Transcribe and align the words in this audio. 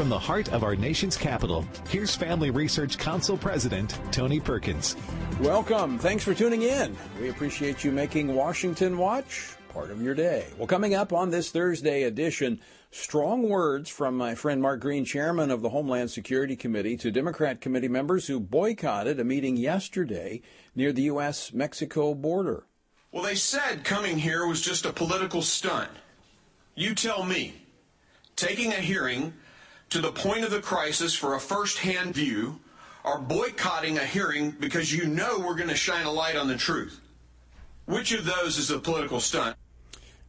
From 0.00 0.08
the 0.08 0.18
heart 0.18 0.50
of 0.54 0.64
our 0.64 0.74
nation's 0.74 1.14
capital, 1.14 1.62
here's 1.90 2.16
Family 2.16 2.48
Research 2.48 2.96
Council 2.96 3.36
President 3.36 4.00
Tony 4.10 4.40
Perkins. 4.40 4.96
Welcome. 5.40 5.98
Thanks 5.98 6.24
for 6.24 6.32
tuning 6.32 6.62
in. 6.62 6.96
We 7.20 7.28
appreciate 7.28 7.84
you 7.84 7.92
making 7.92 8.34
Washington 8.34 8.96
Watch 8.96 9.56
part 9.68 9.90
of 9.90 10.00
your 10.00 10.14
day. 10.14 10.46
Well, 10.56 10.66
coming 10.66 10.94
up 10.94 11.12
on 11.12 11.28
this 11.28 11.50
Thursday 11.50 12.04
edition, 12.04 12.62
strong 12.90 13.46
words 13.46 13.90
from 13.90 14.16
my 14.16 14.34
friend 14.34 14.62
Mark 14.62 14.80
Green, 14.80 15.04
chairman 15.04 15.50
of 15.50 15.60
the 15.60 15.68
Homeland 15.68 16.10
Security 16.10 16.56
Committee, 16.56 16.96
to 16.96 17.10
Democrat 17.10 17.60
committee 17.60 17.86
members 17.86 18.26
who 18.26 18.40
boycotted 18.40 19.20
a 19.20 19.24
meeting 19.24 19.58
yesterday 19.58 20.40
near 20.74 20.94
the 20.94 21.02
U.S. 21.02 21.52
Mexico 21.52 22.14
border. 22.14 22.64
Well, 23.12 23.24
they 23.24 23.34
said 23.34 23.84
coming 23.84 24.16
here 24.16 24.46
was 24.46 24.62
just 24.62 24.86
a 24.86 24.94
political 24.94 25.42
stunt. 25.42 25.90
You 26.74 26.94
tell 26.94 27.22
me, 27.22 27.52
taking 28.34 28.72
a 28.72 28.76
hearing 28.76 29.34
to 29.90 30.00
the 30.00 30.12
point 30.12 30.44
of 30.44 30.50
the 30.50 30.60
crisis 30.60 31.14
for 31.14 31.34
a 31.34 31.40
first 31.40 31.78
hand 31.78 32.14
view, 32.14 32.60
are 33.04 33.18
boycotting 33.18 33.98
a 33.98 34.04
hearing 34.04 34.50
because 34.52 34.92
you 34.92 35.06
know 35.06 35.38
we're 35.38 35.56
going 35.56 35.68
to 35.68 35.74
shine 35.74 36.06
a 36.06 36.12
light 36.12 36.36
on 36.36 36.48
the 36.48 36.56
truth. 36.56 37.00
Which 37.86 38.12
of 38.12 38.24
those 38.24 38.58
is 38.58 38.70
a 38.70 38.78
political 38.78 39.20
stunt? 39.20 39.56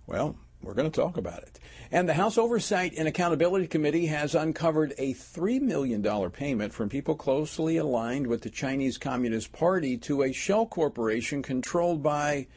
Well, 0.08 0.36
we're 0.64 0.74
going 0.74 0.90
to 0.90 1.02
talk 1.02 1.18
about 1.18 1.44
it. 1.44 1.60
And 1.92 2.08
the 2.08 2.14
House 2.14 2.38
Oversight 2.38 2.94
and 2.98 3.08
Accountability 3.08 3.68
Committee 3.68 4.06
has 4.08 4.34
uncovered 4.34 4.94
a 4.98 5.14
$3 5.14 5.62
million 5.62 6.02
payment 6.32 6.74
from 6.74 6.88
people 6.88 7.16
closely 7.16 7.78
aligned 7.78 8.28
with 8.28 8.42
the 8.42 8.50
Chinese 8.50 8.98
Communist 8.98 9.52
Party 9.52 9.98
to 9.98 10.24
a 10.24 10.32
shell 10.32 10.66
corporation 10.66 11.44
controlled 11.44 12.02
by 12.02 12.48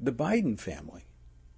the 0.00 0.12
Biden 0.12 0.58
family. 0.58 1.04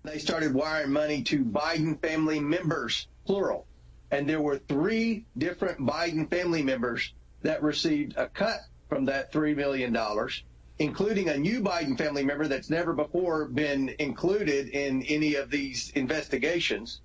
They 0.03 0.19
started 0.19 0.53
wiring 0.53 0.91
money 0.91 1.23
to 1.23 1.45
Biden 1.45 2.01
family 2.03 2.41
members, 2.41 3.06
plural. 3.25 3.66
And 4.15 4.29
there 4.29 4.41
were 4.41 4.59
three 4.59 5.25
different 5.37 5.81
Biden 5.81 6.31
family 6.31 6.62
members 6.62 7.12
that 7.43 7.62
received 7.62 8.17
a 8.17 8.29
cut 8.29 8.61
from 8.89 9.05
that 9.06 9.33
$3 9.33 9.56
million 9.56 9.97
including 10.79 11.29
a 11.29 11.37
new 11.37 11.61
Biden 11.61 11.97
family 11.97 12.25
member 12.25 12.48
that's 12.48 12.71
never 12.71 12.93
before 12.93 13.47
been 13.47 13.95
included 13.98 14.69
in 14.69 15.03
any 15.05 15.34
of 15.34 15.51
these 15.51 15.91
investigations. 15.91 17.01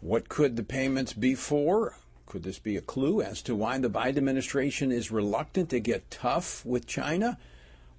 What 0.00 0.28
could 0.28 0.56
the 0.56 0.62
payments 0.62 1.12
be 1.12 1.34
for? 1.34 1.96
Could 2.26 2.42
this 2.42 2.58
be 2.58 2.76
a 2.76 2.82
clue 2.82 3.22
as 3.22 3.42
to 3.42 3.56
why 3.56 3.78
the 3.78 3.90
Biden 3.90 4.18
administration 4.18 4.92
is 4.92 5.10
reluctant 5.10 5.70
to 5.70 5.80
get 5.80 6.10
tough 6.10 6.64
with 6.64 6.86
China? 6.86 7.38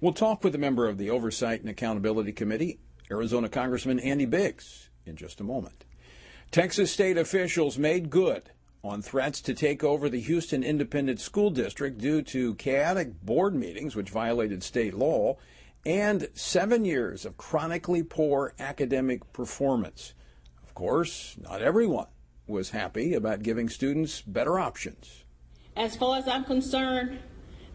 We'll 0.00 0.12
talk 0.12 0.42
with 0.42 0.54
a 0.54 0.58
member 0.58 0.88
of 0.88 0.98
the 0.98 1.10
Oversight 1.10 1.60
and 1.60 1.70
Accountability 1.70 2.32
Committee, 2.32 2.78
Arizona 3.10 3.48
Congressman 3.48 4.00
Andy 4.00 4.24
Biggs, 4.24 4.88
in 5.04 5.16
just 5.16 5.40
a 5.40 5.44
moment. 5.44 5.84
Texas 6.52 6.92
state 6.92 7.16
officials 7.16 7.78
made 7.78 8.10
good 8.10 8.50
on 8.84 9.00
threats 9.00 9.40
to 9.40 9.54
take 9.54 9.82
over 9.82 10.10
the 10.10 10.20
Houston 10.20 10.62
Independent 10.62 11.18
School 11.18 11.48
District 11.48 11.96
due 11.96 12.20
to 12.20 12.54
chaotic 12.56 13.18
board 13.22 13.54
meetings 13.54 13.96
which 13.96 14.10
violated 14.10 14.62
state 14.62 14.92
law 14.92 15.38
and 15.86 16.28
seven 16.34 16.84
years 16.84 17.24
of 17.24 17.38
chronically 17.38 18.02
poor 18.02 18.52
academic 18.58 19.32
performance. 19.32 20.12
Of 20.62 20.74
course, 20.74 21.38
not 21.40 21.62
everyone 21.62 22.08
was 22.46 22.68
happy 22.68 23.14
about 23.14 23.42
giving 23.42 23.70
students 23.70 24.20
better 24.20 24.58
options. 24.58 25.24
As 25.74 25.96
far 25.96 26.18
as 26.18 26.28
I'm 26.28 26.44
concerned, 26.44 27.18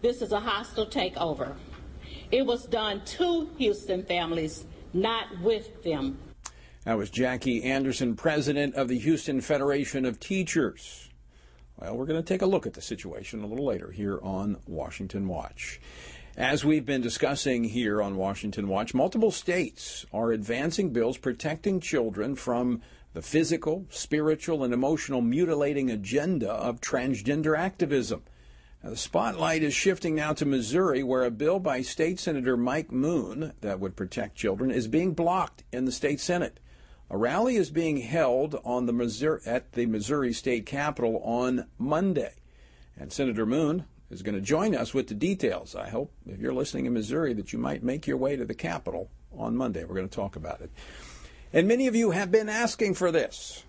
this 0.03 0.21
is 0.21 0.31
a 0.31 0.39
hostile 0.39 0.85
takeover. 0.85 1.55
It 2.29 2.45
was 2.45 2.67
done 2.67 3.03
to 3.05 3.49
Houston 3.57 4.03
families, 4.03 4.65
not 4.93 5.41
with 5.41 5.81
them. 5.81 6.19
That 6.87 6.97
was 6.97 7.09
Jackie 7.09 7.65
Anderson, 7.65 8.15
president 8.15 8.75
of 8.75 8.87
the 8.87 8.97
Houston 8.97 9.41
Federation 9.41 10.05
of 10.05 10.21
Teachers. 10.21 11.09
Well, 11.75 11.97
we're 11.97 12.05
going 12.05 12.23
to 12.23 12.25
take 12.25 12.41
a 12.41 12.45
look 12.45 12.65
at 12.65 12.75
the 12.75 12.81
situation 12.81 13.43
a 13.43 13.45
little 13.45 13.65
later 13.65 13.91
here 13.91 14.21
on 14.23 14.55
Washington 14.65 15.27
Watch. 15.27 15.81
As 16.37 16.63
we've 16.63 16.85
been 16.85 17.01
discussing 17.01 17.65
here 17.65 18.01
on 18.01 18.15
Washington 18.15 18.69
Watch, 18.69 18.93
multiple 18.93 19.31
states 19.31 20.05
are 20.13 20.31
advancing 20.31 20.93
bills 20.93 21.17
protecting 21.17 21.81
children 21.81 22.35
from 22.35 22.81
the 23.11 23.21
physical, 23.21 23.85
spiritual, 23.89 24.63
and 24.63 24.73
emotional 24.73 25.19
mutilating 25.19 25.91
agenda 25.91 26.49
of 26.49 26.79
transgender 26.79 27.57
activism. 27.57 28.23
Now, 28.81 28.91
the 28.91 28.95
spotlight 28.95 29.61
is 29.61 29.73
shifting 29.73 30.15
now 30.15 30.31
to 30.31 30.45
Missouri, 30.45 31.03
where 31.03 31.25
a 31.25 31.31
bill 31.31 31.59
by 31.59 31.81
State 31.81 32.17
Senator 32.17 32.55
Mike 32.55 32.93
Moon 32.93 33.51
that 33.59 33.81
would 33.81 33.97
protect 33.97 34.37
children 34.37 34.71
is 34.71 34.87
being 34.87 35.11
blocked 35.11 35.65
in 35.73 35.83
the 35.83 35.91
state 35.91 36.21
Senate. 36.21 36.61
A 37.09 37.17
rally 37.17 37.55
is 37.55 37.69
being 37.69 37.97
held 37.97 38.51
the 38.51 38.93
Missouri, 38.93 39.39
at 39.45 39.71
the 39.73 39.85
Missouri 39.85 40.33
State 40.33 40.65
Capitol 40.65 41.21
on 41.23 41.67
Monday. 41.77 42.33
And 42.99 43.13
Senator 43.13 43.45
Moon 43.45 43.85
is 44.09 44.21
going 44.21 44.35
to 44.35 44.41
join 44.41 44.75
us 44.75 44.93
with 44.93 45.07
the 45.07 45.13
details. 45.13 45.73
I 45.75 45.89
hope 45.89 46.11
if 46.25 46.39
you're 46.39 46.53
listening 46.53 46.85
in 46.85 46.93
Missouri 46.93 47.33
that 47.33 47.53
you 47.53 47.59
might 47.59 47.83
make 47.83 48.07
your 48.07 48.17
way 48.17 48.35
to 48.35 48.45
the 48.45 48.53
Capitol 48.53 49.09
on 49.31 49.55
Monday. 49.55 49.85
We're 49.85 49.95
going 49.95 50.09
to 50.09 50.15
talk 50.15 50.35
about 50.35 50.61
it. 50.61 50.69
And 51.53 51.67
many 51.67 51.87
of 51.87 51.95
you 51.95 52.11
have 52.11 52.29
been 52.29 52.49
asking 52.49 52.95
for 52.95 53.11
this. 53.11 53.63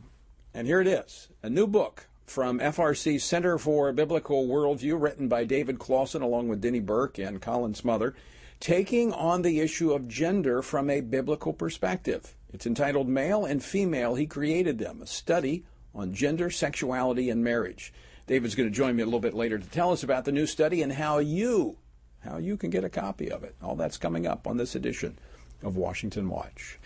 And 0.53 0.67
here 0.67 0.81
it 0.81 0.89
is 0.89 1.29
a 1.43 1.49
new 1.49 1.67
book 1.69 2.09
from 2.27 2.59
FRC 2.59 3.21
Center 3.21 3.57
for 3.57 3.93
Biblical 3.93 4.49
Worldview, 4.49 5.01
written 5.01 5.29
by 5.29 5.45
David 5.45 5.79
Closson 5.79 6.23
along 6.23 6.49
with 6.49 6.61
Denny 6.61 6.81
Burk 6.81 7.19
and 7.19 7.41
Colin 7.41 7.75
Smother, 7.75 8.15
taking 8.59 9.13
on 9.13 9.43
the 9.43 9.61
issue 9.61 9.93
of 9.93 10.09
gender 10.09 10.61
from 10.61 10.91
a 10.91 11.01
biblical 11.01 11.53
perspective. 11.53 12.35
It's 12.53 12.67
entitled 12.67 13.09
Male 13.09 13.45
and 13.45 13.63
Female, 13.63 14.15
He 14.15 14.27
Created 14.27 14.79
Them, 14.79 15.03
a 15.03 15.07
study 15.07 15.65
on 15.95 16.15
gender, 16.15 16.51
sexuality, 16.51 17.29
and 17.31 17.45
marriage. 17.45 17.93
David's 18.27 18.55
going 18.55 18.69
to 18.69 18.75
join 18.75 18.97
me 18.97 19.03
a 19.03 19.07
little 19.07 19.21
bit 19.21 19.35
later 19.35 19.59
to 19.59 19.71
tell 19.71 19.93
us 19.93 20.03
about 20.03 20.25
the 20.25 20.33
new 20.33 20.47
study 20.47 20.83
and 20.83 20.93
how 20.93 21.19
you, 21.19 21.77
how 22.21 22.39
you 22.39 22.57
can 22.57 22.71
get 22.71 22.85
a 22.85 22.91
copy 22.91 23.31
of 23.31 23.45
it. 23.45 23.55
All 23.63 23.77
that's 23.77 23.97
coming 23.97 24.27
up 24.27 24.47
on 24.47 24.57
this 24.57 24.75
edition 24.75 25.19
of 25.63 25.77
Washington 25.77 26.29
Watch. 26.29 26.79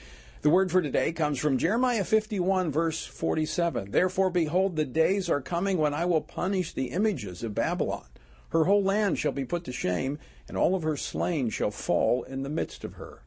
The 0.43 0.51
word 0.51 0.73
for 0.73 0.83
today 0.83 1.13
comes 1.13 1.39
from 1.39 1.59
Jeremiah 1.59 2.03
51, 2.03 2.73
verse 2.73 3.05
47. 3.07 3.93
Therefore, 3.93 4.31
behold, 4.31 4.75
the 4.75 4.85
days 4.85 5.31
are 5.31 5.41
coming 5.41 5.79
when 5.79 5.95
I 5.95 6.05
will 6.05 6.21
punish 6.21 6.73
the 6.73 6.87
images 6.87 7.45
of 7.45 7.55
Babylon. 7.55 8.07
Her 8.49 8.65
whole 8.65 8.83
land 8.83 9.19
shall 9.19 9.33
be 9.33 9.45
put 9.45 9.63
to 9.65 9.73
shame, 9.73 10.19
and 10.49 10.57
all 10.57 10.75
of 10.75 10.83
her 10.83 10.97
slain 10.97 11.51
shall 11.51 11.71
fall 11.71 12.25
in 12.25 12.43
the 12.43 12.51
midst 12.51 12.83
of 12.83 12.95
her. 12.95 13.23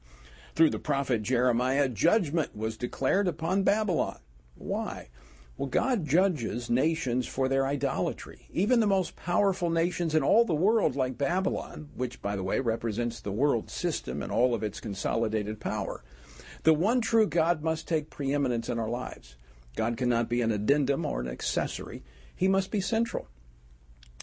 Through 0.55 0.69
the 0.69 0.79
prophet 0.79 1.21
Jeremiah, 1.21 1.89
judgment 1.89 2.55
was 2.55 2.77
declared 2.77 3.27
upon 3.27 3.63
Babylon. 3.63 4.19
Why? 4.55 5.09
Well, 5.57 5.67
God 5.67 6.05
judges 6.05 6.69
nations 6.69 7.27
for 7.27 7.49
their 7.49 7.67
idolatry. 7.67 8.47
Even 8.51 8.79
the 8.79 8.87
most 8.87 9.17
powerful 9.17 9.69
nations 9.69 10.15
in 10.15 10.23
all 10.23 10.45
the 10.45 10.55
world, 10.55 10.95
like 10.95 11.17
Babylon, 11.17 11.89
which, 11.93 12.21
by 12.21 12.37
the 12.37 12.43
way, 12.43 12.61
represents 12.61 13.19
the 13.19 13.33
world 13.33 13.69
system 13.69 14.23
and 14.23 14.31
all 14.31 14.55
of 14.55 14.63
its 14.63 14.79
consolidated 14.79 15.59
power. 15.59 16.05
The 16.63 16.73
one 16.73 17.01
true 17.01 17.27
God 17.27 17.61
must 17.61 17.85
take 17.85 18.09
preeminence 18.09 18.69
in 18.69 18.79
our 18.79 18.89
lives. 18.89 19.35
God 19.75 19.97
cannot 19.97 20.29
be 20.29 20.41
an 20.41 20.53
addendum 20.53 21.05
or 21.05 21.19
an 21.19 21.27
accessory, 21.27 22.01
He 22.33 22.47
must 22.47 22.71
be 22.71 22.79
central. 22.79 23.27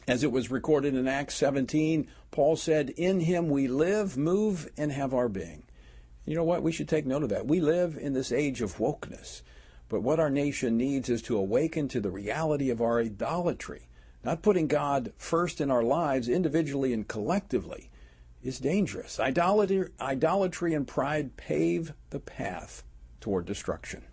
As 0.08 0.24
it 0.24 0.32
was 0.32 0.50
recorded 0.50 0.94
in 0.94 1.06
Acts 1.06 1.34
17, 1.34 2.08
Paul 2.30 2.56
said, 2.56 2.88
In 2.90 3.20
Him 3.20 3.50
we 3.50 3.68
live, 3.68 4.16
move, 4.16 4.70
and 4.78 4.92
have 4.92 5.12
our 5.12 5.28
being. 5.28 5.64
You 6.24 6.36
know 6.36 6.44
what? 6.44 6.62
We 6.62 6.72
should 6.72 6.88
take 6.88 7.06
note 7.06 7.24
of 7.24 7.30
that. 7.30 7.46
We 7.46 7.60
live 7.60 7.96
in 7.96 8.12
this 8.12 8.30
age 8.30 8.62
of 8.62 8.78
wokeness, 8.78 9.42
but 9.88 10.02
what 10.02 10.20
our 10.20 10.30
nation 10.30 10.76
needs 10.76 11.08
is 11.08 11.22
to 11.22 11.36
awaken 11.36 11.88
to 11.88 12.00
the 12.00 12.10
reality 12.10 12.70
of 12.70 12.80
our 12.80 13.00
idolatry. 13.00 13.88
Not 14.24 14.42
putting 14.42 14.68
God 14.68 15.12
first 15.16 15.60
in 15.60 15.68
our 15.70 15.82
lives 15.82 16.28
individually 16.28 16.92
and 16.92 17.08
collectively 17.08 17.90
is 18.42 18.60
dangerous. 18.60 19.18
Idolatry, 19.18 19.88
idolatry 20.00 20.74
and 20.74 20.86
pride 20.86 21.36
pave 21.36 21.92
the 22.10 22.20
path 22.20 22.84
toward 23.20 23.46
destruction. 23.46 24.04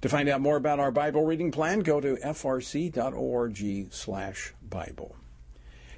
To 0.00 0.08
find 0.08 0.28
out 0.28 0.40
more 0.40 0.56
about 0.56 0.80
our 0.80 0.90
Bible 0.90 1.24
reading 1.24 1.52
plan, 1.52 1.80
go 1.80 2.00
to 2.00 2.16
frc.org/bible. 2.16 5.16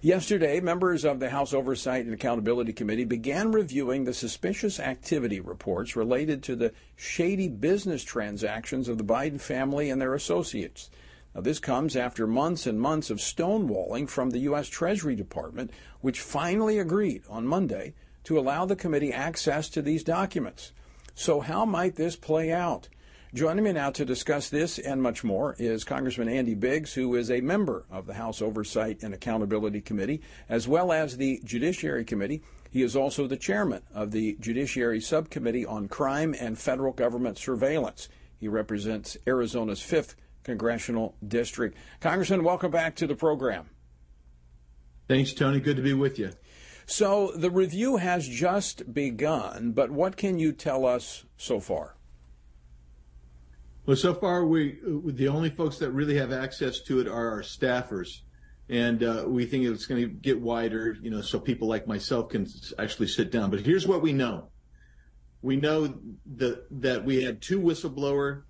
Yesterday, 0.05 0.61
members 0.61 1.07
of 1.07 1.19
the 1.19 1.31
House 1.31 1.55
Oversight 1.55 2.05
and 2.05 2.13
Accountability 2.13 2.75
Committee 2.75 3.07
began 3.07 3.53
reviewing 3.53 4.05
the 4.05 4.13
suspicious 4.13 4.79
activity 4.79 5.41
reports 5.41 5.97
related 5.97 6.43
to 6.43 6.57
the 6.57 6.75
shady 6.95 7.49
business 7.49 8.05
transactions 8.05 8.87
of 8.87 8.99
the 8.99 9.03
Biden 9.03 9.41
family 9.41 9.89
and 9.89 10.03
their 10.03 10.13
associates. 10.13 10.91
Now, 11.35 11.41
this 11.41 11.59
comes 11.59 11.97
after 11.97 12.27
months 12.27 12.67
and 12.67 12.79
months 12.79 13.09
of 13.09 13.17
stonewalling 13.17 14.07
from 14.07 14.29
the 14.29 14.41
U.S. 14.41 14.69
Treasury 14.69 15.17
Department, 15.17 15.71
which 16.03 16.21
finally 16.21 16.79
agreed 16.79 17.23
on 17.31 17.47
Monday 17.47 17.95
to 18.25 18.39
allow 18.39 18.67
the 18.67 18.77
committee 18.77 19.11
access 19.11 19.71
to 19.71 19.81
these 19.81 20.05
documents. 20.05 20.73
So, 21.15 21.41
how 21.41 21.65
might 21.65 21.97
this 21.97 22.15
play 22.15 22.53
out? 22.53 22.91
Joining 23.35 23.65
me 23.65 23.73
now 23.73 23.91
to 23.91 24.05
discuss 24.05 24.49
this 24.49 24.79
and 24.79 25.03
much 25.03 25.25
more 25.25 25.57
is 25.59 25.83
Congressman 25.83 26.29
Andy 26.29 26.55
Biggs, 26.55 26.95
who 26.95 27.17
is 27.17 27.33
a 27.33 27.41
member 27.41 27.85
of 27.91 28.07
the 28.07 28.15
House 28.15 28.41
Oversight 28.41 29.03
and 29.03 29.13
Accountability 29.13 29.81
Committee, 29.81 30.23
as 30.49 30.69
well 30.69 30.93
as 30.93 31.17
the 31.17 31.41
Judiciary 31.43 32.05
Committee. 32.05 32.45
He 32.71 32.85
is 32.85 32.95
also 32.95 33.27
the 33.27 33.37
chairman 33.37 33.83
of 33.93 34.13
the 34.13 34.37
Judiciary 34.39 35.01
Subcommittee 35.01 35.67
on 35.67 35.89
Crime 35.89 36.37
and 36.39 36.57
Federal 36.57 36.93
Government 36.93 37.37
Surveillance. 37.37 38.09
He 38.39 38.47
represents 38.47 39.17
Arizona's 39.27 39.81
5th 39.81 40.15
congressional 40.45 41.17
district. 41.27 41.77
Congressman, 41.99 42.45
welcome 42.45 42.71
back 42.71 42.95
to 42.95 43.09
the 43.09 43.17
program. 43.17 43.69
Thanks, 45.09 45.33
Tony. 45.33 45.59
Good 45.59 45.77
to 45.79 45.83
be 45.83 45.93
with 45.93 46.21
you. 46.21 46.31
So 46.87 47.33
the 47.35 47.51
review 47.51 47.97
has 47.97 48.29
just 48.29 48.95
begun, 48.95 49.73
but 49.73 49.91
what 49.91 50.17
can 50.17 50.39
you 50.39 50.53
tell 50.53 50.87
us 50.87 51.25
so 51.37 51.59
far? 51.59 51.97
Well, 53.87 53.97
so 53.97 54.15
far 54.15 54.47
we 54.47 54.79
the 54.83 55.29
only 55.29 55.51
folks 55.51 55.79
that 55.79 55.91
really 55.91 56.17
have 56.17 56.33
access 56.33 56.81
to 56.83 57.01
it 57.01 57.07
are 57.07 57.29
our 57.31 57.43
staffers, 57.43 58.23
and 58.71 59.03
uh, 59.03 59.25
we 59.27 59.45
think 59.45 59.67
it's 59.67 59.85
going 59.85 60.01
to 60.01 60.09
get 60.09 60.41
wider, 60.41 60.97
you 61.03 61.11
know, 61.11 61.21
so 61.21 61.39
people 61.39 61.69
like 61.69 61.87
myself 61.87 62.31
can 62.31 62.47
actually 62.79 63.09
sit 63.09 63.31
down. 63.31 63.51
But 63.51 63.61
here's 63.61 63.87
what 63.87 64.01
we 64.01 64.15
know: 64.15 64.49
we 65.43 65.57
know 65.57 65.99
that 66.37 66.65
that 66.81 67.05
we 67.05 67.23
had 67.23 67.43
two 67.43 67.61
whistleblower 67.61 68.45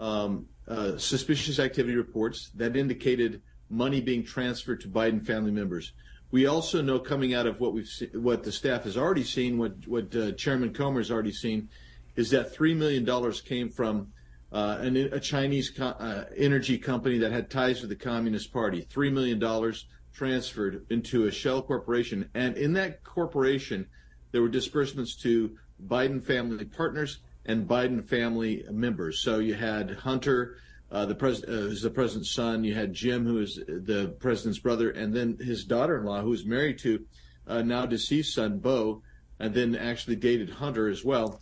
um, 0.00 0.46
uh, 0.66 0.96
suspicious 0.96 1.58
activity 1.58 1.96
reports 1.96 2.50
that 2.54 2.74
indicated 2.74 3.42
money 3.68 4.00
being 4.00 4.24
transferred 4.24 4.80
to 4.80 4.88
Biden 4.88 5.24
family 5.24 5.50
members. 5.50 5.92
We 6.30 6.46
also 6.46 6.80
know 6.80 6.98
coming 6.98 7.34
out 7.34 7.46
of 7.46 7.60
what 7.60 7.74
we've 7.74 7.86
se- 7.86 8.12
what 8.14 8.42
the 8.42 8.52
staff 8.52 8.84
has 8.84 8.96
already 8.96 9.24
seen, 9.24 9.58
what 9.58 9.86
what 9.86 10.16
uh, 10.16 10.32
Chairman 10.32 10.72
Comer 10.72 11.00
has 11.00 11.10
already 11.10 11.32
seen, 11.32 11.68
is 12.16 12.30
that 12.30 12.54
three 12.54 12.72
million 12.72 13.04
dollars 13.04 13.42
came 13.42 13.68
from 13.68 14.12
uh, 14.52 14.78
an, 14.80 14.96
a 14.96 15.20
Chinese 15.20 15.70
co- 15.70 15.86
uh, 15.86 16.24
energy 16.36 16.78
company 16.78 17.18
that 17.18 17.32
had 17.32 17.50
ties 17.50 17.80
with 17.80 17.90
the 17.90 17.96
Communist 17.96 18.52
Party. 18.52 18.80
Three 18.80 19.10
million 19.10 19.38
dollars 19.38 19.86
transferred 20.12 20.86
into 20.90 21.26
a 21.26 21.30
shell 21.30 21.62
corporation, 21.62 22.28
and 22.34 22.56
in 22.56 22.72
that 22.74 23.04
corporation, 23.04 23.86
there 24.32 24.42
were 24.42 24.48
disbursements 24.48 25.14
to 25.16 25.56
Biden 25.86 26.22
family 26.22 26.64
partners 26.64 27.18
and 27.46 27.68
Biden 27.68 28.04
family 28.04 28.64
members. 28.70 29.22
So 29.22 29.38
you 29.38 29.54
had 29.54 29.90
Hunter, 29.90 30.56
uh, 30.90 31.06
the 31.06 31.14
president, 31.14 31.52
uh, 31.52 31.62
who's 31.62 31.82
the 31.82 31.90
president's 31.90 32.34
son. 32.34 32.64
You 32.64 32.74
had 32.74 32.92
Jim, 32.92 33.24
who 33.24 33.38
is 33.38 33.56
the 33.66 34.14
president's 34.18 34.58
brother, 34.58 34.90
and 34.90 35.14
then 35.14 35.38
his 35.38 35.64
daughter-in-law, 35.64 36.22
who 36.22 36.32
is 36.32 36.44
married 36.44 36.78
to 36.80 37.04
uh, 37.46 37.62
now 37.62 37.86
deceased 37.86 38.34
son 38.34 38.58
Beau, 38.58 39.02
and 39.38 39.54
then 39.54 39.74
actually 39.76 40.16
dated 40.16 40.50
Hunter 40.50 40.88
as 40.88 41.04
well. 41.04 41.40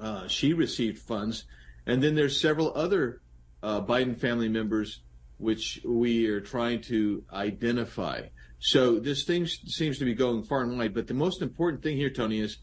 Uh, 0.00 0.26
she 0.28 0.54
received 0.54 0.98
funds, 0.98 1.44
and 1.90 2.02
then 2.02 2.14
there's 2.14 2.40
several 2.40 2.72
other 2.74 3.20
uh, 3.62 3.80
Biden 3.80 4.18
family 4.18 4.48
members 4.48 5.02
which 5.38 5.80
we 5.84 6.26
are 6.28 6.40
trying 6.40 6.82
to 6.82 7.24
identify. 7.32 8.22
So 8.58 9.00
this 9.00 9.24
thing 9.24 9.46
seems 9.46 9.98
to 9.98 10.04
be 10.04 10.14
going 10.14 10.44
far 10.44 10.62
and 10.62 10.78
wide. 10.78 10.94
But 10.94 11.06
the 11.06 11.14
most 11.14 11.40
important 11.40 11.82
thing 11.82 11.96
here, 11.96 12.10
Tony, 12.10 12.40
is 12.40 12.58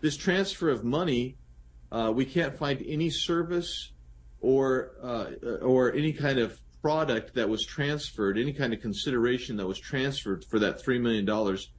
this 0.00 0.16
transfer 0.16 0.68
of 0.68 0.84
money. 0.84 1.36
Uh, 1.90 2.12
we 2.14 2.24
can't 2.24 2.58
find 2.58 2.82
any 2.86 3.10
service 3.10 3.92
or 4.40 4.92
uh, 5.02 5.56
or 5.62 5.92
any 5.92 6.12
kind 6.12 6.38
of 6.38 6.60
product 6.82 7.34
that 7.34 7.48
was 7.48 7.64
transferred, 7.64 8.38
any 8.38 8.52
kind 8.52 8.74
of 8.74 8.80
consideration 8.80 9.56
that 9.56 9.66
was 9.66 9.78
transferred 9.78 10.44
for 10.44 10.58
that 10.58 10.82
three 10.82 10.98
million 10.98 11.24
dollars 11.24 11.70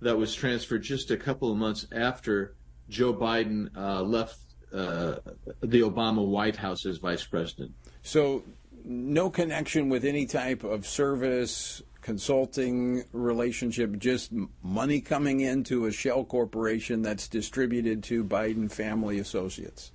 that 0.00 0.16
was 0.16 0.34
transferred 0.34 0.82
just 0.82 1.10
a 1.10 1.16
couple 1.16 1.50
of 1.50 1.58
months 1.58 1.86
after 1.92 2.54
Joe 2.88 3.12
Biden 3.12 3.76
uh, 3.76 4.02
left 4.02 4.38
uh, 4.72 5.16
the 5.60 5.80
Obama 5.80 6.26
White 6.26 6.56
House 6.56 6.86
as 6.86 6.98
vice 6.98 7.24
president. 7.24 7.72
So, 8.02 8.44
no 8.84 9.30
connection 9.30 9.88
with 9.88 10.04
any 10.04 10.26
type 10.26 10.64
of 10.64 10.86
service, 10.86 11.82
consulting 12.00 13.04
relationship, 13.12 13.98
just 13.98 14.32
money 14.62 15.00
coming 15.00 15.40
into 15.40 15.86
a 15.86 15.92
shell 15.92 16.24
corporation 16.24 17.02
that's 17.02 17.28
distributed 17.28 18.02
to 18.04 18.24
Biden 18.24 18.70
family 18.70 19.18
associates. 19.18 19.92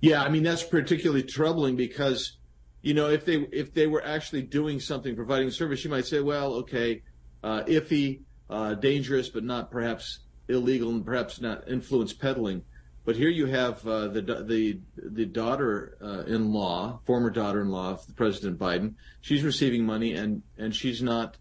Yeah, 0.00 0.22
I 0.22 0.30
mean 0.30 0.42
that's 0.42 0.64
particularly 0.64 1.22
troubling 1.22 1.76
because, 1.76 2.38
you 2.82 2.94
know, 2.94 3.10
if 3.10 3.24
they 3.24 3.46
if 3.52 3.74
they 3.74 3.86
were 3.86 4.04
actually 4.04 4.42
doing 4.42 4.80
something, 4.80 5.14
providing 5.14 5.50
service, 5.50 5.84
you 5.84 5.90
might 5.90 6.06
say, 6.06 6.20
well, 6.20 6.54
okay, 6.54 7.02
uh, 7.44 7.62
iffy, 7.64 8.22
uh, 8.48 8.74
dangerous, 8.74 9.28
but 9.28 9.44
not 9.44 9.70
perhaps 9.70 10.20
illegal 10.48 10.90
and 10.90 11.04
perhaps 11.04 11.40
not 11.40 11.68
influence 11.68 12.12
peddling. 12.12 12.62
But 13.04 13.16
here 13.16 13.30
you 13.30 13.46
have 13.46 13.86
uh, 13.86 14.08
the 14.08 14.20
the 14.22 14.80
the 14.96 15.26
daughter-in-law, 15.26 17.00
former 17.06 17.30
daughter-in-law 17.30 17.90
of 17.90 18.16
President 18.16 18.58
Biden. 18.58 18.94
She's 19.20 19.42
receiving 19.42 19.84
money, 19.84 20.12
and 20.12 20.42
and 20.58 20.74
she's 20.74 21.02
not 21.02 21.36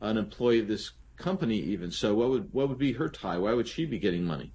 an 0.00 0.16
employee 0.16 0.60
of 0.60 0.68
this 0.68 0.92
company 1.16 1.56
even. 1.56 1.90
So 1.90 2.14
what 2.14 2.30
would 2.30 2.52
what 2.52 2.68
would 2.68 2.78
be 2.78 2.92
her 2.92 3.08
tie? 3.08 3.38
Why 3.38 3.52
would 3.54 3.68
she 3.68 3.86
be 3.86 3.98
getting 3.98 4.24
money? 4.24 4.52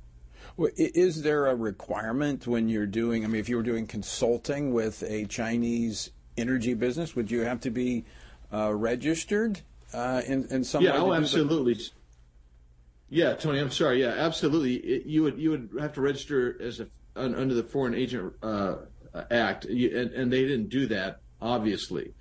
Well, 0.56 0.71
is 0.75 1.21
there 1.21 1.47
a 1.47 1.56
requirement 1.56 2.47
when 2.47 2.69
you're 2.69 2.86
doing? 2.86 3.24
I 3.24 3.27
mean, 3.27 3.39
if 3.39 3.50
you 3.50 3.57
were 3.57 3.63
doing 3.63 3.88
consulting 3.88 4.74
with 4.74 5.03
a 5.03 5.25
Chinese 5.25 6.12
energy 6.38 6.74
business, 6.74 7.15
would 7.15 7.31
you 7.31 7.41
have 7.41 7.59
to 7.62 7.69
be 7.69 8.06
uh, 8.51 8.74
registered 8.74 9.62
uh, 9.94 10.21
in 10.25 10.45
in 10.50 10.63
some 10.63 10.83
yeah, 10.83 10.94
way? 10.94 11.00
oh, 11.00 11.13
absolutely. 11.13 11.74
The- 11.75 11.89
yeah, 13.09 13.33
Tony, 13.33 13.59
I'm 13.59 13.71
sorry. 13.71 14.01
Yeah, 14.01 14.09
absolutely. 14.09 14.75
It, 14.75 15.06
you 15.06 15.23
would 15.23 15.38
you 15.38 15.51
would 15.51 15.69
have 15.79 15.94
to 15.94 16.01
register 16.01 16.57
as 16.61 16.79
a 16.79 16.88
under 17.15 17.53
the 17.53 17.63
Foreign 17.63 17.94
Agent 17.94 18.33
uh, 18.41 18.75
Act, 19.31 19.65
you, 19.65 19.97
and, 19.97 20.11
and 20.11 20.31
they 20.31 20.44
didn't 20.44 20.69
do 20.69 20.88
that, 20.88 21.21
obviously. 21.41 22.13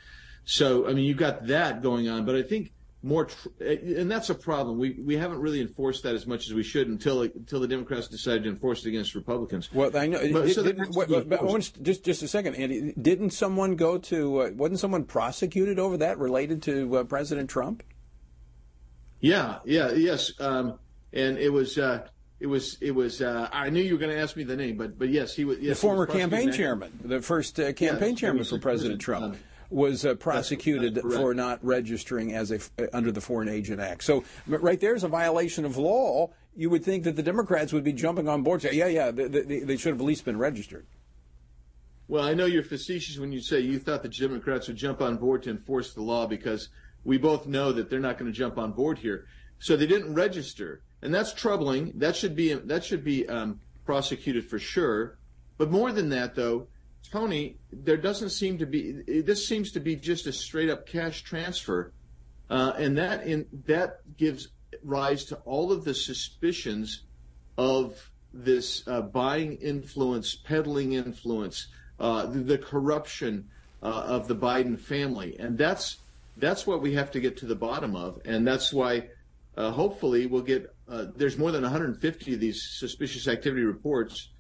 So, 0.45 0.89
I 0.89 0.95
mean, 0.95 1.05
you've 1.05 1.19
got 1.19 1.47
that 1.49 1.83
going 1.83 2.09
on, 2.09 2.25
but 2.25 2.35
I 2.35 2.43
think 2.43 2.73
more, 3.03 3.27
tr- 3.27 3.49
and 3.61 4.11
that's 4.11 4.31
a 4.31 4.35
problem. 4.35 4.79
We 4.79 4.99
we 5.05 5.17
haven't 5.17 5.41
really 5.41 5.61
enforced 5.61 6.03
that 6.03 6.15
as 6.15 6.27
much 6.27 6.47
as 6.47 6.55
we 6.55 6.63
should 6.63 6.89
until 6.89 7.23
until 7.23 7.61
the 7.61 7.69
Democrats 7.69 8.09
decided 8.09 8.45
to 8.45 8.49
enforce 8.49 8.85
it 8.85 8.89
against 8.89 9.15
Republicans. 9.15 9.73
Well, 9.73 9.97
I 9.97 10.07
know. 10.07 10.21
But, 10.33 10.51
so 10.51 10.65
did, 10.65 10.79
what, 10.95 11.09
but, 11.29 11.71
just 11.83 12.03
just 12.03 12.23
a 12.23 12.29
second, 12.29 12.57
Andy. 12.57 12.95
Didn't 13.01 13.31
someone 13.31 13.77
go 13.77 13.99
to? 13.99 14.41
Uh, 14.41 14.51
wasn't 14.55 14.81
someone 14.81 15.05
prosecuted 15.05 15.79
over 15.79 15.99
that 15.99 16.19
related 16.19 16.63
to 16.63 16.97
uh, 16.97 17.05
President 17.05 17.49
Trump? 17.49 17.85
Yeah, 19.21 19.59
yeah, 19.65 19.93
yes, 19.93 20.33
um, 20.41 20.79
and 21.13 21.39
it 21.39 21.53
was. 21.53 21.79
Uh, 21.79 22.07
it 22.41 22.47
was. 22.47 22.79
It 22.81 22.93
was. 22.93 23.21
Uh, 23.21 23.49
I 23.53 23.69
knew 23.71 23.83
you 23.83 23.95
were 23.95 23.99
going 23.99 24.15
to 24.15 24.21
ask 24.21 24.37
me 24.37 24.45
the 24.45 24.57
name, 24.57 24.77
but 24.77 24.99
but 24.99 25.09
yes, 25.09 25.35
he 25.35 25.45
was. 25.45 25.59
Yes, 25.59 25.77
the 25.77 25.81
former 25.81 26.07
was 26.07 26.15
campaign 26.15 26.53
chairman, 26.53 26.99
the 27.05 27.21
first 27.21 27.59
uh, 27.59 27.73
campaign 27.73 28.11
yes, 28.11 28.21
chairman 28.21 28.45
for 28.45 28.59
President 28.59 29.01
Trump. 29.01 29.35
Um, 29.35 29.41
was 29.71 30.07
uh, 30.07 30.15
prosecuted 30.15 30.95
that's, 30.95 31.07
that's 31.07 31.17
for 31.17 31.35
not 31.35 31.63
registering 31.63 32.33
as 32.33 32.51
a 32.51 32.57
uh, 32.79 32.87
under 32.95 33.13
the 33.13 33.21
Foreign 33.21 33.51
Agent 33.51 33.81
Act. 33.81 34.03
So 34.03 34.25
right 34.47 34.81
there's 34.81 35.05
a 35.05 35.09
violation 35.09 35.67
of 35.67 35.77
law. 35.77 36.31
You 36.57 36.71
would 36.71 36.85
think 36.85 37.05
that 37.05 37.17
the 37.17 37.23
Democrats 37.23 37.73
would 37.73 37.85
be 37.85 37.93
jumping 37.93 38.29
on 38.29 38.43
board. 38.43 38.63
Say, 38.63 38.73
yeah, 38.73 38.87
yeah, 38.87 39.11
they, 39.11 39.29
they, 39.29 39.61
they 39.61 39.77
should 39.77 39.93
have 39.93 40.01
at 40.01 40.07
least 40.07 40.25
been 40.25 40.39
registered. 40.39 40.87
Well, 42.09 42.25
I 42.25 42.33
know 42.33 42.47
you're 42.47 42.63
facetious 42.63 43.19
when 43.19 43.33
you 43.33 43.41
say 43.41 43.61
you 43.61 43.79
thought 43.79 44.03
the 44.03 44.09
Democrats 44.09 44.67
would 44.69 44.79
jump 44.79 45.03
on 45.03 45.19
board 45.19 45.43
to 45.43 45.51
enforce 45.51 45.93
the 45.93 46.01
law 46.01 46.27
because 46.27 46.71
we 47.09 47.17
both 47.17 47.47
know 47.47 47.73
that 47.73 47.89
they're 47.89 48.01
not 48.01 48.19
going 48.19 48.31
to 48.31 48.37
jump 48.37 48.59
on 48.59 48.71
board 48.71 48.99
here. 48.99 49.25
So 49.61 49.79
they 49.79 49.87
didn't 49.87 50.13
register, 50.13 50.83
and 51.01 51.13
that's 51.13 51.33
troubling. 51.33 51.93
That 51.95 52.15
should 52.15 52.37
be 52.37 52.53
that 52.53 52.85
should 52.85 53.03
be 53.03 53.27
um, 53.27 53.61
prosecuted 53.87 54.45
for 54.45 54.59
sure. 54.59 55.17
But 55.57 55.71
more 55.71 55.91
than 55.91 56.11
that, 56.11 56.35
though, 56.35 56.69
Tony, 57.11 57.57
there 57.73 57.97
doesn't 57.97 58.29
seem 58.29 58.59
to 58.59 58.67
be. 58.67 59.23
This 59.23 59.49
seems 59.49 59.73
to 59.73 59.81
be 59.81 59.97
just 59.97 60.27
a 60.27 60.33
straight 60.33 60.69
up 60.69 60.87
cash 60.87 61.23
transfer, 61.23 61.93
uh, 62.51 62.75
and 62.77 62.99
that 62.99 63.27
in 63.27 63.47
that 63.65 64.01
gives 64.19 64.49
rise 64.85 65.25
to 65.25 65.37
all 65.47 65.73
of 65.73 65.85
the 65.85 65.95
suspicions 65.95 67.05
of 67.57 68.11
this 68.35 68.87
uh, 68.87 69.01
buying 69.01 69.57
influence, 69.57 70.35
peddling 70.35 70.93
influence, 70.93 71.69
uh, 71.99 72.27
the, 72.27 72.41
the, 72.41 72.59
corruption 72.59 73.49
uh, 73.83 73.87
of 73.87 74.29
the 74.29 74.37
Biden 74.37 74.79
family, 74.79 75.35
and 75.41 75.57
that's 75.57 75.97
that's 76.39 76.67
what 76.67 76.81
we 76.81 76.95
have 76.95 77.11
to 77.13 77.21
get 77.21 77.37
to 77.39 77.47
the 77.47 77.57
bottom 77.57 77.95
of, 77.97 78.21
and 78.25 78.47
that's 78.47 78.73
why 78.73 79.09
uh, 79.57 79.71
hopefully 79.71 80.27
we'll 80.27 80.43
get. 80.43 80.75
Uh, 80.89 81.07
there's 81.17 81.37
more 81.37 81.53
than 81.53 81.63
150 81.63 82.35
of 82.35 82.41
these 82.41 82.63
suspicious 82.79 83.29
activity 83.29 83.63
reports 83.63 84.31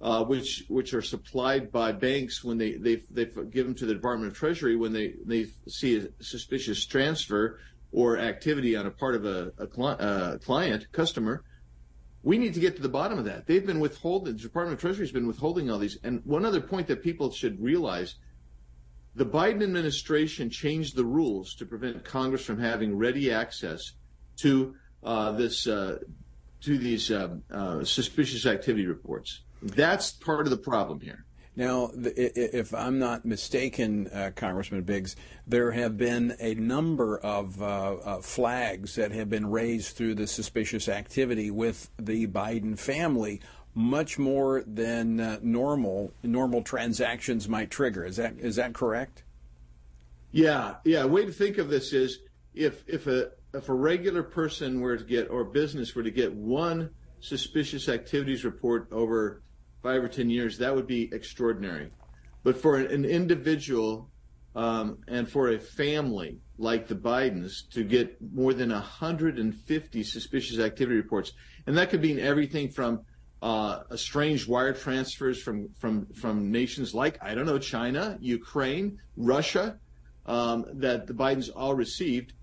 uh, 0.00 0.24
which 0.24 0.64
which 0.68 0.94
are 0.94 1.02
supplied 1.02 1.70
by 1.70 1.92
banks 1.92 2.42
when 2.42 2.58
they 2.58 2.72
they 2.72 2.96
they 3.10 3.26
give 3.50 3.66
them 3.66 3.74
to 3.74 3.86
the 3.86 3.94
Department 3.94 4.32
of 4.32 4.36
Treasury 4.36 4.76
when 4.76 4.92
they 4.92 5.14
they 5.24 5.46
see 5.68 5.98
a 5.98 6.22
suspicious 6.22 6.86
transfer 6.86 7.58
or 7.92 8.18
activity 8.18 8.76
on 8.76 8.86
a 8.86 8.90
part 8.90 9.14
of 9.14 9.24
a, 9.26 9.52
a 9.58 9.66
cli- 9.66 9.96
uh, 9.98 10.38
client 10.38 10.86
customer. 10.92 11.44
We 12.22 12.38
need 12.38 12.54
to 12.54 12.60
get 12.60 12.76
to 12.76 12.82
the 12.82 12.88
bottom 12.88 13.18
of 13.18 13.24
that. 13.26 13.46
They've 13.46 13.64
been 13.64 13.80
withholding. 13.80 14.36
The 14.36 14.42
Department 14.42 14.74
of 14.74 14.80
Treasury 14.80 15.04
has 15.04 15.12
been 15.12 15.26
withholding 15.26 15.70
all 15.70 15.78
these. 15.78 15.98
And 16.02 16.24
one 16.24 16.44
other 16.44 16.60
point 16.60 16.86
that 16.88 17.02
people 17.02 17.30
should 17.30 17.62
realize: 17.62 18.14
the 19.20 19.26
Biden 19.26 19.62
administration 19.62 20.48
changed 20.48 20.96
the 20.96 21.04
rules 21.04 21.54
to 21.56 21.66
prevent 21.66 22.02
Congress 22.06 22.42
from 22.42 22.58
having 22.58 22.96
ready 22.96 23.30
access 23.30 23.92
to 24.36 24.74
uh, 25.04 25.32
this 25.32 25.66
uh, 25.66 25.98
to 26.62 26.78
these 26.78 27.12
um, 27.12 27.42
uh, 27.50 27.84
suspicious 27.84 28.46
activity 28.46 28.86
reports. 28.86 29.42
That's 29.60 30.10
part 30.12 30.46
of 30.46 30.50
the 30.50 30.56
problem 30.56 31.00
here. 31.00 31.26
Now, 31.54 31.90
if 31.94 32.72
I'm 32.72 32.98
not 32.98 33.26
mistaken, 33.26 34.06
uh, 34.06 34.30
Congressman 34.34 34.84
Biggs, 34.84 35.16
there 35.46 35.72
have 35.72 35.98
been 35.98 36.34
a 36.40 36.54
number 36.54 37.18
of 37.18 37.60
uh, 37.60 37.66
uh, 37.66 38.20
flags 38.22 38.94
that 38.94 39.12
have 39.12 39.28
been 39.28 39.50
raised 39.50 39.96
through 39.96 40.14
the 40.14 40.26
suspicious 40.26 40.88
activity 40.88 41.50
with 41.50 41.90
the 41.98 42.26
Biden 42.28 42.78
family 42.78 43.42
much 43.74 44.18
more 44.18 44.62
than 44.66 45.20
uh, 45.20 45.38
normal 45.42 46.12
normal 46.22 46.62
transactions 46.62 47.48
might 47.48 47.70
trigger. 47.70 48.04
Is 48.04 48.16
that 48.16 48.34
is 48.38 48.56
that 48.56 48.74
correct? 48.74 49.22
Yeah, 50.32 50.76
yeah. 50.84 51.02
A 51.02 51.06
way 51.06 51.24
to 51.24 51.32
think 51.32 51.58
of 51.58 51.68
this 51.68 51.92
is 51.92 52.18
if 52.54 52.82
if 52.86 53.06
a 53.06 53.30
if 53.54 53.68
a 53.68 53.74
regular 53.74 54.22
person 54.22 54.80
were 54.80 54.96
to 54.96 55.04
get 55.04 55.30
or 55.30 55.44
business 55.44 55.94
were 55.94 56.02
to 56.02 56.10
get 56.10 56.32
one 56.32 56.90
suspicious 57.20 57.88
activities 57.88 58.44
report 58.44 58.88
over 58.92 59.42
five 59.82 60.02
or 60.02 60.08
ten 60.08 60.30
years, 60.30 60.58
that 60.58 60.74
would 60.74 60.86
be 60.86 61.08
extraordinary. 61.12 61.90
But 62.42 62.56
for 62.56 62.76
an 62.76 63.04
individual 63.04 64.10
um, 64.56 64.98
and 65.06 65.28
for 65.28 65.50
a 65.50 65.58
family 65.58 66.38
like 66.58 66.88
the 66.88 66.94
Bidens 66.94 67.68
to 67.70 67.84
get 67.84 68.16
more 68.34 68.52
than 68.52 68.70
150 68.70 70.02
suspicious 70.02 70.58
activity 70.58 70.96
reports, 70.96 71.32
and 71.66 71.76
that 71.76 71.90
could 71.90 72.02
mean 72.02 72.18
everything 72.18 72.68
from 72.68 73.00
uh, 73.42 73.82
strange 73.96 74.46
wire 74.46 74.72
transfers 74.72 75.42
from 75.42 75.70
from 75.78 76.06
from 76.06 76.50
nations 76.50 76.94
like 76.94 77.18
I 77.22 77.34
don't 77.34 77.46
know 77.46 77.58
China, 77.58 78.18
Ukraine, 78.20 78.98
Russia, 79.16 79.78
um, 80.26 80.66
that 80.74 81.06
the 81.06 81.14
Bidens 81.14 81.50
all 81.54 81.74
received. 81.74 82.34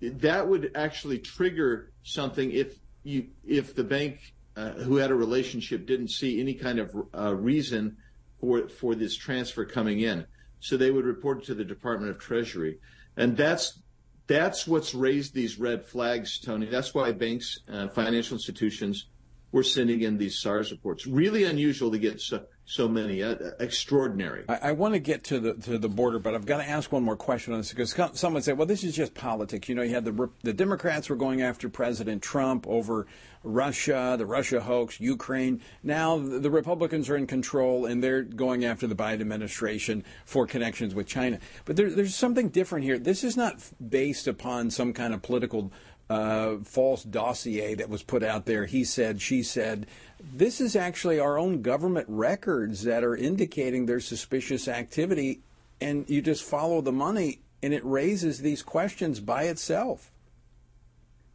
That 0.00 0.48
would 0.48 0.72
actually 0.74 1.18
trigger 1.18 1.92
something 2.02 2.50
if 2.52 2.78
you 3.02 3.28
if 3.44 3.74
the 3.74 3.84
bank 3.84 4.34
uh, 4.56 4.70
who 4.72 4.96
had 4.96 5.10
a 5.10 5.14
relationship 5.14 5.86
didn't 5.86 6.08
see 6.08 6.40
any 6.40 6.54
kind 6.54 6.78
of 6.78 6.94
uh, 7.16 7.34
reason 7.34 7.96
for 8.40 8.68
for 8.68 8.94
this 8.94 9.16
transfer 9.16 9.64
coming 9.64 10.00
in. 10.00 10.26
So 10.60 10.76
they 10.76 10.92
would 10.92 11.04
report 11.04 11.38
it 11.38 11.44
to 11.46 11.54
the 11.54 11.64
Department 11.64 12.12
of 12.12 12.18
Treasury, 12.18 12.78
and 13.16 13.36
that's 13.36 13.80
that's 14.28 14.66
what's 14.66 14.94
raised 14.94 15.34
these 15.34 15.58
red 15.58 15.84
flags, 15.84 16.38
Tony. 16.38 16.66
That's 16.66 16.94
why 16.94 17.10
banks, 17.10 17.58
uh, 17.68 17.88
financial 17.88 18.36
institutions, 18.36 19.06
were 19.52 19.62
sending 19.62 20.00
in 20.00 20.18
these 20.18 20.38
SARS 20.38 20.72
reports. 20.72 21.06
Really 21.06 21.44
unusual 21.44 21.90
to 21.90 21.98
get 21.98 22.20
so, 22.20 22.44
so 22.64 22.88
many. 22.88 23.22
Uh, 23.22 23.36
extraordinary. 23.60 24.44
I, 24.48 24.56
I, 24.68 24.72
want 24.72 24.94
to 24.94 25.00
get 25.00 25.24
to 25.24 25.38
the 25.38 25.54
to 25.54 25.78
the 25.78 25.88
border, 25.88 26.18
but 26.18 26.34
I've 26.34 26.46
got 26.46 26.58
to 26.58 26.68
ask 26.68 26.90
one 26.90 27.02
more 27.02 27.16
question 27.16 27.52
on 27.52 27.60
this 27.60 27.70
because 27.70 27.94
someone 28.18 28.42
said, 28.42 28.56
"Well, 28.56 28.66
this 28.66 28.82
is 28.82 28.96
just 28.96 29.14
politics." 29.14 29.68
You 29.68 29.74
know, 29.74 29.82
you 29.82 29.94
had 29.94 30.04
the 30.04 30.30
the 30.42 30.52
Democrats 30.52 31.08
were 31.08 31.16
going 31.16 31.42
after 31.42 31.68
President 31.68 32.22
Trump 32.22 32.66
over 32.66 33.06
Russia, 33.44 34.14
the 34.16 34.26
Russia 34.26 34.60
hoax, 34.60 35.00
Ukraine. 35.00 35.60
Now 35.82 36.18
the 36.18 36.50
Republicans 36.50 37.08
are 37.10 37.16
in 37.16 37.26
control 37.26 37.86
and 37.86 38.02
they're 38.02 38.22
going 38.22 38.64
after 38.64 38.86
the 38.86 38.94
Biden 38.94 39.20
administration 39.20 40.04
for 40.24 40.46
connections 40.46 40.94
with 40.94 41.06
China. 41.06 41.38
But 41.64 41.76
there, 41.76 41.90
there's 41.90 42.14
something 42.14 42.48
different 42.48 42.84
here. 42.84 42.98
This 42.98 43.24
is 43.24 43.36
not 43.36 43.56
based 43.88 44.28
upon 44.28 44.70
some 44.70 44.92
kind 44.92 45.12
of 45.12 45.22
political 45.22 45.72
uh, 46.12 46.58
false 46.64 47.02
dossier 47.04 47.74
that 47.74 47.88
was 47.88 48.02
put 48.02 48.22
out 48.22 48.44
there. 48.44 48.66
He 48.66 48.84
said, 48.84 49.20
she 49.20 49.42
said. 49.42 49.86
This 50.34 50.60
is 50.60 50.76
actually 50.76 51.18
our 51.18 51.38
own 51.38 51.62
government 51.62 52.06
records 52.08 52.84
that 52.84 53.02
are 53.02 53.16
indicating 53.16 53.86
their 53.86 54.00
suspicious 54.00 54.68
activity, 54.68 55.40
and 55.80 56.08
you 56.08 56.20
just 56.20 56.44
follow 56.44 56.80
the 56.82 56.92
money, 56.92 57.40
and 57.62 57.72
it 57.72 57.84
raises 57.84 58.40
these 58.40 58.62
questions 58.62 59.20
by 59.20 59.44
itself. 59.44 60.12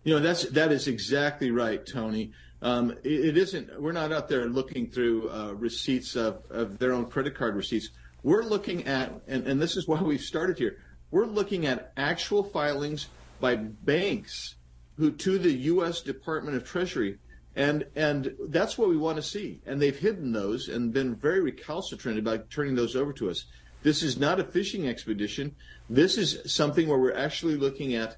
You 0.04 0.14
know, 0.14 0.20
that's 0.20 0.44
that 0.52 0.72
is 0.72 0.88
exactly 0.88 1.50
right, 1.52 1.84
Tony. 1.86 2.32
Um, 2.62 2.92
it, 3.04 3.26
it 3.26 3.38
isn't. 3.38 3.82
We're 3.82 3.92
not 3.92 4.12
out 4.12 4.30
there 4.30 4.46
looking 4.46 4.88
through 4.88 5.30
uh, 5.30 5.54
receipts 5.54 6.16
of, 6.16 6.44
of 6.50 6.78
their 6.78 6.94
own 6.94 7.08
credit 7.08 7.36
card 7.36 7.56
receipts. 7.56 7.90
We're 8.22 8.44
looking 8.44 8.88
at, 8.88 9.12
and, 9.28 9.48
and 9.48 9.60
this 9.60 9.76
is 9.76 9.88
why 9.88 10.02
we've 10.02 10.22
started 10.22 10.58
here. 10.58 10.78
We're 11.10 11.26
looking 11.26 11.66
at 11.66 11.94
actual 11.98 12.44
filings 12.44 13.08
by 13.40 13.56
banks 13.56 14.56
who 14.98 15.12
to 15.12 15.38
the 15.38 15.52
U.S. 15.52 16.02
Department 16.02 16.58
of 16.58 16.66
Treasury, 16.66 17.18
and 17.56 17.86
and 17.96 18.36
that's 18.50 18.78
what 18.78 18.90
we 18.90 18.98
want 18.98 19.18
to 19.18 19.24
see. 19.24 19.62
And 19.66 19.82
they've 19.82 19.98
hidden 19.98 20.32
those 20.32 20.68
and 20.68 20.94
been 20.94 21.16
very 21.16 21.42
recalcitrant 21.42 22.20
about 22.20 22.50
turning 22.50 22.76
those 22.76 22.96
over 22.96 23.14
to 23.14 23.30
us. 23.30 23.46
This 23.84 24.04
is 24.04 24.18
not 24.18 24.40
a 24.40 24.44
fishing 24.44 24.88
expedition. 24.88 25.56
This 25.90 26.18
is 26.18 26.52
something 26.52 26.88
where 26.88 26.98
we're 26.98 27.16
actually 27.16 27.56
looking 27.56 27.94
at 27.94 28.18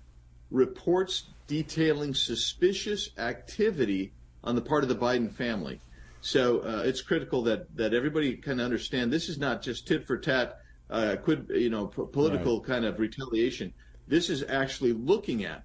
reports 0.50 1.26
detailing 1.48 2.14
suspicious 2.14 3.10
activity 3.18 4.14
on 4.44 4.56
the 4.56 4.62
part 4.62 4.84
of 4.84 4.90
the 4.90 4.96
Biden 4.96 5.32
family. 5.32 5.82
So 6.22 6.60
uh, 6.60 6.84
it's 6.86 7.02
critical 7.02 7.44
that 7.44 7.76
that 7.76 7.94
everybody 7.94 8.36
kind 8.36 8.60
of 8.60 8.66
understand 8.66 9.12
this 9.12 9.30
is 9.30 9.38
not 9.38 9.62
just 9.62 9.88
tit 9.88 10.08
for 10.08 10.18
tat, 10.18 10.60
uh, 10.90 11.18
quid, 11.24 11.50
you 11.54 11.70
know, 11.70 11.88
p- 11.88 12.04
political 12.12 12.60
right. 12.60 12.68
kind 12.68 12.86
of 12.86 13.00
retaliation. 13.00 13.74
This 14.08 14.30
is 14.30 14.44
actually 14.44 14.94
looking 14.94 15.46
at 15.46 15.64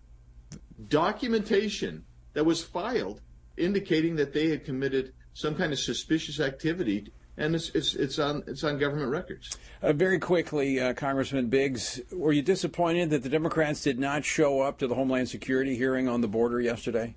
documentation 0.89 2.05
that 2.33 2.45
was 2.45 2.63
filed 2.63 3.21
indicating 3.57 4.17
that 4.17 4.33
they 4.33 4.49
had 4.49 4.65
committed 4.65 5.13
some 5.35 5.55
kind 5.55 5.73
of 5.73 5.79
suspicious 5.79 6.41
activity 6.41 7.13
and 7.37 7.55
it's 7.55 7.71
it's 7.71 7.95
it's 7.95 8.19
on 8.19 8.43
it's 8.47 8.63
on 8.65 8.79
government 8.79 9.11
records. 9.11 9.57
Uh, 9.83 9.93
very 9.93 10.19
quickly, 10.19 10.81
uh, 10.81 10.95
Congressman 10.95 11.49
Biggs, 11.49 12.01
were 12.13 12.33
you 12.33 12.43
disappointed 12.43 13.11
that 13.11 13.23
the 13.23 13.29
Democrats 13.29 13.83
did 13.83 13.99
not 13.99 14.25
show 14.25 14.61
up 14.61 14.79
to 14.79 14.87
the 14.87 14.95
Homeland 14.95 15.29
Security 15.29 15.77
hearing 15.77 16.09
on 16.09 16.21
the 16.21 16.29
border 16.29 16.61
yesterday? 16.61 17.17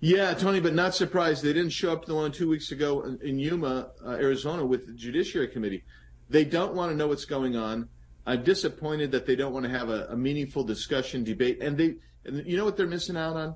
Yeah, 0.00 0.34
Tony, 0.34 0.60
but 0.60 0.74
not 0.74 0.94
surprised. 0.94 1.42
They 1.42 1.52
didn't 1.52 1.70
show 1.70 1.92
up 1.92 2.02
to 2.02 2.08
the 2.08 2.14
one 2.14 2.32
two 2.32 2.48
weeks 2.48 2.72
ago 2.72 3.02
in, 3.02 3.18
in 3.22 3.38
Yuma, 3.38 3.90
uh, 4.04 4.10
Arizona, 4.10 4.64
with 4.64 4.86
the 4.86 4.92
Judiciary 4.92 5.48
Committee. 5.48 5.82
They 6.28 6.44
don't 6.44 6.74
want 6.74 6.90
to 6.92 6.96
know 6.96 7.08
what's 7.08 7.24
going 7.24 7.56
on. 7.56 7.88
I'm 8.26 8.42
disappointed 8.42 9.10
that 9.12 9.26
they 9.26 9.36
don't 9.36 9.52
want 9.52 9.64
to 9.64 9.70
have 9.70 9.90
a, 9.90 10.06
a 10.10 10.16
meaningful 10.16 10.64
discussion, 10.64 11.24
debate, 11.24 11.58
and 11.60 11.76
they. 11.76 11.96
And 12.24 12.46
you 12.46 12.56
know 12.56 12.64
what 12.64 12.76
they're 12.76 12.86
missing 12.86 13.16
out 13.16 13.36
on? 13.36 13.54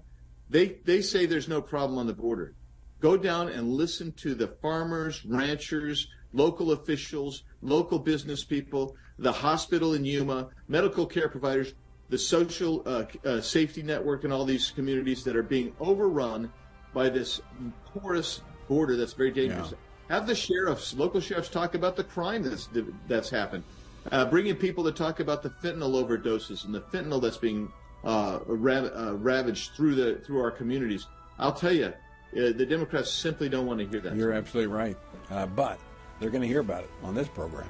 They 0.51 0.79
they 0.85 1.01
say 1.01 1.27
there's 1.27 1.49
no 1.49 1.63
problem 1.63 1.99
on 1.99 2.07
the 2.07 2.15
border. 2.15 2.55
Go 3.01 3.17
down 3.17 3.49
and 3.49 3.73
listen 3.73 4.13
to 4.13 4.35
the 4.35 4.49
farmers, 4.61 5.25
ranchers, 5.25 6.09
local 6.33 6.73
officials, 6.73 7.45
local 7.63 7.99
business 7.99 8.45
people, 8.45 8.97
the 9.19 9.33
hospital 9.33 9.95
in 9.95 10.05
Yuma, 10.05 10.49
medical 10.67 11.07
care 11.07 11.29
providers, 11.29 11.75
the 12.09 12.19
social 12.19 12.83
uh, 12.87 13.05
uh, 13.25 13.41
safety 13.41 13.83
network, 13.83 14.25
and 14.25 14.33
all 14.33 14.45
these 14.45 14.71
communities 14.71 15.25
that 15.25 15.37
are 15.37 15.43
being 15.43 15.73
overrun 15.81 16.53
by 16.93 17.09
this 17.09 17.41
porous 17.87 18.43
border 18.67 18.97
that's 18.97 19.13
very 19.13 19.31
dangerous. 19.31 19.71
Yeah. 19.71 20.17
Have 20.17 20.27
the 20.27 20.35
sheriffs, 20.35 20.95
local 20.95 21.21
sheriffs, 21.21 21.51
talk 21.51 21.75
about 21.75 21.97
the 21.97 22.05
crime 22.05 22.43
that's 22.43 22.69
that's 23.07 23.31
happened. 23.31 23.63
Uh, 24.11 24.25
bringing 24.25 24.57
people 24.57 24.85
to 24.85 24.93
talk 24.93 25.21
about 25.21 25.43
the 25.43 25.51
fentanyl 25.51 26.03
overdoses 26.03 26.65
and 26.65 26.75
the 26.75 26.81
fentanyl 26.81 27.21
that's 27.21 27.37
being 27.37 27.71
uh, 28.05 28.39
rav- 28.47 28.93
uh, 28.95 29.15
ravaged 29.17 29.73
through 29.73 29.95
the 29.95 30.17
through 30.25 30.41
our 30.41 30.51
communities. 30.51 31.07
I'll 31.39 31.53
tell 31.53 31.73
you, 31.73 31.87
uh, 31.87 31.93
the 32.33 32.67
Democrats 32.67 33.13
simply 33.13 33.49
don't 33.49 33.67
want 33.67 33.81
to 33.81 33.87
hear 33.87 34.01
that. 34.01 34.17
You're 34.17 34.33
absolutely 34.33 34.73
right. 34.73 34.97
Uh, 35.31 35.47
but 35.47 35.79
they're 36.21 36.31
going 36.31 36.43
to 36.43 36.49
hear 36.49 36.61
about 36.61 36.85
it 36.85 36.91
on 37.03 37.15
this 37.15 37.29
program. 37.29 37.69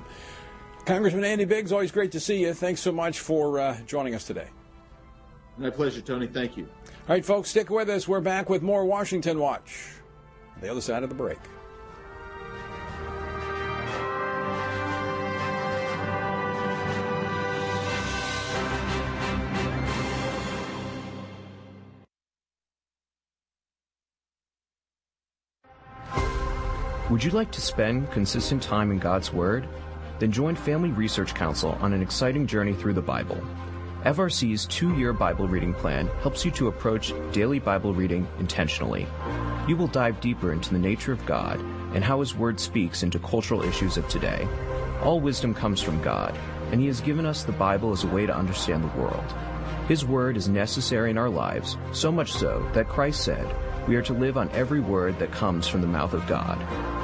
Congressman 0.86 1.24
Andy 1.24 1.44
Biggs, 1.44 1.72
always 1.72 1.92
great 1.92 2.12
to 2.12 2.20
see 2.20 2.40
you. 2.40 2.54
Thanks 2.54 2.80
so 2.80 2.92
much 2.92 3.20
for 3.20 3.58
uh, 3.58 3.78
joining 3.86 4.14
us 4.14 4.24
today. 4.24 4.48
My 5.58 5.70
pleasure, 5.70 6.00
Tony. 6.00 6.28
Thank 6.28 6.56
you. 6.56 6.68
All 6.86 7.14
right, 7.14 7.24
folks, 7.24 7.50
stick 7.50 7.68
with 7.68 7.90
us. 7.90 8.06
We're 8.06 8.20
back 8.20 8.48
with 8.48 8.62
more 8.62 8.84
Washington 8.84 9.38
Watch. 9.38 9.90
The 10.60 10.70
other 10.70 10.80
side 10.80 11.02
of 11.02 11.08
the 11.08 11.14
break. 11.14 11.38
Would 27.18 27.24
you 27.24 27.30
like 27.32 27.50
to 27.50 27.60
spend 27.60 28.12
consistent 28.12 28.62
time 28.62 28.92
in 28.92 29.00
God's 29.00 29.32
Word? 29.32 29.66
Then 30.20 30.30
join 30.30 30.54
Family 30.54 30.90
Research 30.90 31.34
Council 31.34 31.76
on 31.80 31.92
an 31.92 32.00
exciting 32.00 32.46
journey 32.46 32.72
through 32.72 32.92
the 32.92 33.02
Bible. 33.02 33.42
FRC's 34.04 34.66
two 34.66 34.96
year 34.96 35.12
Bible 35.12 35.48
reading 35.48 35.74
plan 35.74 36.06
helps 36.22 36.44
you 36.44 36.52
to 36.52 36.68
approach 36.68 37.12
daily 37.32 37.58
Bible 37.58 37.92
reading 37.92 38.28
intentionally. 38.38 39.08
You 39.66 39.76
will 39.76 39.88
dive 39.88 40.20
deeper 40.20 40.52
into 40.52 40.70
the 40.70 40.78
nature 40.78 41.10
of 41.10 41.26
God 41.26 41.58
and 41.92 42.04
how 42.04 42.20
His 42.20 42.36
Word 42.36 42.60
speaks 42.60 43.02
into 43.02 43.18
cultural 43.18 43.64
issues 43.64 43.96
of 43.96 44.06
today. 44.06 44.46
All 45.02 45.18
wisdom 45.18 45.54
comes 45.54 45.82
from 45.82 46.00
God, 46.00 46.38
and 46.70 46.80
He 46.80 46.86
has 46.86 47.00
given 47.00 47.26
us 47.26 47.42
the 47.42 47.50
Bible 47.50 47.90
as 47.90 48.04
a 48.04 48.14
way 48.14 48.26
to 48.26 48.36
understand 48.36 48.84
the 48.84 48.96
world. 48.96 49.34
His 49.88 50.04
Word 50.04 50.36
is 50.36 50.48
necessary 50.48 51.10
in 51.10 51.18
our 51.18 51.30
lives, 51.30 51.78
so 51.92 52.12
much 52.12 52.32
so 52.32 52.64
that 52.74 52.88
Christ 52.88 53.24
said, 53.24 53.88
We 53.88 53.96
are 53.96 54.02
to 54.02 54.12
live 54.12 54.36
on 54.36 54.50
every 54.50 54.78
word 54.78 55.18
that 55.18 55.32
comes 55.32 55.66
from 55.66 55.80
the 55.80 55.88
mouth 55.88 56.12
of 56.12 56.24
God. 56.28 56.64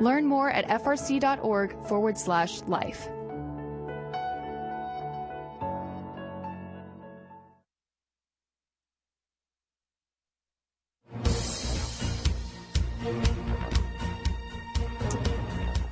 Learn 0.00 0.26
more 0.26 0.50
at 0.50 0.66
frc.org 0.68 1.86
forward 1.86 2.16
slash 2.16 2.62
life. 2.62 3.08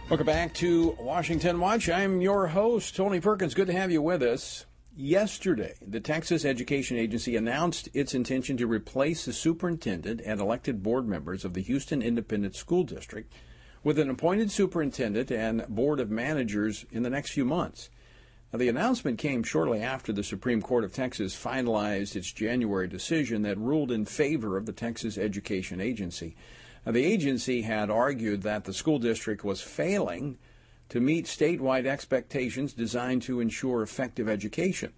Welcome 0.09 0.27
back 0.27 0.55
to 0.55 0.97
Washington 1.01 1.59
Watch. 1.59 1.89
I'm 1.89 2.21
your 2.21 2.47
host, 2.47 2.95
Tony 2.95 3.19
Perkins. 3.19 3.55
Good 3.55 3.67
to 3.67 3.73
have 3.73 3.91
you 3.91 4.01
with 4.01 4.23
us. 4.23 4.65
Yesterday, 4.95 5.75
the 5.87 6.01
Texas 6.01 6.45
Education 6.45 6.97
Agency 6.97 7.35
announced 7.35 7.89
its 7.93 8.15
intention 8.15 8.57
to 8.57 8.69
replace 8.69 9.25
the 9.25 9.33
superintendent 9.33 10.23
and 10.25 10.41
elected 10.41 10.83
board 10.83 11.09
members 11.09 11.45
of 11.45 11.55
the 11.55 11.61
Houston 11.61 12.03
Independent 12.03 12.55
School 12.55 12.85
District 12.85 13.33
with 13.87 14.01
an 14.01 14.11
appointed 14.11 14.51
superintendent 14.51 15.31
and 15.31 15.65
board 15.69 16.01
of 16.01 16.11
managers 16.11 16.85
in 16.91 17.05
the 17.05 17.09
next 17.09 17.31
few 17.31 17.45
months. 17.45 17.89
Now, 18.53 18.59
the 18.59 18.69
announcement 18.69 19.17
came 19.17 19.45
shortly 19.45 19.81
after 19.81 20.13
the 20.13 20.25
Supreme 20.25 20.61
Court 20.61 20.83
of 20.83 20.93
Texas 20.93 21.37
finalized 21.37 22.17
its 22.17 22.33
January 22.33 22.89
decision 22.89 23.43
that 23.43 23.57
ruled 23.57 23.93
in 23.93 24.05
favor 24.05 24.57
of 24.57 24.67
the 24.67 24.73
Texas 24.73 25.17
Education 25.17 25.81
Agency. 25.81 26.35
Now, 26.85 26.91
the 26.91 27.05
agency 27.05 27.63
had 27.63 27.89
argued 27.89 28.43
that 28.43 28.65
the 28.65 28.75
school 28.75 28.99
district 28.99 29.45
was 29.45 29.61
failing 29.61 30.37
to 30.89 30.99
meet 30.99 31.27
statewide 31.27 31.87
expectations 31.87 32.73
designed 32.73 33.23
to 33.23 33.39
ensure 33.39 33.83
effective 33.83 34.29
education. 34.29 34.95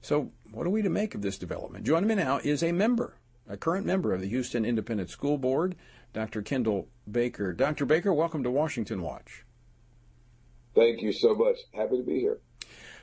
So, 0.00 0.30
what 0.52 0.64
are 0.64 0.70
we 0.70 0.82
to 0.82 0.88
make 0.88 1.16
of 1.16 1.22
this 1.22 1.38
development? 1.38 1.84
Joining 1.84 2.08
me 2.08 2.14
now 2.14 2.38
is 2.38 2.62
a 2.62 2.70
member, 2.70 3.16
a 3.48 3.56
current 3.56 3.84
member 3.84 4.14
of 4.14 4.20
the 4.20 4.28
Houston 4.28 4.64
Independent 4.64 5.10
School 5.10 5.38
Board, 5.38 5.74
Dr. 6.12 6.42
Kendall 6.42 6.88
Baker. 7.10 7.52
Dr. 7.52 7.86
Baker, 7.86 8.12
welcome 8.12 8.42
to 8.42 8.50
Washington 8.50 9.02
Watch. 9.02 9.44
Thank 10.74 11.02
you 11.02 11.12
so 11.12 11.34
much. 11.34 11.56
Happy 11.74 11.98
to 11.98 12.02
be 12.02 12.20
here. 12.20 12.38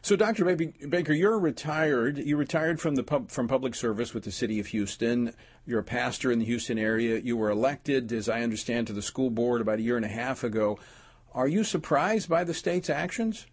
So, 0.02 0.16
Dr. 0.16 0.46
Baker, 0.56 1.14
you're 1.14 1.38
retired. 1.38 2.18
You 2.18 2.38
retired 2.38 2.80
from 2.80 2.96
the 2.96 3.04
pub, 3.04 3.32
from 3.32 3.48
public 3.48 3.76
service 3.76 4.14
with 4.14 4.24
the 4.24 4.32
city 4.32 4.60
of 4.60 4.68
Houston. 4.68 5.34
You're 5.66 5.80
a 5.80 5.84
pastor 5.84 6.32
in 6.32 6.40
the 6.40 6.46
Houston 6.46 6.78
area. 6.78 7.20
You 7.20 7.36
were 7.36 7.50
elected, 7.50 8.12
as 8.14 8.30
I 8.30 8.42
understand, 8.42 8.88
to 8.88 8.94
the 8.94 9.02
school 9.02 9.30
board 9.30 9.60
about 9.60 9.80
a 9.80 9.82
year 9.82 9.98
and 9.98 10.06
a 10.06 10.10
half 10.10 10.44
ago. 10.44 10.80
Are 11.34 11.48
you 11.48 11.64
surprised 11.64 12.30
by 12.30 12.44
the 12.44 12.54
state's 12.54 12.90
actions? 12.90 13.46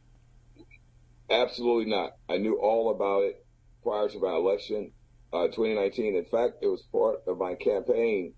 Absolutely 1.29 1.91
not. 1.91 2.13
I 2.29 2.37
knew 2.37 2.59
all 2.61 2.91
about 2.91 3.25
it 3.25 3.45
prior 3.83 4.09
to 4.09 4.21
my 4.21 4.33
election, 4.33 4.93
uh, 5.33 5.47
2019. 5.49 6.15
In 6.15 6.25
fact, 6.27 6.59
it 6.63 6.69
was 6.69 6.83
part 6.93 7.23
of 7.27 7.39
my 7.39 7.55
campaign 7.55 8.35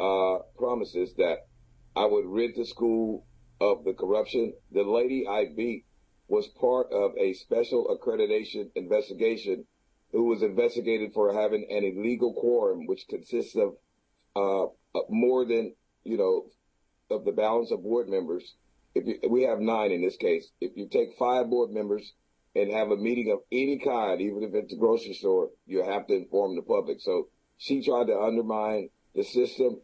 uh, 0.00 0.38
promises 0.56 1.14
that 1.18 1.46
I 1.94 2.06
would 2.06 2.24
rid 2.26 2.56
the 2.56 2.64
school 2.64 3.26
of 3.60 3.84
the 3.84 3.92
corruption. 3.92 4.54
The 4.72 4.82
lady 4.82 5.26
I 5.28 5.46
beat 5.54 5.84
was 6.28 6.48
part 6.48 6.90
of 6.92 7.12
a 7.18 7.34
special 7.34 7.94
accreditation 7.94 8.70
investigation 8.74 9.66
who 10.12 10.24
was 10.24 10.42
investigated 10.42 11.12
for 11.12 11.32
having 11.32 11.66
an 11.70 11.84
illegal 11.84 12.32
quorum, 12.32 12.86
which 12.86 13.06
consists 13.08 13.56
of 13.56 13.74
uh, 14.34 14.70
more 15.08 15.44
than, 15.44 15.74
you 16.04 16.16
know, 16.16 16.46
of 17.14 17.24
the 17.24 17.32
balance 17.32 17.70
of 17.70 17.82
board 17.82 18.08
members. 18.08 18.54
If 18.94 19.06
you, 19.06 19.28
we 19.28 19.42
have 19.42 19.60
nine 19.60 19.92
in 19.92 20.02
this 20.02 20.16
case, 20.16 20.48
if 20.60 20.72
you 20.76 20.88
take 20.88 21.18
five 21.18 21.50
board 21.50 21.70
members 21.70 22.12
and 22.56 22.72
have 22.72 22.90
a 22.90 22.96
meeting 22.96 23.30
of 23.32 23.40
any 23.52 23.78
kind, 23.78 24.20
even 24.20 24.42
if 24.42 24.54
it's 24.54 24.72
a 24.72 24.76
grocery 24.76 25.14
store, 25.14 25.50
you 25.66 25.84
have 25.84 26.06
to 26.06 26.14
inform 26.14 26.56
the 26.56 26.62
public. 26.62 27.00
So 27.00 27.28
she 27.58 27.84
tried 27.84 28.06
to 28.06 28.18
undermine 28.18 28.88
the 29.14 29.22
system 29.22 29.80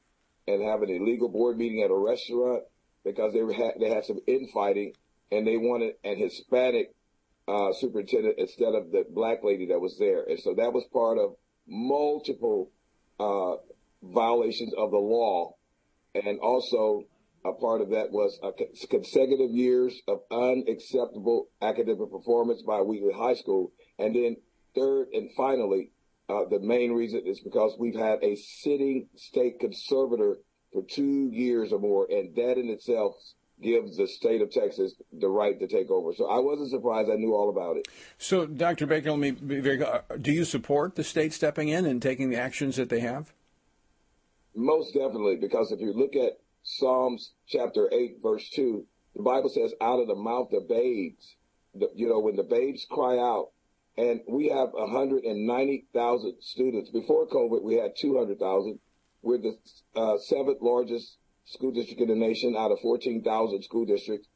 and 0.47 0.63
have 0.63 0.83
an 0.83 0.91
illegal 0.91 1.29
board 1.29 1.59
meeting 1.59 1.83
at 1.83 1.91
a 1.91 1.97
restaurant 1.97 2.63
because 3.05 3.33
they 3.33 3.41
had 3.55 3.75
they 3.81 3.89
had 3.89 4.05
some 4.05 4.21
infighting 4.27 4.93
and 5.31 5.47
they 5.47 5.57
wanted 5.57 5.95
an 6.05 6.17
Hispanic 6.17 6.95
uh, 7.49 7.73
superintendent 7.73 8.37
instead 8.39 8.75
of 8.75 8.91
the 8.91 9.05
black 9.11 9.43
lady 9.45 9.67
that 9.67 9.81
was 9.81 9.99
there, 9.99 10.25
and 10.25 10.39
so 10.41 10.55
that 10.55 10.73
was 10.73 10.85
part 10.93 11.19
of 11.19 11.37
multiple 11.67 12.71
uh, 13.19 13.55
violations 14.03 14.73
of 14.77 14.91
the 14.91 14.99
law, 14.99 15.55
and 16.15 16.39
also 16.41 17.05
a 17.45 17.53
part 17.53 17.81
of 17.81 17.91
that 17.91 18.11
was 18.11 18.39
consecutive 18.91 19.51
years 19.51 20.01
of 20.09 20.21
unacceptable 20.31 21.49
academic 21.63 22.11
performance 22.11 22.63
by 22.63 22.81
Wheatley 22.81 23.13
High 23.13 23.35
School, 23.35 23.73
and 23.99 24.15
then 24.15 24.37
third 24.75 25.09
and 25.13 25.31
finally, 25.37 25.91
uh, 26.29 26.45
the 26.51 26.59
main 26.59 26.93
reason 26.93 27.23
is 27.25 27.41
because 27.41 27.77
we've 27.79 27.95
had 27.95 28.23
a 28.23 28.37
sitting 28.37 29.09
state 29.15 29.61
conservator 29.61 30.37
for 30.73 30.83
two 30.83 31.31
years 31.33 31.73
or 31.73 31.79
more, 31.79 32.07
and 32.11 32.35
that 32.35 32.59
in 32.59 32.69
itself 32.69 33.15
gives 33.63 33.97
the 33.97 34.07
state 34.07 34.43
of 34.43 34.51
Texas 34.51 34.95
the 35.13 35.29
right 35.29 35.59
to 35.61 35.67
take 35.67 35.91
over. 35.91 36.13
So 36.13 36.29
I 36.29 36.39
wasn't 36.41 36.71
surprised. 36.71 37.11
I 37.11 37.15
knew 37.15 37.35
all 37.35 37.49
about 37.49 37.77
it. 37.77 37.89
So, 38.19 38.45
Dr. 38.45 38.87
Baker, 38.87 39.11
let 39.11 39.21
me 39.21 39.31
be 39.31 39.61
very. 39.61 39.83
Uh, 39.83 40.01
do 40.21 40.33
you 40.33 40.45
support 40.45 40.97
the 40.97 41.05
state 41.05 41.33
stepping 41.33 41.69
in 41.69 41.87
and 41.87 42.03
taking 42.03 42.31
the 42.31 42.37
actions 42.37 42.77
that 42.77 42.89
they 42.89 43.01
have? 43.01 43.33
Most 44.55 44.95
definitely, 44.95 45.37
because 45.37 45.71
if 45.71 45.81
you 45.81 45.93
look 45.93 46.17
at 46.17 46.39
Psalms 46.63 47.33
chapter 47.47 47.89
eight, 47.93 48.17
verse 48.23 48.49
two, 48.51 48.87
the 49.15 49.23
Bible 49.23 49.49
says, 49.49 49.73
"Out 49.81 50.01
of 50.01 50.09
the 50.09 50.15
mouth 50.15 50.53
of 50.53 50.69
babes, 50.69 51.37
the, 51.75 51.89
you 51.95 52.09
know, 52.09 52.19
when 52.19 52.37
the 52.37 52.43
babes 52.43 52.85
cry 52.91 53.19
out, 53.19 53.51
and 53.99 54.21
we 54.29 54.49
have 54.49 54.71
190,000 54.73 56.35
students. 56.41 56.91
Before 56.91 57.27
COVID, 57.29 57.63
we 57.63 57.77
had 57.77 57.93
200,000. 57.99 58.79
We're 59.23 59.39
the 59.39 59.57
uh, 59.95 60.19
seventh 60.19 60.59
largest 60.61 61.17
school 61.47 61.73
district 61.73 62.01
in 62.01 62.09
the 62.09 62.15
nation 62.15 62.55
out 62.57 62.73
of 62.73 62.81
14,000 62.81 63.63
school 63.63 63.87
districts, 63.87 64.29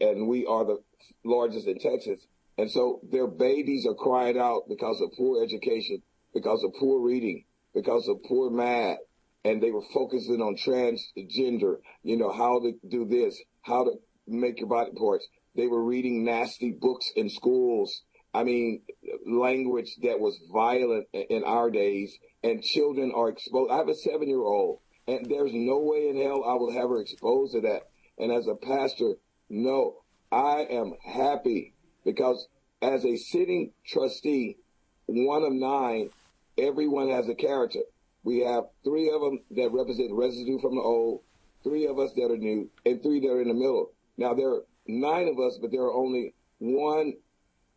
and 0.00 0.26
we 0.26 0.46
are 0.46 0.64
the 0.64 0.78
largest 1.24 1.66
in 1.66 1.78
Texas. 1.78 2.26
And 2.56 2.70
so 2.70 3.00
their 3.10 3.28
babies 3.28 3.86
are 3.86 3.94
crying 3.94 4.38
out 4.38 4.62
because 4.68 5.00
of 5.00 5.12
poor 5.16 5.44
education, 5.44 6.02
because 6.34 6.64
of 6.64 6.72
poor 6.78 7.00
reading, 7.00 7.44
because 7.74 8.08
of 8.08 8.22
poor 8.24 8.50
math, 8.50 8.98
and 9.44 9.62
they 9.62 9.70
were 9.70 9.84
focusing 9.94 10.40
on 10.42 10.56
transgender, 10.56 11.76
you 12.02 12.16
know, 12.16 12.32
how 12.32 12.58
to 12.60 12.72
do 12.88 13.06
this, 13.06 13.40
how 13.62 13.84
to 13.84 13.92
make 14.26 14.58
your 14.58 14.68
body 14.68 14.90
parts. 14.96 15.26
They 15.54 15.68
were 15.68 15.82
reading 15.82 16.24
nasty 16.24 16.72
books 16.72 17.10
in 17.14 17.30
schools. 17.30 18.02
I 18.34 18.44
mean, 18.44 18.82
language 19.26 19.96
that 20.02 20.20
was 20.20 20.38
violent 20.52 21.08
in 21.12 21.44
our 21.44 21.70
days, 21.70 22.16
and 22.44 22.62
children 22.62 23.12
are 23.14 23.28
exposed. 23.30 23.70
I 23.70 23.76
have 23.76 23.88
a 23.88 23.94
seven 23.94 24.28
year 24.28 24.40
old, 24.42 24.80
and 25.06 25.26
there's 25.26 25.52
no 25.54 25.78
way 25.78 26.08
in 26.08 26.20
hell 26.20 26.44
I 26.44 26.54
will 26.54 26.72
have 26.72 26.90
her 26.90 27.00
exposed 27.00 27.54
to 27.54 27.62
that. 27.62 27.88
And 28.18 28.32
as 28.32 28.46
a 28.46 28.54
pastor, 28.54 29.14
no, 29.48 30.02
I 30.30 30.66
am 30.70 30.94
happy 31.04 31.72
because 32.04 32.46
as 32.82 33.04
a 33.04 33.16
sitting 33.16 33.72
trustee, 33.86 34.56
one 35.06 35.42
of 35.42 35.52
nine, 35.52 36.10
everyone 36.58 37.08
has 37.10 37.28
a 37.28 37.34
character. 37.34 37.80
We 38.24 38.40
have 38.40 38.64
three 38.84 39.10
of 39.10 39.20
them 39.20 39.40
that 39.52 39.72
represent 39.72 40.12
residue 40.12 40.60
from 40.60 40.74
the 40.74 40.82
old, 40.82 41.22
three 41.62 41.86
of 41.86 41.98
us 41.98 42.12
that 42.16 42.30
are 42.30 42.36
new, 42.36 42.68
and 42.84 43.02
three 43.02 43.20
that 43.20 43.28
are 43.28 43.40
in 43.40 43.48
the 43.48 43.54
middle. 43.54 43.92
Now 44.16 44.34
there 44.34 44.50
are 44.50 44.62
nine 44.86 45.28
of 45.28 45.38
us, 45.38 45.58
but 45.60 45.70
there 45.70 45.82
are 45.82 45.94
only 45.94 46.34
one, 46.58 47.14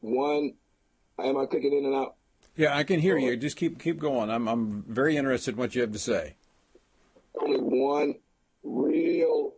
one. 0.01 0.53
Am 1.19 1.37
I 1.37 1.45
clicking 1.45 1.77
in 1.77 1.85
and 1.85 1.95
out? 1.95 2.15
Yeah, 2.55 2.75
I 2.75 2.83
can 2.83 2.99
hear 2.99 3.17
you. 3.17 3.37
Just 3.37 3.57
keep 3.57 3.79
keep 3.79 3.99
going. 3.99 4.29
I'm 4.29 4.47
I'm 4.47 4.83
very 4.87 5.15
interested 5.17 5.53
in 5.55 5.57
what 5.57 5.73
you 5.73 5.81
have 5.81 5.93
to 5.93 5.99
say. 5.99 6.35
Only 7.41 7.59
one 7.59 8.15
real 8.63 9.53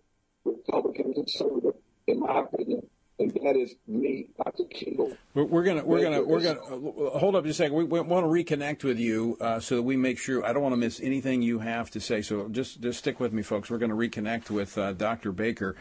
Republican 0.46 1.14
conservative, 1.14 1.74
in 2.08 2.20
my 2.20 2.42
opinion, 2.42 2.86
and 3.20 3.32
that 3.32 3.56
is 3.56 3.76
me, 3.88 4.28
Dr. 4.38 4.64
Kingle. 4.66 5.18
We're, 5.34 5.46
we're 5.46 5.64
gonna 5.64 5.84
we're 5.84 6.04
gonna 6.04 6.24
we're 6.24 6.42
gonna 6.42 6.60
uh, 6.60 7.18
hold 7.18 7.36
up 7.36 7.46
just 7.46 7.60
a 7.60 7.64
second. 7.64 7.78
We, 7.78 7.84
we 7.86 8.02
want 8.02 8.26
to 8.26 8.30
reconnect 8.30 8.84
with 8.84 9.00
you 9.00 9.38
uh, 9.42 9.60
so 9.60 9.78
that 9.78 9.84
we 9.84 9.98
make 9.98 10.20
sure. 10.20 10.46
I 10.46 10.54
don't 10.54 10.62
want 10.62 10.74
to 10.74 10.78
miss 10.78 11.00
anything 11.02 11.42
you 11.42 11.60
have 11.60 11.90
to 11.92 12.00
say. 12.00 12.22
So 12.22 12.48
just 12.50 12.82
just 12.82 13.00
stick 13.00 13.20
with 13.20 13.34
me, 13.34 13.42
folks. 13.42 13.72
We're 13.72 13.80
going 13.80 13.92
to 13.92 13.98
reconnect 13.98 14.50
with 14.52 14.78
uh, 14.78 14.94
Dr. 14.94 15.32
Baker. 15.32 15.76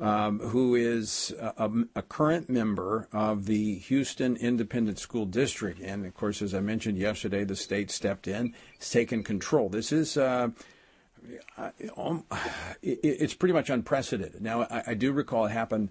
Um, 0.00 0.38
who 0.38 0.76
is 0.76 1.34
a, 1.38 1.70
a, 1.94 2.00
current 2.00 2.48
member 2.48 3.06
of 3.12 3.44
the 3.44 3.74
Houston 3.80 4.34
Independent 4.36 4.98
School 4.98 5.26
District. 5.26 5.78
And 5.78 6.06
of 6.06 6.14
course, 6.14 6.40
as 6.40 6.54
I 6.54 6.60
mentioned 6.60 6.96
yesterday, 6.96 7.44
the 7.44 7.54
state 7.54 7.90
stepped 7.90 8.26
in, 8.26 8.54
has 8.78 8.88
taken 8.88 9.22
control. 9.22 9.68
This 9.68 9.92
is. 9.92 10.16
Uh, 10.16 10.48
um, 11.98 12.24
it's 12.82 13.34
pretty 13.34 13.52
much 13.52 13.68
unprecedented. 13.68 14.40
Now, 14.40 14.62
I, 14.62 14.82
I 14.88 14.94
do 14.94 15.12
recall 15.12 15.44
it 15.44 15.50
happened 15.50 15.90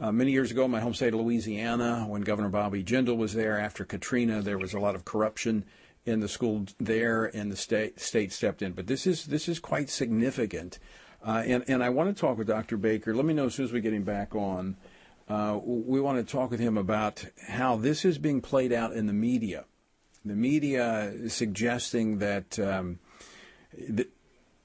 uh, 0.00 0.12
many 0.12 0.30
years 0.30 0.50
ago 0.50 0.64
in 0.64 0.70
my 0.70 0.80
home 0.80 0.94
state 0.94 1.14
of 1.14 1.20
Louisiana 1.20 2.06
when 2.06 2.22
Governor 2.22 2.48
Bobby 2.48 2.84
Jindal 2.84 3.16
was 3.16 3.34
there. 3.34 3.58
After 3.58 3.84
Katrina, 3.84 4.42
there 4.42 4.58
was 4.58 4.74
a 4.74 4.78
lot 4.78 4.94
of 4.94 5.04
corruption 5.04 5.64
in 6.06 6.20
the 6.20 6.28
school 6.28 6.66
there, 6.78 7.24
and 7.24 7.50
the 7.50 7.56
state 7.56 8.00
state 8.00 8.32
stepped 8.32 8.62
in. 8.62 8.72
But 8.72 8.86
this 8.86 9.06
is 9.06 9.26
this 9.26 9.48
is 9.48 9.58
quite 9.58 9.90
significant. 9.90 10.78
Uh, 11.24 11.42
and, 11.44 11.64
and 11.68 11.82
I 11.82 11.88
want 11.88 12.14
to 12.14 12.20
talk 12.20 12.38
with 12.38 12.46
Dr. 12.46 12.76
Baker. 12.76 13.14
Let 13.14 13.24
me 13.24 13.34
know 13.34 13.46
as 13.46 13.54
soon 13.54 13.66
as 13.66 13.72
we 13.72 13.80
get 13.80 13.92
him 13.92 14.04
back 14.04 14.34
on. 14.34 14.76
Uh, 15.28 15.58
we 15.62 16.00
want 16.00 16.24
to 16.24 16.32
talk 16.32 16.50
with 16.50 16.60
him 16.60 16.78
about 16.78 17.24
how 17.48 17.76
this 17.76 18.04
is 18.04 18.18
being 18.18 18.40
played 18.40 18.72
out 18.72 18.92
in 18.92 19.06
the 19.06 19.12
media. 19.12 19.66
The 20.24 20.34
media 20.34 21.12
suggesting 21.28 22.18
that, 22.18 22.58
um, 22.58 22.98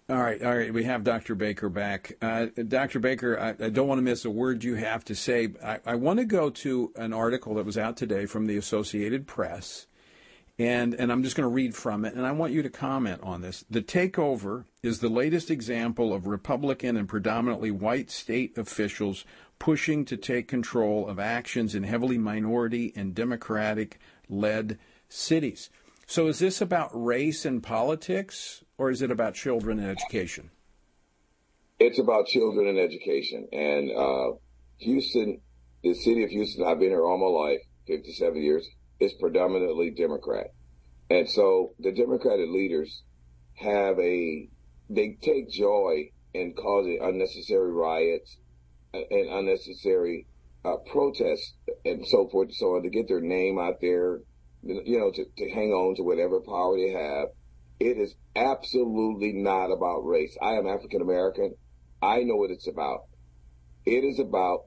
all 0.10 0.18
right, 0.18 0.42
all 0.42 0.58
right. 0.58 0.74
We 0.74 0.86
have 0.86 1.04
Dr. 1.04 1.36
Baker 1.36 1.70
back. 1.70 2.14
Uh, 2.22 2.48
Dr. 2.68 3.00
Baker, 3.00 3.38
I, 3.40 3.66
I, 3.66 3.70
don't 3.70 3.88
want 3.88 4.00
to 4.00 4.04
miss 4.04 4.26
a 4.26 4.30
word 4.30 4.64
you 4.64 4.76
have 4.76 5.04
to 5.06 5.16
say. 5.16 5.50
I, 5.64 5.80
I, 5.86 5.96
want 5.96 6.20
to 6.20 6.26
go 6.26 6.50
to 6.50 6.92
an 6.96 7.14
article 7.14 7.56
that 7.56 7.66
was 7.66 7.78
out 7.78 7.98
today 7.98 8.26
from 8.26 8.48
the 8.48 8.58
Associated 8.58 9.28
Press, 9.28 9.88
and 10.60 10.94
and 10.94 11.12
I'm 11.12 11.24
just 11.24 11.36
going 11.36 11.50
to 11.50 11.54
read 11.54 11.76
from 11.76 12.06
it, 12.06 12.14
and 12.14 12.26
I 12.26 12.32
want 12.32 12.54
you 12.54 12.62
to 12.62 12.70
comment 12.70 13.22
on 13.24 13.42
this. 13.42 13.66
The 13.70 13.82
takeover 13.82 14.66
is 14.84 15.00
the 15.00 15.10
latest 15.10 15.50
example 15.50 16.14
of 16.14 16.28
Republican 16.28 16.96
and 16.96 17.08
predominantly 17.08 17.72
white 17.72 18.12
state 18.12 18.58
officials 18.58 19.26
pushing 19.58 20.06
to 20.06 20.18
take 20.18 20.48
control 20.48 21.08
of 21.08 21.20
actions 21.20 21.74
in 21.74 21.84
heavily 21.84 22.18
minority 22.18 22.92
and 22.96 23.16
Democratic 23.16 24.00
led 24.30 24.78
cities. 25.08 25.70
So, 26.06 26.28
is 26.28 26.40
this 26.40 26.62
about 26.62 26.92
race 26.94 27.46
and 27.46 27.64
politics, 27.64 28.64
or 28.78 28.92
is 28.92 29.02
it 29.02 29.10
about 29.10 29.34
children 29.34 29.80
and 29.80 29.90
education? 29.90 30.52
It's 31.80 31.98
about 31.98 32.28
children 32.28 32.68
and 32.68 32.78
education. 32.78 33.48
And 33.52 33.92
uh, 33.92 34.38
Houston, 34.78 35.42
the 35.82 35.94
city 35.94 36.24
of 36.24 36.30
Houston, 36.30 36.66
I've 36.66 36.80
been 36.80 36.90
here 36.90 37.06
all 37.06 37.18
my 37.18 37.50
life, 37.50 37.62
57 37.88 38.42
years, 38.42 38.68
is 39.04 39.14
predominantly 39.20 39.92
Democrat. 39.92 40.48
And 41.10 41.30
so 41.30 41.74
the 41.80 41.92
Democratic 41.92 42.50
leaders 42.50 43.04
have 43.56 44.00
a, 44.00 44.50
they 44.90 45.18
take 45.22 45.50
joy 45.52 46.10
in 46.34 46.54
causing 46.54 47.00
unnecessary 47.02 47.72
riots 47.72 48.38
and 48.94 49.30
unnecessary 49.30 50.28
uh, 50.66 50.78
protests 50.92 51.54
and 51.86 52.06
so 52.08 52.28
forth 52.30 52.48
and 52.48 52.56
so 52.56 52.76
on 52.76 52.84
to 52.84 52.90
get 52.90 53.08
their 53.08 53.22
name 53.22 53.60
out 53.60 53.82
there, 53.82 54.20
you 54.64 55.00
know, 55.00 55.12
to, 55.12 55.26
to 55.38 55.50
hang 55.52 55.72
on 55.72 55.96
to 55.96 56.04
whatever 56.04 56.40
power 56.42 56.78
they 56.78 56.92
have. 56.92 57.28
It 57.80 57.98
is 57.98 58.16
absolutely 58.36 59.34
not 59.34 59.72
about 59.72 60.06
race. 60.06 60.36
I 60.42 60.54
am 60.54 60.68
African 60.68 61.02
American. 61.02 61.56
I 62.02 62.24
know 62.24 62.36
what 62.36 62.52
it's 62.52 62.68
about. 62.68 63.06
It 63.86 64.04
is 64.04 64.20
about 64.20 64.66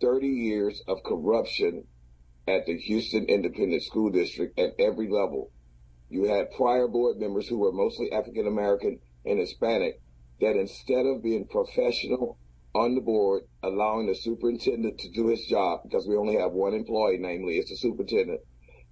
30 0.00 0.26
years 0.26 0.82
of 0.86 1.02
corruption 1.04 1.84
at 2.46 2.66
the 2.66 2.76
Houston 2.76 3.24
Independent 3.24 3.82
School 3.82 4.10
District 4.10 4.58
at 4.58 4.74
every 4.78 5.08
level. 5.08 5.50
You 6.10 6.24
had 6.24 6.52
prior 6.52 6.86
board 6.86 7.18
members 7.18 7.48
who 7.48 7.58
were 7.58 7.72
mostly 7.72 8.12
African 8.12 8.46
American 8.46 9.00
and 9.24 9.38
Hispanic 9.38 10.00
that 10.40 10.56
instead 10.56 11.06
of 11.06 11.22
being 11.22 11.46
professional 11.46 12.38
on 12.74 12.94
the 12.94 13.00
board, 13.00 13.44
allowing 13.62 14.06
the 14.06 14.14
superintendent 14.14 14.98
to 14.98 15.10
do 15.10 15.28
his 15.28 15.46
job, 15.46 15.80
because 15.84 16.06
we 16.08 16.16
only 16.16 16.36
have 16.36 16.52
one 16.52 16.74
employee, 16.74 17.18
namely 17.18 17.56
it's 17.56 17.70
the 17.70 17.76
superintendent, 17.76 18.40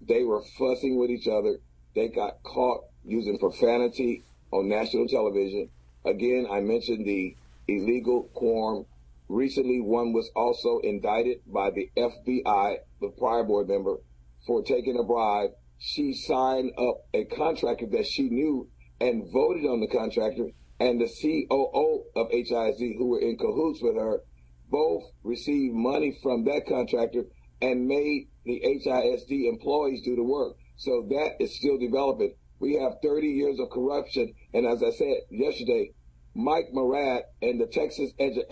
they 0.00 0.22
were 0.22 0.42
fussing 0.58 0.98
with 0.98 1.10
each 1.10 1.26
other. 1.26 1.58
They 1.94 2.08
got 2.08 2.42
caught 2.42 2.84
using 3.04 3.38
profanity 3.38 4.22
on 4.50 4.68
national 4.68 5.08
television. 5.08 5.68
Again, 6.04 6.46
I 6.50 6.60
mentioned 6.60 7.06
the 7.06 7.36
illegal 7.68 8.30
quorum. 8.34 8.86
Recently, 9.28 9.80
one 9.80 10.12
was 10.12 10.30
also 10.34 10.78
indicted 10.82 11.38
by 11.46 11.70
the 11.70 11.90
FBI, 11.96 12.76
the 13.00 13.08
prior 13.18 13.44
board 13.44 13.68
member, 13.68 13.98
for 14.46 14.62
taking 14.62 14.98
a 14.98 15.04
bribe. 15.04 15.50
She 15.78 16.12
signed 16.12 16.72
up 16.78 17.06
a 17.14 17.24
contractor 17.24 17.86
that 17.92 18.06
she 18.06 18.28
knew 18.28 18.68
and 19.00 19.32
voted 19.32 19.64
on 19.64 19.80
the 19.80 19.88
contractor, 19.88 20.50
and 20.78 21.00
the 21.00 21.08
COO 21.08 22.04
of 22.14 22.30
HISD, 22.30 22.96
who 22.98 23.06
were 23.08 23.20
in 23.20 23.36
cahoots 23.36 23.82
with 23.82 23.96
her, 23.96 24.22
both 24.70 25.02
received 25.22 25.74
money 25.74 26.16
from 26.22 26.44
that 26.44 26.66
contractor 26.66 27.24
and 27.60 27.86
made 27.86 28.28
the 28.44 28.60
HISD 28.64 29.48
employees 29.48 30.02
do 30.02 30.16
the 30.16 30.24
work. 30.24 30.56
So 30.76 31.06
that 31.10 31.36
is 31.40 31.56
still 31.56 31.78
developing. 31.78 32.34
We 32.58 32.74
have 32.74 32.94
30 33.02 33.26
years 33.26 33.58
of 33.60 33.70
corruption. 33.70 34.34
And 34.54 34.66
as 34.66 34.82
I 34.82 34.90
said 34.90 35.18
yesterday, 35.30 35.92
Mike 36.34 36.68
Morath 36.74 37.22
and 37.42 37.60
the 37.60 37.66
Texas 37.66 38.10
Edu- 38.18 38.44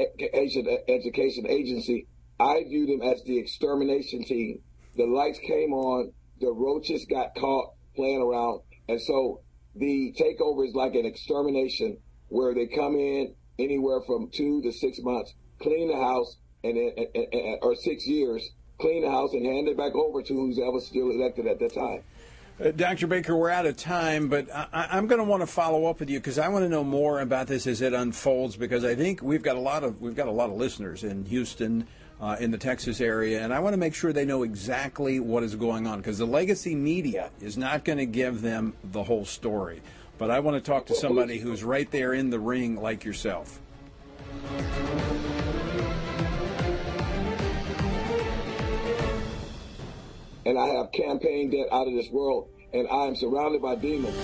Education 0.89 1.47
Agency, 1.49 2.07
I 2.39 2.65
view 2.65 2.87
them 2.87 3.03
as 3.03 3.23
the 3.25 3.39
extermination 3.39 4.25
team. 4.25 4.61
The 4.97 5.07
lights 5.07 5.39
came 5.39 5.73
on, 5.73 6.13
the 6.41 6.53
roaches 6.53 7.07
got 7.07 7.35
caught 7.35 7.73
playing 7.97 8.21
around. 8.21 8.61
And 8.89 9.01
so 9.01 9.41
the 9.75 10.15
takeover 10.19 10.67
is 10.67 10.75
like 10.75 10.95
an 10.95 11.07
extermination 11.07 11.99
where 12.29 12.55
they 12.55 12.67
come 12.67 12.97
in 12.97 13.35
anywhere 13.59 14.01
from 14.07 14.31
two 14.33 14.63
to 14.63 14.73
six 14.73 14.99
months, 15.01 15.35
clean 15.61 15.89
the 15.89 15.97
house, 15.97 16.37
and 16.63 16.77
then, 16.77 17.59
or 17.63 17.75
six 17.77 18.07
years, 18.07 18.49
clean 18.79 19.03
the 19.05 19.11
house 19.11 19.33
and 19.33 19.45
hand 19.45 19.69
it 19.69 19.77
back 19.77 19.95
over 19.95 20.23
to 20.23 20.35
who's 20.35 20.59
ever 20.59 20.81
still 20.81 21.11
elected 21.11 21.47
at 21.47 21.59
that 21.59 21.75
time. 21.75 22.03
Uh, 22.61 22.73
Dr. 22.73 23.07
Baker, 23.07 23.35
we're 23.35 23.51
out 23.51 23.65
of 23.65 23.77
time, 23.77 24.29
but 24.29 24.47
I, 24.55 24.99
am 24.99 25.07
going 25.07 25.19
to 25.19 25.25
want 25.25 25.41
to 25.41 25.47
follow 25.47 25.87
up 25.87 25.99
with 25.99 26.11
you 26.11 26.19
because 26.19 26.39
I 26.39 26.49
want 26.49 26.65
to 26.65 26.69
know 26.69 26.85
more 26.85 27.21
about 27.21 27.47
this 27.47 27.67
as 27.67 27.81
it 27.81 27.95
unfolds. 27.95 28.57
Because 28.57 28.85
I 28.85 28.95
think 28.95 29.23
we've 29.23 29.43
got 29.43 29.57
a 29.57 29.61
lot 29.61 29.83
of 29.83 30.01
we've 30.01 30.15
got 30.15 30.29
a 30.29 30.33
lot 30.33 30.51
of 30.51 30.57
listeners 30.57 31.03
in 31.03 31.25
Houston, 31.25 31.87
uh, 32.21 32.37
in 32.39 32.51
the 32.51 32.59
Texas 32.59 33.01
area, 33.01 33.43
and 33.43 33.55
I 33.55 33.61
want 33.61 33.73
to 33.73 33.79
make 33.79 33.95
sure 33.95 34.13
they 34.13 34.27
know 34.27 34.43
exactly 34.43 35.21
what 35.21 35.43
is 35.43 35.55
going 35.57 35.87
on 35.87 35.99
because 35.99 36.19
the 36.19 36.27
legacy 36.27 36.75
media 36.75 37.31
is 37.41 37.57
not 37.57 37.85
going 37.85 37.99
to 37.99 38.07
give 38.07 38.43
them 38.43 38.75
the 38.85 39.05
whole 39.05 39.25
story. 39.25 39.81
But 40.19 40.31
I 40.31 40.41
want 40.41 40.63
to 40.63 40.71
talk 40.71 40.85
to 40.87 40.95
somebody 40.95 41.39
who's 41.39 41.65
right 41.65 41.91
there 41.91 42.13
in 42.13 42.29
the 42.29 42.39
ring, 42.39 42.77
like 42.77 43.07
yourself. 43.07 43.59
And 50.51 50.59
I 50.59 50.67
have 50.67 50.91
campaign 50.91 51.49
debt 51.51 51.69
out 51.73 51.87
of 51.87 51.95
this 51.95 52.11
world, 52.11 52.49
and 52.75 52.89
I 52.89 53.07
am 53.07 53.15
surrounded 53.15 53.63
by 53.63 53.77
demons. 53.77 54.17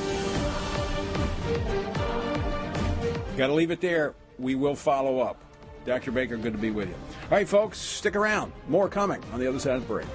Got 3.37 3.47
to 3.47 3.55
leave 3.55 3.71
it 3.71 3.81
there. 3.81 4.15
We 4.39 4.57
will 4.57 4.75
follow 4.75 5.21
up. 5.21 5.41
Dr. 5.85 6.11
Baker, 6.11 6.37
good 6.37 6.53
to 6.53 6.59
be 6.59 6.73
with 6.73 6.89
you. 6.89 6.95
All 6.95 7.31
right, 7.31 7.49
folks, 7.49 7.79
stick 7.79 8.17
around. 8.17 8.53
More 8.69 8.89
coming 8.89 9.23
on 9.33 9.39
the 9.39 9.47
other 9.47 9.61
side 9.61 9.77
of 9.77 9.83
the 9.83 9.87
break. 9.87 10.07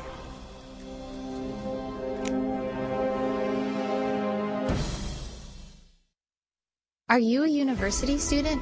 Are 7.08 7.20
you 7.20 7.44
a 7.44 7.48
university 7.48 8.18
student? 8.18 8.62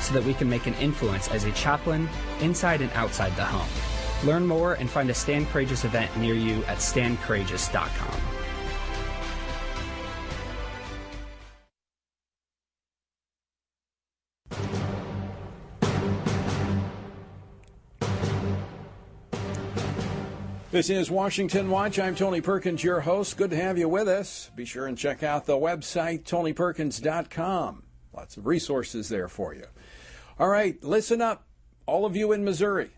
so 0.00 0.14
that 0.14 0.24
we 0.24 0.34
can 0.34 0.48
make 0.48 0.66
an 0.66 0.74
influence 0.74 1.28
as 1.28 1.44
a 1.44 1.52
chaplain 1.52 2.08
inside 2.40 2.80
and 2.80 2.92
outside 2.92 3.34
the 3.36 3.44
home. 3.44 3.68
Learn 4.26 4.46
more 4.46 4.74
and 4.74 4.90
find 4.90 5.10
a 5.10 5.14
Stand 5.14 5.48
Courageous 5.48 5.84
event 5.84 6.14
near 6.16 6.34
you 6.34 6.64
at 6.64 6.78
standcourageous.com. 6.78 8.38
This 20.70 20.90
is 20.90 21.10
Washington 21.10 21.70
Watch. 21.70 21.98
I'm 21.98 22.14
Tony 22.14 22.42
Perkins, 22.42 22.84
your 22.84 23.00
host. 23.00 23.38
Good 23.38 23.50
to 23.50 23.56
have 23.56 23.78
you 23.78 23.88
with 23.88 24.06
us. 24.06 24.50
Be 24.54 24.66
sure 24.66 24.86
and 24.86 24.98
check 24.98 25.22
out 25.22 25.46
the 25.46 25.56
website, 25.56 26.24
tonyperkins.com. 26.24 27.87
Lots 28.18 28.36
of 28.36 28.48
resources 28.48 29.08
there 29.08 29.28
for 29.28 29.54
you. 29.54 29.66
All 30.40 30.48
right, 30.48 30.82
listen 30.82 31.22
up, 31.22 31.46
all 31.86 32.04
of 32.04 32.16
you 32.16 32.32
in 32.32 32.44
Missouri. 32.44 32.90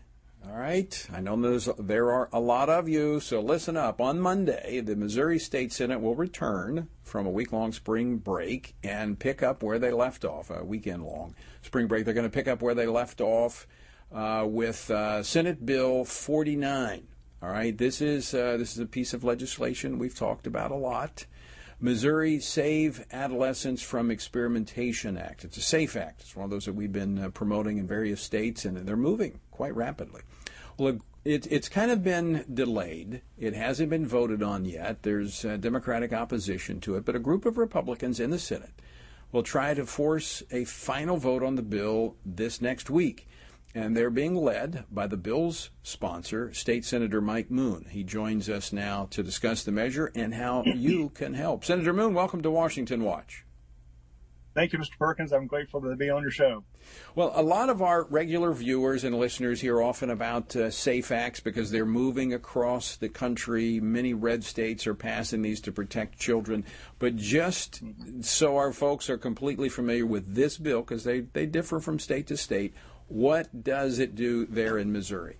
All 0.43 0.57
right, 0.57 1.07
I 1.13 1.21
know 1.21 1.39
there's, 1.39 1.69
there 1.77 2.11
are 2.11 2.27
a 2.33 2.39
lot 2.39 2.69
of 2.69 2.89
you, 2.89 3.19
so 3.19 3.39
listen 3.39 3.77
up. 3.77 4.01
On 4.01 4.19
Monday, 4.19 4.81
the 4.81 4.95
Missouri 4.95 5.37
State 5.37 5.71
Senate 5.73 6.01
will 6.01 6.15
return 6.15 6.87
from 7.03 7.27
a 7.27 7.29
week 7.29 7.51
long 7.51 7.71
spring 7.71 8.17
break 8.17 8.73
and 8.83 9.19
pick 9.19 9.43
up 9.43 9.61
where 9.61 9.77
they 9.77 9.91
left 9.91 10.25
off, 10.25 10.49
a 10.49 10.65
weekend 10.65 11.05
long 11.05 11.35
spring 11.61 11.85
break. 11.85 12.03
They're 12.03 12.15
going 12.15 12.23
to 12.23 12.33
pick 12.33 12.47
up 12.47 12.63
where 12.63 12.73
they 12.73 12.87
left 12.87 13.21
off 13.21 13.67
uh, 14.11 14.47
with 14.47 14.89
uh, 14.89 15.21
Senate 15.21 15.63
Bill 15.63 16.03
49. 16.03 17.03
All 17.43 17.49
right, 17.51 17.77
this 17.77 18.01
is 18.01 18.33
uh, 18.33 18.57
this 18.57 18.73
is 18.73 18.79
a 18.79 18.87
piece 18.87 19.13
of 19.13 19.23
legislation 19.23 19.99
we've 19.99 20.17
talked 20.17 20.47
about 20.47 20.71
a 20.71 20.75
lot. 20.75 21.27
Missouri 21.83 22.39
Save 22.39 23.07
Adolescents 23.11 23.81
from 23.81 24.11
Experimentation 24.11 25.17
Act. 25.17 25.43
It's 25.43 25.57
a 25.57 25.61
SAFE 25.61 25.95
Act. 25.95 26.21
It's 26.21 26.35
one 26.35 26.43
of 26.43 26.51
those 26.51 26.65
that 26.65 26.75
we've 26.75 26.91
been 26.91 27.17
uh, 27.17 27.29
promoting 27.29 27.79
in 27.79 27.87
various 27.87 28.21
states, 28.21 28.65
and 28.65 28.77
they're 28.77 28.95
moving 28.95 29.39
quite 29.49 29.75
rapidly. 29.75 30.21
Well, 30.77 30.99
it, 31.25 31.47
it's 31.51 31.69
kind 31.69 31.89
of 31.89 32.03
been 32.03 32.45
delayed. 32.53 33.23
It 33.35 33.55
hasn't 33.55 33.89
been 33.89 34.05
voted 34.05 34.43
on 34.43 34.63
yet. 34.65 35.01
There's 35.01 35.43
uh, 35.43 35.57
Democratic 35.57 36.13
opposition 36.13 36.79
to 36.81 36.97
it, 36.97 37.05
but 37.05 37.15
a 37.15 37.19
group 37.19 37.47
of 37.47 37.57
Republicans 37.57 38.19
in 38.19 38.29
the 38.29 38.37
Senate 38.37 38.79
will 39.31 39.41
try 39.41 39.73
to 39.73 39.87
force 39.87 40.43
a 40.51 40.65
final 40.65 41.17
vote 41.17 41.41
on 41.41 41.55
the 41.55 41.63
bill 41.63 42.15
this 42.23 42.61
next 42.61 42.91
week 42.91 43.27
and 43.73 43.95
they're 43.95 44.09
being 44.09 44.35
led 44.35 44.85
by 44.91 45.07
the 45.07 45.17
bill's 45.17 45.69
sponsor, 45.83 46.53
State 46.53 46.85
Senator 46.85 47.21
Mike 47.21 47.49
Moon. 47.49 47.85
He 47.89 48.03
joins 48.03 48.49
us 48.49 48.73
now 48.73 49.07
to 49.11 49.23
discuss 49.23 49.63
the 49.63 49.71
measure 49.71 50.11
and 50.15 50.33
how 50.33 50.63
you 50.63 51.09
can 51.15 51.33
help. 51.33 51.63
Senator 51.63 51.93
Moon, 51.93 52.13
welcome 52.13 52.41
to 52.41 52.51
Washington 52.51 53.03
Watch. 53.03 53.45
Thank 54.53 54.73
you, 54.73 54.79
Mr. 54.79 54.97
Perkins. 54.99 55.31
I'm 55.31 55.47
grateful 55.47 55.79
to 55.81 55.95
be 55.95 56.09
on 56.09 56.21
your 56.21 56.31
show. 56.31 56.65
Well, 57.15 57.31
a 57.35 57.41
lot 57.41 57.69
of 57.69 57.81
our 57.81 58.03
regular 58.03 58.51
viewers 58.51 59.05
and 59.05 59.17
listeners 59.17 59.61
hear 59.61 59.81
often 59.81 60.09
about 60.09 60.53
uh, 60.57 60.69
SAFE 60.69 61.09
Acts 61.09 61.39
because 61.39 61.71
they're 61.71 61.85
moving 61.85 62.33
across 62.33 62.97
the 62.97 63.07
country. 63.07 63.79
Many 63.79 64.13
red 64.13 64.43
states 64.43 64.85
are 64.87 64.93
passing 64.93 65.41
these 65.41 65.61
to 65.61 65.71
protect 65.71 66.19
children. 66.19 66.65
But 66.99 67.15
just 67.15 67.81
so 68.19 68.57
our 68.57 68.73
folks 68.73 69.09
are 69.09 69.17
completely 69.17 69.69
familiar 69.69 70.05
with 70.05 70.35
this 70.35 70.57
bill, 70.57 70.81
because 70.81 71.05
they, 71.05 71.21
they 71.21 71.45
differ 71.45 71.79
from 71.79 71.97
state 71.97 72.27
to 72.27 72.35
state, 72.35 72.73
what 73.11 73.63
does 73.63 73.99
it 73.99 74.15
do 74.15 74.45
there 74.45 74.77
in 74.77 74.91
Missouri? 74.91 75.37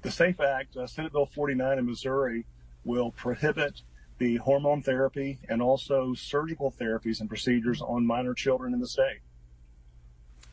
The 0.00 0.10
SAFE 0.10 0.40
Act, 0.40 0.76
uh, 0.76 0.86
Senate 0.86 1.12
Bill 1.12 1.26
49 1.26 1.78
in 1.78 1.86
Missouri, 1.86 2.46
will 2.84 3.12
prohibit 3.12 3.82
the 4.18 4.36
hormone 4.36 4.82
therapy 4.82 5.38
and 5.48 5.60
also 5.60 6.14
surgical 6.14 6.72
therapies 6.72 7.20
and 7.20 7.28
procedures 7.28 7.80
on 7.82 8.06
minor 8.06 8.34
children 8.34 8.72
in 8.72 8.80
the 8.80 8.86
state. 8.86 9.20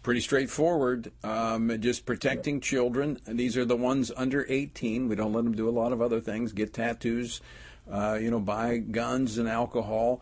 Pretty 0.04 0.22
straightforward. 0.22 1.12
Um, 1.24 1.80
just 1.82 2.06
protecting 2.06 2.62
children. 2.62 3.20
These 3.26 3.58
are 3.58 3.66
the 3.66 3.76
ones 3.76 4.12
under 4.16 4.46
18. 4.48 5.08
We 5.08 5.16
don't 5.16 5.34
let 5.34 5.44
them 5.44 5.56
do 5.56 5.70
a 5.70 5.72
lot 5.72 5.94
of 5.94 6.02
other 6.02 6.22
things, 6.22 6.52
get 6.52 6.74
tattoos, 6.74 7.42
uh, 7.90 8.18
you 8.22 8.30
know, 8.30 8.40
buy 8.40 8.78
guns 8.78 9.38
and 9.38 9.48
alcohol 9.48 10.22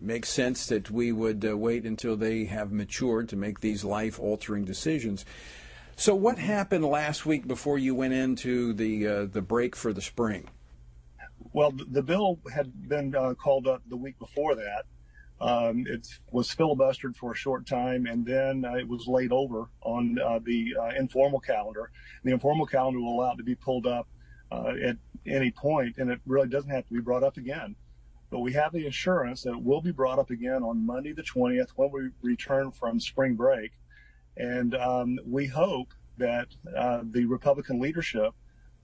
makes 0.00 0.28
sense 0.28 0.66
that 0.66 0.90
we 0.90 1.12
would 1.12 1.44
uh, 1.44 1.56
wait 1.56 1.84
until 1.84 2.16
they 2.16 2.44
have 2.44 2.72
matured 2.72 3.28
to 3.30 3.36
make 3.36 3.60
these 3.60 3.84
life 3.84 4.18
altering 4.18 4.64
decisions. 4.64 5.24
So, 5.96 6.14
what 6.14 6.38
happened 6.38 6.84
last 6.84 7.26
week 7.26 7.48
before 7.48 7.78
you 7.78 7.94
went 7.94 8.14
into 8.14 8.72
the 8.72 9.06
uh, 9.06 9.24
the 9.26 9.42
break 9.42 9.74
for 9.74 9.92
the 9.92 10.00
spring? 10.00 10.48
Well, 11.52 11.72
the 11.72 12.02
bill 12.02 12.38
had 12.54 12.88
been 12.88 13.14
uh, 13.14 13.34
called 13.34 13.66
up 13.66 13.82
the 13.88 13.96
week 13.96 14.18
before 14.18 14.54
that. 14.54 14.84
Um, 15.40 15.86
it 15.88 16.06
was 16.30 16.54
filibustered 16.54 17.16
for 17.16 17.32
a 17.32 17.36
short 17.36 17.66
time, 17.66 18.06
and 18.06 18.24
then 18.24 18.64
uh, 18.64 18.74
it 18.74 18.88
was 18.88 19.06
laid 19.06 19.32
over 19.32 19.70
on 19.82 20.18
uh, 20.18 20.40
the 20.44 20.74
uh, 20.80 20.90
informal 20.98 21.40
calendar. 21.40 21.90
The 22.24 22.32
informal 22.32 22.66
calendar 22.66 23.00
will 23.00 23.14
allow 23.14 23.32
it 23.32 23.36
to 23.38 23.44
be 23.44 23.54
pulled 23.54 23.86
up 23.86 24.08
at 24.50 24.96
any 25.26 25.50
point, 25.50 25.96
and 25.98 26.10
it 26.10 26.20
really 26.26 26.48
doesn't 26.48 26.70
have 26.70 26.86
to 26.86 26.94
be 26.94 27.00
brought 27.00 27.22
up 27.22 27.36
again. 27.36 27.76
But 28.30 28.40
we 28.40 28.52
have 28.52 28.72
the 28.72 28.86
assurance 28.86 29.42
that 29.42 29.52
it 29.52 29.62
will 29.62 29.80
be 29.80 29.90
brought 29.90 30.18
up 30.18 30.30
again 30.30 30.62
on 30.62 30.84
Monday 30.84 31.12
the 31.12 31.22
20th 31.22 31.70
when 31.76 31.90
we 31.90 32.10
return 32.22 32.70
from 32.70 33.00
spring 33.00 33.34
break. 33.34 33.72
And 34.36 34.74
um, 34.74 35.18
we 35.26 35.46
hope 35.46 35.88
that 36.18 36.48
uh, 36.76 37.00
the 37.04 37.24
Republican 37.24 37.80
leadership 37.80 38.34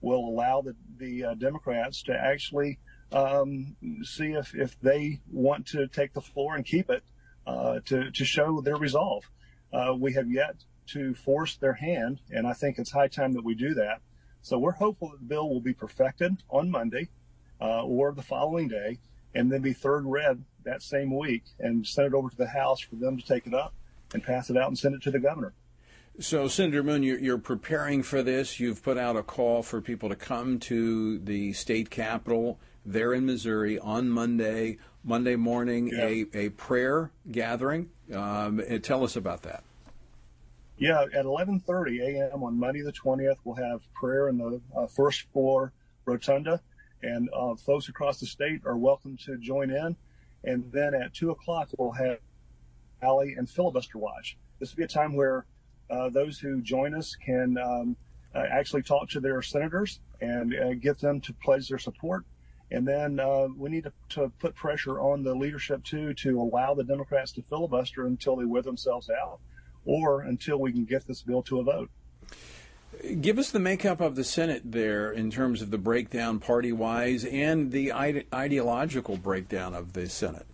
will 0.01 0.27
allow 0.27 0.61
the, 0.61 0.75
the 0.97 1.23
uh, 1.23 1.33
Democrats 1.35 2.03
to 2.03 2.13
actually 2.13 2.79
um, 3.11 3.75
see 4.03 4.31
if, 4.31 4.55
if 4.55 4.79
they 4.81 5.21
want 5.31 5.67
to 5.67 5.87
take 5.87 6.13
the 6.13 6.21
floor 6.21 6.55
and 6.55 6.65
keep 6.65 6.89
it 6.89 7.03
uh, 7.45 7.79
to, 7.85 8.11
to 8.11 8.25
show 8.25 8.61
their 8.61 8.77
resolve. 8.77 9.23
Uh, 9.71 9.93
we 9.97 10.13
have 10.13 10.29
yet 10.29 10.55
to 10.87 11.13
force 11.13 11.55
their 11.57 11.73
hand, 11.73 12.21
and 12.29 12.47
I 12.47 12.53
think 12.53 12.77
it's 12.77 12.91
high 12.91 13.07
time 13.07 13.33
that 13.33 13.43
we 13.43 13.55
do 13.55 13.73
that. 13.75 14.01
So 14.41 14.57
we're 14.57 14.73
hopeful 14.73 15.09
that 15.09 15.19
the 15.19 15.25
bill 15.25 15.49
will 15.49 15.61
be 15.61 15.73
perfected 15.73 16.37
on 16.49 16.69
Monday 16.69 17.09
uh, 17.59 17.83
or 17.83 18.11
the 18.11 18.21
following 18.21 18.67
day 18.67 18.99
and 19.35 19.51
then 19.51 19.61
be 19.61 19.73
third 19.73 20.05
read 20.05 20.43
that 20.63 20.81
same 20.81 21.15
week 21.15 21.43
and 21.59 21.85
send 21.85 22.07
it 22.07 22.13
over 22.13 22.29
to 22.29 22.37
the 22.37 22.47
House 22.47 22.79
for 22.79 22.95
them 22.95 23.17
to 23.17 23.25
take 23.25 23.45
it 23.45 23.53
up 23.53 23.73
and 24.13 24.23
pass 24.23 24.49
it 24.49 24.57
out 24.57 24.69
and 24.69 24.77
send 24.77 24.95
it 24.95 25.03
to 25.03 25.11
the 25.11 25.19
governor. 25.19 25.53
So, 26.17 26.47
Senator 26.47 26.81
Moon, 26.81 27.03
you're, 27.03 27.37
preparing 27.37 28.01
for 28.01 28.23
this. 28.23 28.57
You've 28.57 28.81
put 28.81 28.97
out 28.97 29.17
a 29.17 29.23
call 29.23 29.61
for 29.61 29.81
people 29.81 30.07
to 30.09 30.15
come 30.15 30.59
to 30.59 31.19
the 31.19 31.51
state 31.51 31.89
capitol 31.89 32.57
there 32.85 33.13
in 33.13 33.25
Missouri 33.25 33.77
on 33.77 34.09
Monday, 34.09 34.77
Monday 35.03 35.35
morning, 35.35 35.89
yeah. 35.91 36.05
a, 36.05 36.25
a 36.45 36.49
prayer 36.49 37.11
gathering. 37.29 37.89
Um, 38.13 38.61
tell 38.81 39.03
us 39.03 39.17
about 39.17 39.41
that. 39.43 39.63
Yeah, 40.77 41.03
at 41.03 41.25
11:30 41.25 42.01
a.m. 42.01 42.43
on 42.43 42.59
Monday 42.59 42.81
the 42.81 42.91
20th, 42.91 43.37
we'll 43.43 43.55
have 43.55 43.81
prayer 43.93 44.29
in 44.29 44.37
the 44.37 44.61
uh, 44.75 44.87
first 44.87 45.21
floor 45.33 45.71
rotunda, 46.05 46.61
and 47.05 47.29
uh, 47.33 47.55
folks 47.55 47.87
across 47.87 48.19
the 48.19 48.25
state 48.25 48.61
are 48.65 48.77
welcome 48.77 49.15
to 49.25 49.37
join 49.37 49.69
in. 49.69 49.95
And 50.43 50.71
then 50.71 50.93
at 50.93 51.13
two 51.13 51.31
o'clock, 51.31 51.69
we'll 51.77 51.91
have 51.91 52.17
rally 53.01 53.35
and 53.37 53.49
filibuster 53.49 53.97
watch. 53.97 54.37
This 54.59 54.71
will 54.71 54.77
be 54.77 54.83
a 54.83 54.87
time 54.87 55.15
where 55.15 55.45
uh, 55.89 56.09
those 56.09 56.39
who 56.39 56.61
join 56.61 56.95
us 56.95 57.15
can 57.15 57.57
um, 57.57 57.95
uh, 58.33 58.43
actually 58.51 58.81
talk 58.81 59.09
to 59.09 59.19
their 59.19 59.41
senators 59.41 59.99
and 60.21 60.55
uh, 60.55 60.73
get 60.73 60.99
them 60.99 61.21
to 61.21 61.33
pledge 61.33 61.69
their 61.69 61.77
support. 61.77 62.25
And 62.71 62.87
then 62.87 63.19
uh, 63.19 63.47
we 63.55 63.69
need 63.69 63.83
to, 63.83 63.93
to, 64.09 64.31
put 64.39 64.55
pressure 64.55 64.99
on 64.99 65.23
the 65.23 65.35
leadership 65.35 65.83
too 65.83 66.15
to 66.15 66.41
allow 66.41 66.73
the 66.73 66.83
Democrats 66.83 67.31
to 67.33 67.43
filibuster 67.43 68.07
until 68.07 68.35
they 68.35 68.45
wear 68.45 68.63
themselves 68.63 69.09
out, 69.09 69.39
or 69.85 70.21
until 70.21 70.57
we 70.57 70.71
can 70.71 70.83
get 70.83 71.05
this 71.05 71.21
bill 71.21 71.43
to 71.43 71.59
a 71.59 71.63
vote. 71.63 71.91
Give 73.21 73.39
us 73.39 73.51
the 73.51 73.59
makeup 73.59 74.01
of 74.01 74.15
the 74.15 74.23
Senate 74.23 74.61
there 74.63 75.11
in 75.11 75.31
terms 75.31 75.61
of 75.61 75.71
the 75.71 75.77
breakdown 75.77 76.39
party 76.39 76.71
wise 76.71 77.25
and 77.25 77.71
the 77.71 77.91
ide- 77.91 78.25
ideological 78.33 79.17
breakdown 79.17 79.73
of 79.73 79.93
the 79.93 80.09
Senate. 80.09 80.45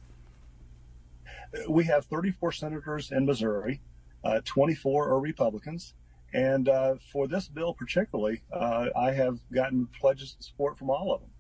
We 1.69 1.85
have 1.85 2.05
34 2.05 2.51
senators 2.53 3.11
in 3.11 3.25
Missouri. 3.25 3.81
Uh, 4.23 4.41
24 4.45 5.09
are 5.09 5.19
Republicans. 5.19 5.93
And 6.33 6.69
uh, 6.69 6.95
for 7.11 7.27
this 7.27 7.47
bill 7.47 7.73
particularly, 7.73 8.41
uh, 8.53 8.87
I 8.95 9.11
have 9.11 9.39
gotten 9.53 9.87
pledges 9.99 10.35
of 10.39 10.45
support 10.45 10.77
from 10.77 10.89
all 10.89 11.13
of 11.13 11.21
them. 11.21 11.31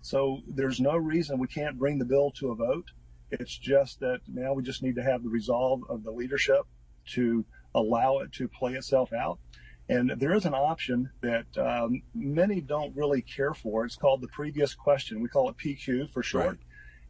So 0.00 0.40
there's 0.48 0.80
no 0.80 0.96
reason 0.96 1.38
we 1.38 1.48
can't 1.48 1.78
bring 1.78 1.98
the 1.98 2.04
bill 2.04 2.30
to 2.38 2.50
a 2.50 2.54
vote. 2.54 2.86
It's 3.30 3.56
just 3.58 4.00
that 4.00 4.20
now 4.26 4.54
we 4.54 4.62
just 4.62 4.82
need 4.82 4.94
to 4.94 5.02
have 5.02 5.22
the 5.22 5.28
resolve 5.28 5.82
of 5.90 6.02
the 6.02 6.10
leadership 6.10 6.62
to 7.12 7.44
allow 7.74 8.18
it 8.18 8.32
to 8.32 8.48
play 8.48 8.74
itself 8.74 9.12
out. 9.12 9.38
And 9.88 10.10
there 10.18 10.34
is 10.34 10.44
an 10.44 10.54
option 10.54 11.10
that 11.22 11.46
um, 11.56 12.02
many 12.14 12.60
don't 12.60 12.94
really 12.94 13.22
care 13.22 13.54
for. 13.54 13.86
It's 13.86 13.96
called 13.96 14.20
the 14.20 14.28
previous 14.28 14.74
question. 14.74 15.22
We 15.22 15.28
call 15.28 15.48
it 15.48 15.56
PQ 15.56 16.10
for 16.12 16.22
short. 16.22 16.58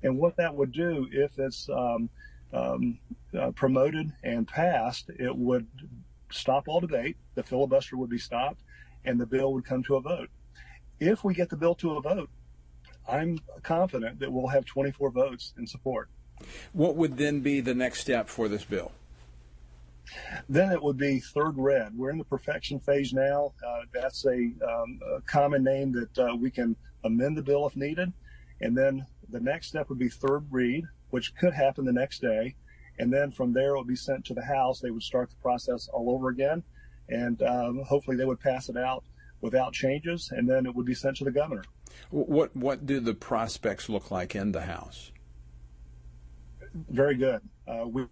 And 0.03 0.17
what 0.17 0.37
that 0.37 0.55
would 0.55 0.73
do 0.73 1.09
if 1.11 1.38
it's 1.38 1.69
um, 1.69 2.09
um, 2.53 2.99
uh, 3.37 3.51
promoted 3.51 4.12
and 4.23 4.47
passed, 4.47 5.11
it 5.19 5.37
would 5.37 5.67
stop 6.31 6.69
all 6.69 6.81
debate. 6.81 7.17
The 7.35 7.43
filibuster 7.43 7.97
would 7.97 8.11
be 8.11 8.19
stopped, 8.19 8.62
and 9.05 9.21
the 9.21 9.27
bill 9.27 9.53
would 9.55 9.64
come 9.64 9.83
to 9.85 9.97
a 9.97 10.01
vote. 10.01 10.31
If 11.01 11.25
we 11.25 11.35
get 11.35 11.51
the 11.51 11.57
bill 11.57 11.75
to 11.77 11.97
a 11.97 12.01
vote, 12.01 12.31
I'm 13.09 13.38
confident 13.62 14.21
that 14.21 14.33
we'll 14.33 14.49
have 14.49 14.64
24 14.67 15.11
votes 15.11 15.53
in 15.59 15.67
support. 15.67 16.09
What 16.73 16.95
would 16.97 17.17
then 17.17 17.41
be 17.41 17.61
the 17.61 17.75
next 17.75 18.01
step 18.01 18.29
for 18.29 18.49
this 18.49 18.64
bill? 18.64 18.93
Then 20.49 20.73
it 20.73 20.83
would 20.83 20.97
be 20.97 21.21
third 21.21 21.57
read. 21.57 21.97
We're 21.97 22.11
in 22.11 22.18
the 22.18 22.25
perfection 22.25 22.81
phase 22.81 23.12
now. 23.12 23.53
Uh, 23.66 23.81
that's 23.92 24.25
a, 24.25 24.33
um, 24.33 25.01
a, 25.16 25.21
common 25.23 25.62
name 25.62 25.92
that 25.92 26.18
uh, 26.18 26.37
we 26.37 26.51
can 26.51 26.77
amend 27.05 27.37
the 27.37 27.42
bill 27.42 27.66
if 27.66 27.77
needed. 27.77 28.12
And 28.61 28.77
then 28.77 29.07
the 29.29 29.40
next 29.40 29.68
step 29.68 29.88
would 29.88 29.99
be 29.99 30.09
third 30.09 30.47
read, 30.51 30.85
which 31.11 31.35
could 31.37 31.55
happen 31.55 31.85
the 31.85 31.92
next 31.92 32.21
day. 32.21 32.57
And 32.99 33.12
then 33.12 33.31
from 33.31 33.53
there, 33.53 33.75
it 33.75 33.79
would 33.79 33.87
be 33.87 33.97
sent 33.97 34.25
to 34.27 34.35
the 34.35 34.44
House. 34.44 34.81
They 34.81 34.90
would 34.90 35.03
start 35.03 35.31
the 35.31 35.37
process 35.37 35.88
all 35.92 36.11
over 36.11 36.29
again. 36.31 36.62
And 37.09 37.40
um, 37.42 37.83
hopefully 37.87 38.16
they 38.16 38.25
would 38.25 38.40
pass 38.40 38.68
it 38.68 38.77
out 38.77 39.05
without 39.40 39.73
changes. 39.73 40.31
And 40.35 40.49
then 40.49 40.66
it 40.66 40.75
would 40.75 40.87
be 40.87 40.94
sent 40.94 41.16
to 41.18 41.25
the 41.25 41.31
governor. 41.31 41.62
What, 42.11 42.55
what 42.57 42.87
do 42.87 43.01
the 43.01 43.14
prospects 43.14 43.88
look 43.88 44.11
like 44.11 44.35
in 44.35 44.53
the 44.53 44.62
House? 44.62 45.12
Very 46.90 47.14
good. 47.14 47.40
Uh, 47.66 47.87
we 47.87 48.07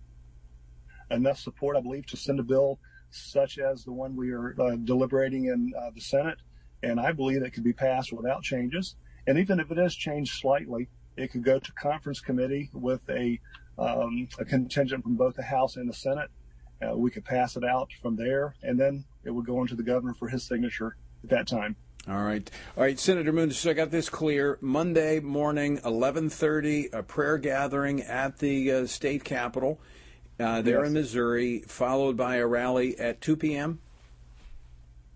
enough 1.11 1.39
support, 1.39 1.77
I 1.77 1.81
believe, 1.81 2.07
to 2.07 2.17
send 2.17 2.41
a 2.41 2.43
bill 2.43 2.79
such 3.11 3.59
as 3.59 3.85
the 3.85 3.93
one 3.93 4.17
we 4.17 4.33
are 4.33 4.55
uh, 4.61 4.77
deliberating 4.77 5.47
in 5.47 5.73
uh, 5.79 5.91
the 5.95 6.01
Senate. 6.01 6.39
And 6.83 7.01
I 7.01 7.13
believe 7.13 7.43
it 7.43 7.53
could 7.53 7.65
be 7.65 7.73
passed 7.73 8.13
without 8.13 8.43
changes. 8.43 8.97
And 9.27 9.39
even 9.39 9.61
if 9.61 9.71
it 9.71 9.79
is 9.79 9.95
changed 9.95 10.35
slightly, 10.35 10.89
it 11.17 11.33
could 11.33 11.45
go 11.45 11.59
to 11.59 11.73
conference 11.73 12.21
committee 12.21 12.71
with 12.73 13.01
a, 13.09 13.41
um, 13.79 14.29
a 14.39 14.45
contingent 14.45 15.03
from 15.03 15.17
both 15.17 15.35
the 15.35 15.43
House 15.43 15.77
and 15.77 15.89
the 15.89 15.95
Senate. 15.95 16.31
Uh, 16.83 16.97
we 16.97 17.11
could 17.11 17.25
pass 17.25 17.57
it 17.57 17.65
out 17.65 17.91
from 18.03 18.17
there, 18.17 18.55
and 18.63 18.79
then 18.79 19.05
it 19.25 19.31
would 19.31 19.47
go 19.47 19.59
on 19.59 19.67
to 19.67 19.75
the 19.75 19.83
governor 19.83 20.13
for 20.13 20.29
his 20.29 20.47
signature 20.47 20.97
at 21.25 21.31
that 21.31 21.47
time. 21.49 21.75
All 22.07 22.23
right, 22.23 22.49
all 22.77 22.85
right, 22.85 22.99
Senator 23.01 23.33
Moon. 23.33 23.51
So 23.51 23.71
I 23.71 23.73
got 23.73 23.91
this 23.91 24.09
clear. 24.09 24.59
Monday 24.61 25.19
morning, 25.19 25.81
eleven 25.85 26.29
thirty, 26.29 26.89
a 26.93 27.03
prayer 27.03 27.39
gathering 27.39 28.03
at 28.03 28.39
the 28.39 28.71
uh, 28.71 28.87
state 28.87 29.25
capitol 29.25 29.81
uh, 30.39 30.63
there 30.63 30.79
yes. 30.81 30.89
in 30.89 30.93
Missouri, 30.93 31.61
followed 31.67 32.17
by 32.17 32.37
a 32.37 32.47
rally 32.47 32.99
at 32.99 33.21
two 33.21 33.37
p.m. 33.37 33.81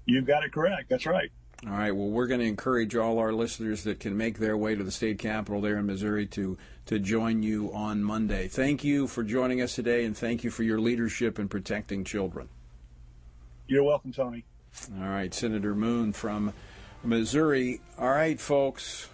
You've 0.06 0.26
got 0.26 0.44
it 0.44 0.52
correct. 0.52 0.88
That's 0.88 1.06
right. 1.06 1.30
All 1.66 1.72
right. 1.72 1.94
Well, 1.94 2.08
we're 2.08 2.26
going 2.26 2.40
to 2.40 2.46
encourage 2.46 2.96
all 2.96 3.18
our 3.18 3.32
listeners 3.32 3.84
that 3.84 4.00
can 4.00 4.16
make 4.16 4.38
their 4.38 4.56
way 4.56 4.74
to 4.74 4.82
the 4.82 4.90
state 4.90 5.18
capitol 5.18 5.60
there 5.60 5.76
in 5.76 5.86
Missouri 5.86 6.26
to 6.28 6.56
to 6.86 6.98
join 6.98 7.42
you 7.42 7.70
on 7.74 8.02
Monday. 8.02 8.48
Thank 8.48 8.82
you 8.82 9.06
for 9.06 9.22
joining 9.22 9.60
us 9.60 9.74
today, 9.74 10.04
and 10.04 10.16
thank 10.16 10.42
you 10.42 10.50
for 10.50 10.62
your 10.62 10.80
leadership 10.80 11.38
in 11.38 11.48
protecting 11.48 12.02
children. 12.02 12.48
You're 13.66 13.84
welcome, 13.84 14.12
Tony. 14.12 14.44
All 15.00 15.08
right, 15.08 15.32
Senator 15.34 15.74
Moon 15.74 16.12
from 16.12 16.52
Missouri. 17.04 17.80
All 17.98 18.08
right, 18.08 18.40
folks. 18.40 19.08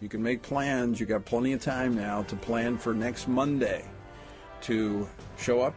You 0.00 0.08
can 0.08 0.22
make 0.22 0.42
plans. 0.42 1.00
You 1.00 1.06
got 1.06 1.24
plenty 1.24 1.52
of 1.52 1.60
time 1.60 1.94
now 1.94 2.22
to 2.24 2.36
plan 2.36 2.78
for 2.78 2.94
next 2.94 3.28
Monday 3.28 3.84
to 4.62 5.08
show 5.38 5.60
up 5.60 5.74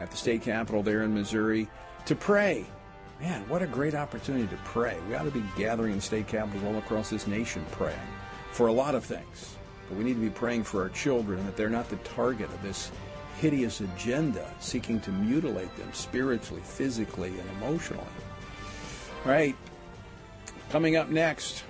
at 0.00 0.10
the 0.10 0.16
state 0.16 0.42
capitol 0.42 0.82
there 0.82 1.02
in 1.02 1.14
Missouri 1.14 1.68
to 2.06 2.14
pray 2.14 2.66
Man, 3.20 3.46
what 3.50 3.60
a 3.60 3.66
great 3.66 3.94
opportunity 3.94 4.46
to 4.46 4.56
pray. 4.64 4.96
We 5.06 5.14
ought 5.14 5.24
to 5.24 5.30
be 5.30 5.44
gathering 5.56 5.92
in 5.92 6.00
state 6.00 6.26
capitals 6.26 6.64
all 6.64 6.78
across 6.78 7.10
this 7.10 7.26
nation 7.26 7.64
praying 7.70 7.98
for 8.50 8.68
a 8.68 8.72
lot 8.72 8.94
of 8.94 9.04
things. 9.04 9.56
But 9.88 9.98
we 9.98 10.04
need 10.04 10.14
to 10.14 10.20
be 10.20 10.30
praying 10.30 10.64
for 10.64 10.82
our 10.82 10.88
children 10.88 11.44
that 11.44 11.54
they're 11.54 11.68
not 11.68 11.90
the 11.90 11.96
target 11.96 12.48
of 12.48 12.62
this 12.62 12.90
hideous 13.38 13.80
agenda 13.80 14.50
seeking 14.58 15.00
to 15.00 15.10
mutilate 15.10 15.74
them 15.76 15.92
spiritually, 15.92 16.62
physically, 16.64 17.28
and 17.28 17.50
emotionally. 17.58 18.04
All 19.26 19.32
right, 19.32 19.54
coming 20.70 20.96
up 20.96 21.10
next, 21.10 21.64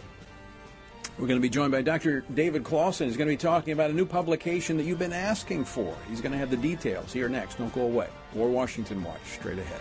we're 1.19 1.27
going 1.27 1.39
to 1.39 1.43
be 1.43 1.51
joined 1.51 1.71
by 1.71 1.83
Dr. 1.83 2.25
David 2.33 2.65
Closson. 2.65 3.05
He's 3.05 3.17
going 3.17 3.29
to 3.29 3.35
be 3.35 3.37
talking 3.37 3.75
about 3.75 3.91
a 3.91 3.93
new 3.93 4.07
publication 4.07 4.79
that 4.79 4.85
you've 4.85 4.99
been 4.99 5.13
asking 5.13 5.67
for. 5.67 5.95
He's 6.09 6.23
going 6.23 6.33
to 6.33 6.39
have 6.39 6.51
the 6.51 6.57
details 6.57 7.13
here 7.13 7.29
next. 7.29 7.59
Don't 7.59 7.73
go 7.75 7.83
away. 7.83 8.09
More 8.35 8.49
Washington 8.49 9.05
Watch 9.05 9.21
straight 9.25 9.59
ahead. 9.59 9.81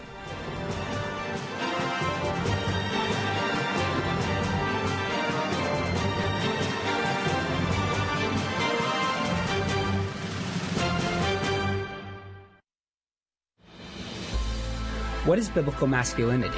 What 15.25 15.38
is 15.38 15.47
biblical 15.47 15.86
masculinity? 15.88 16.58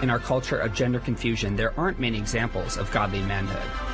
In 0.00 0.08
our 0.08 0.18
culture 0.18 0.58
of 0.58 0.72
gender 0.72 1.00
confusion, 1.00 1.56
there 1.56 1.78
aren't 1.78 1.98
many 1.98 2.16
examples 2.16 2.76
of 2.76 2.90
godly 2.90 3.20
manhood. 3.22 3.93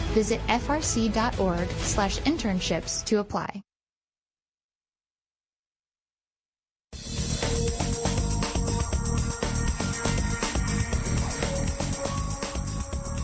Visit 0.11 0.39
frc.org 0.47 1.69
slash 1.79 2.19
internships 2.19 3.03
to 3.05 3.19
apply. 3.19 3.63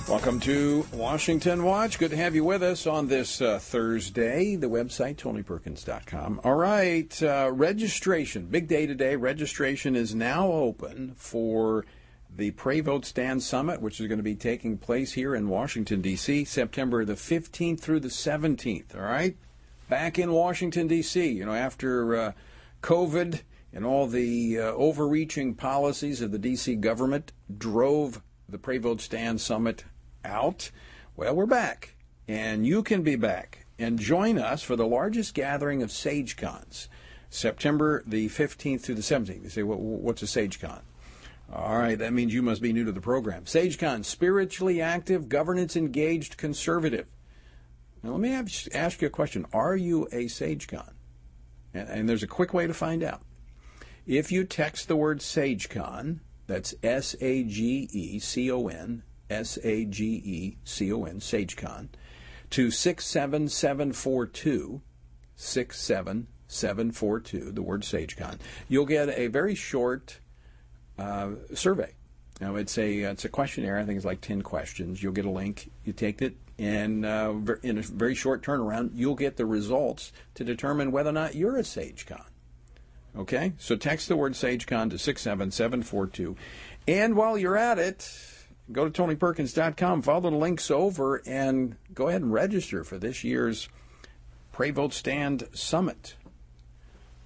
Welcome 0.08 0.40
to 0.42 0.86
Washington 0.94 1.66
Watch. 1.66 2.00
Good 2.00 2.12
to 2.12 2.18
have 2.18 2.34
you 2.34 2.46
with 2.46 2.64
us 2.64 2.88
on 2.88 3.08
this 3.08 3.42
uh, 3.42 3.60
Thursday. 3.60 4.56
The 4.56 4.70
website, 4.70 5.18
tonyperkins.com. 5.18 6.40
All 6.46 6.56
right, 6.56 7.22
uh, 7.22 7.52
registration. 7.54 8.46
Big 8.46 8.70
day 8.70 8.88
today. 8.88 9.18
Registration 9.18 9.98
is 9.98 10.16
now 10.16 10.50
open 10.50 11.14
for 11.18 11.86
the 12.38 12.52
Pray 12.52 12.82
Vote 12.82 13.04
Stand 13.04 13.42
Summit, 13.42 13.82
which 13.82 14.00
is 14.00 14.06
going 14.06 14.20
to 14.20 14.24
be 14.24 14.36
taking 14.36 14.78
place 14.78 15.14
here 15.14 15.34
in 15.34 15.50
Washington, 15.50 16.02
D.C., 16.02 16.46
September 16.46 17.04
the 17.04 17.14
15th 17.14 17.80
through 17.80 18.00
the 18.00 18.10
17th. 18.10 18.96
All 18.96 19.02
right? 19.02 19.36
Back 19.90 20.20
in 20.20 20.32
Washington, 20.32 20.88
D.C., 20.88 21.28
you 21.28 21.46
know, 21.46 21.56
after 21.56 22.16
uh, 22.16 22.32
COVID 22.84 23.42
and 23.74 23.86
all 23.86 24.06
the 24.06 24.60
uh, 24.60 24.64
overreaching 24.74 25.56
policies 25.56 26.22
of 26.22 26.32
the 26.32 26.38
D.C. 26.38 26.76
government 26.76 27.34
drove 27.58 28.22
the 28.48 28.60
Pray 28.60 28.78
Vote 28.78 29.02
Stand 29.02 29.42
Summit 29.42 29.86
out? 30.24 30.70
Well, 31.16 31.36
we're 31.36 31.48
back, 31.48 31.96
and 32.28 32.68
you 32.68 32.84
can 32.84 33.02
be 33.02 33.16
back. 33.16 33.66
And 33.80 34.00
join 34.00 34.38
us 34.38 34.62
for 34.62 34.76
the 34.76 34.88
largest 34.88 35.34
gathering 35.34 35.82
of 35.82 35.90
SageCons, 35.90 36.88
September 37.30 38.04
the 38.06 38.28
15th 38.30 38.82
through 38.82 38.96
the 38.96 39.02
17th. 39.02 39.44
You 39.44 39.50
say, 39.50 39.64
well, 39.64 39.80
what's 39.80 40.22
a 40.22 40.26
SageCon? 40.26 40.82
All 41.52 41.78
right, 41.78 41.98
that 41.98 42.14
means 42.14 42.34
you 42.34 42.42
must 42.42 42.62
be 42.62 42.74
new 42.74 42.84
to 42.84 42.92
the 42.92 43.00
program. 43.00 43.46
SageCon, 43.46 44.04
spiritually 44.04 44.82
active, 44.82 45.30
governance 45.30 45.78
engaged 45.78 46.36
conservative. 46.36 47.08
Now, 48.04 48.12
let 48.12 48.20
me 48.20 48.34
ask 48.74 49.02
you 49.02 49.08
a 49.08 49.12
question. 49.12 49.46
Are 49.54 49.76
you 49.76 50.08
a 50.12 50.26
SageCon? 50.26 50.92
And, 51.74 51.90
and 51.90 52.10
there's 52.10 52.24
a 52.24 52.28
quick 52.28 52.54
way 52.54 52.68
to 52.68 52.74
find 52.74 53.02
out. 53.02 53.22
If 54.06 54.32
you 54.32 54.44
text 54.44 54.88
the 54.88 54.98
word 54.98 55.20
SageCon, 55.20 56.20
that's 56.48 56.76
S 56.84 57.16
A 57.22 57.44
G 57.44 57.88
E 57.92 58.20
C 58.20 58.52
O 58.52 58.68
N, 58.68 59.04
S 59.30 59.58
A 59.64 59.86
G 59.86 60.22
E 60.24 60.58
C 60.64 60.92
O 60.92 61.06
N, 61.06 61.20
SageCon, 61.20 61.90
to 62.52 62.72
67742, 62.72 64.82
67742, 65.36 67.52
the 67.52 67.62
word 67.62 67.84
SageCon, 67.84 68.40
you'll 68.70 68.86
get 68.86 69.10
a 69.10 69.28
very 69.28 69.56
short 69.56 70.22
uh, 70.98 71.32
survey. 71.54 71.94
Now 72.40 72.56
it's 72.56 72.78
a 72.78 73.00
it's 73.00 73.26
a 73.26 73.30
questionnaire. 73.30 73.80
I 73.80 73.86
think 73.86 73.98
it's 73.98 74.06
like 74.06 74.22
ten 74.22 74.42
questions. 74.42 75.02
You'll 75.02 75.14
get 75.14 75.26
a 75.26 75.32
link. 75.32 75.72
You 75.86 75.94
take 75.94 76.22
it, 76.22 76.36
and 76.60 77.06
uh, 77.06 77.34
in 77.64 77.80
a 77.80 77.82
very 77.82 78.16
short 78.16 78.44
turnaround, 78.44 78.92
you'll 78.94 79.16
get 79.16 79.38
the 79.38 79.46
results 79.46 80.12
to 80.36 80.44
determine 80.44 80.92
whether 80.92 81.10
or 81.10 81.14
not 81.14 81.36
you're 81.36 81.58
a 81.58 81.64
SageCon. 81.64 82.26
Okay, 83.18 83.54
so 83.58 83.76
text 83.76 84.08
the 84.08 84.16
word 84.16 84.34
SageCon 84.34 84.92
to 84.92 85.00
six 85.00 85.22
seven 85.24 85.50
seven 85.50 85.82
four 85.82 86.06
two, 86.06 86.36
and 86.88 87.16
while 87.16 87.38
you're 87.38 87.58
at 87.58 87.80
it, 87.80 88.08
go 88.72 88.88
to 88.88 89.02
tonyperkins.com, 89.02 90.04
follow 90.04 90.30
the 90.30 90.38
links 90.38 90.70
over, 90.70 91.24
and 91.26 91.76
go 91.94 92.10
ahead 92.10 92.22
and 92.22 92.32
register 92.32 92.84
for 92.84 93.00
this 93.00 93.24
year's 93.24 93.70
Pray 94.52 94.70
Vote 94.70 94.94
Stand 94.94 95.48
Summit. 95.54 96.16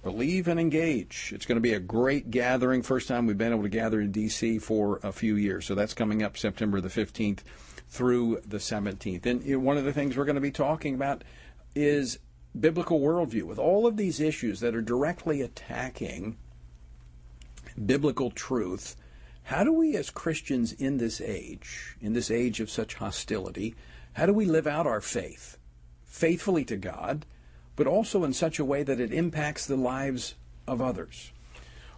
Believe 0.02 0.48
and 0.48 0.58
engage. 0.58 1.32
It's 1.32 1.46
going 1.46 1.56
to 1.56 1.60
be 1.60 1.74
a 1.74 1.80
great 1.80 2.30
gathering. 2.30 2.82
First 2.82 3.06
time 3.06 3.26
we've 3.26 3.38
been 3.38 3.52
able 3.52 3.62
to 3.62 3.68
gather 3.68 4.00
in 4.00 4.10
D.C. 4.10 4.58
for 4.58 4.98
a 5.02 5.12
few 5.12 5.36
years. 5.36 5.64
So 5.64 5.76
that's 5.76 5.94
coming 5.94 6.22
up 6.22 6.36
September 6.36 6.80
the 6.80 6.88
15th 6.88 7.40
through 7.88 8.40
the 8.44 8.56
17th. 8.56 9.26
And 9.26 9.64
one 9.64 9.76
of 9.76 9.84
the 9.84 9.92
things 9.92 10.16
we're 10.16 10.24
going 10.24 10.34
to 10.34 10.40
be 10.40 10.50
talking 10.50 10.94
about 10.94 11.22
is 11.76 12.18
biblical 12.58 13.00
worldview 13.00 13.44
with 13.44 13.58
all 13.58 13.86
of 13.86 13.96
these 13.96 14.18
issues 14.18 14.60
that 14.60 14.74
are 14.74 14.82
directly 14.82 15.40
attacking 15.40 16.36
biblical 17.86 18.30
truth. 18.30 18.96
How 19.44 19.62
do 19.64 19.72
we, 19.72 19.96
as 19.96 20.10
Christians 20.10 20.72
in 20.72 20.98
this 20.98 21.20
age, 21.20 21.96
in 22.00 22.12
this 22.12 22.30
age 22.30 22.60
of 22.60 22.70
such 22.70 22.94
hostility, 22.94 23.74
how 24.14 24.26
do 24.26 24.32
we 24.32 24.46
live 24.46 24.66
out 24.66 24.86
our 24.86 25.00
faith 25.00 25.58
faithfully 26.04 26.64
to 26.66 26.76
God? 26.76 27.24
But 27.76 27.86
also 27.86 28.24
in 28.24 28.32
such 28.32 28.58
a 28.58 28.64
way 28.64 28.82
that 28.82 29.00
it 29.00 29.12
impacts 29.12 29.66
the 29.66 29.76
lives 29.76 30.34
of 30.66 30.80
others. 30.80 31.32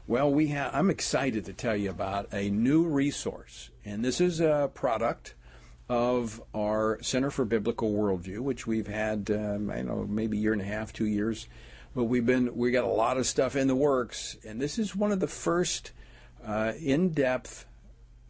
Well, 0.07 0.31
we 0.31 0.49
have, 0.49 0.75
I'm 0.75 0.91
excited 0.91 1.47
to 1.47 1.53
tell 1.53 1.77
you 1.77 1.91
about 1.91 2.33
a 2.33 2.51
new 2.51 2.85
resource, 2.85 3.71
and 3.85 4.05
this 4.05 4.21
is 4.21 4.41
a 4.41 4.71
product 4.75 5.35
of 5.89 6.43
our 6.55 6.99
Center 7.03 7.31
for 7.31 7.45
Biblical 7.45 7.93
Worldview, 7.93 8.41
which 8.41 8.67
we've 8.67 8.87
had, 8.87 9.31
um, 9.31 9.71
I 9.71 9.83
know, 9.83 10.07
maybe 10.09 10.39
a 10.39 10.41
year 10.41 10.53
and 10.53 10.63
a 10.63 10.67
half, 10.67 10.93
two 10.93 11.07
years, 11.07 11.49
but 11.95 12.05
we've 12.05 12.27
been 12.27 12.57
we 12.57 12.71
got 12.71 12.85
a 12.85 12.89
lot 12.89 13.17
of 13.17 13.27
stuff 13.27 13.57
in 13.57 13.69
the 13.69 13.75
works, 13.75 14.37
and 14.47 14.61
this 14.61 14.79
is 14.79 14.97
one 14.97 15.13
of 15.13 15.21
the 15.21 15.27
first 15.27 15.93
uh, 16.45 16.73
in-depth 16.79 17.67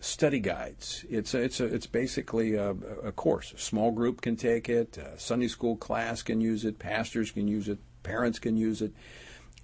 study 0.04 0.38
guides. 0.38 1.04
It's 1.08 1.34
a, 1.34 1.42
it's 1.42 1.60
a, 1.60 1.64
it's 1.64 1.86
basically 1.86 2.54
a, 2.54 2.70
a, 2.70 3.12
course. 3.12 3.52
A 3.52 3.58
small 3.58 3.90
group 3.90 4.20
can 4.20 4.36
take 4.36 4.68
it. 4.68 4.98
A 4.98 5.18
Sunday 5.18 5.48
school 5.48 5.76
class 5.76 6.22
can 6.22 6.40
use 6.40 6.64
it. 6.64 6.78
Pastors 6.78 7.30
can 7.30 7.48
use 7.48 7.68
it. 7.68 7.78
Parents 8.02 8.38
can 8.38 8.56
use 8.56 8.82
it. 8.82 8.92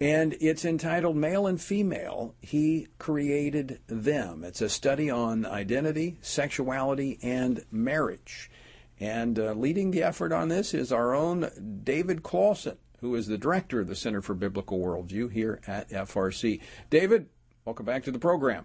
And 0.00 0.34
it's 0.40 0.64
entitled 0.64 1.16
Male 1.16 1.46
and 1.46 1.60
Female. 1.60 2.34
He 2.40 2.88
created 2.98 3.80
them. 3.86 4.42
It's 4.44 4.62
a 4.62 4.70
study 4.70 5.10
on 5.10 5.44
identity, 5.44 6.16
sexuality, 6.22 7.18
and 7.22 7.64
marriage. 7.70 8.50
And 8.98 9.38
uh, 9.38 9.52
leading 9.52 9.90
the 9.90 10.02
effort 10.02 10.32
on 10.32 10.48
this 10.48 10.72
is 10.72 10.90
our 10.90 11.14
own 11.14 11.80
David 11.84 12.22
Closson, 12.22 12.78
who 13.00 13.14
is 13.14 13.26
the 13.26 13.38
director 13.38 13.80
of 13.80 13.88
the 13.88 13.96
Center 13.96 14.22
for 14.22 14.34
Biblical 14.34 14.78
Worldview 14.78 15.32
here 15.32 15.60
at 15.66 15.90
FRC. 15.90 16.60
David, 16.88 17.26
welcome 17.66 17.84
back 17.84 18.04
to 18.04 18.10
the 18.10 18.18
program. 18.18 18.64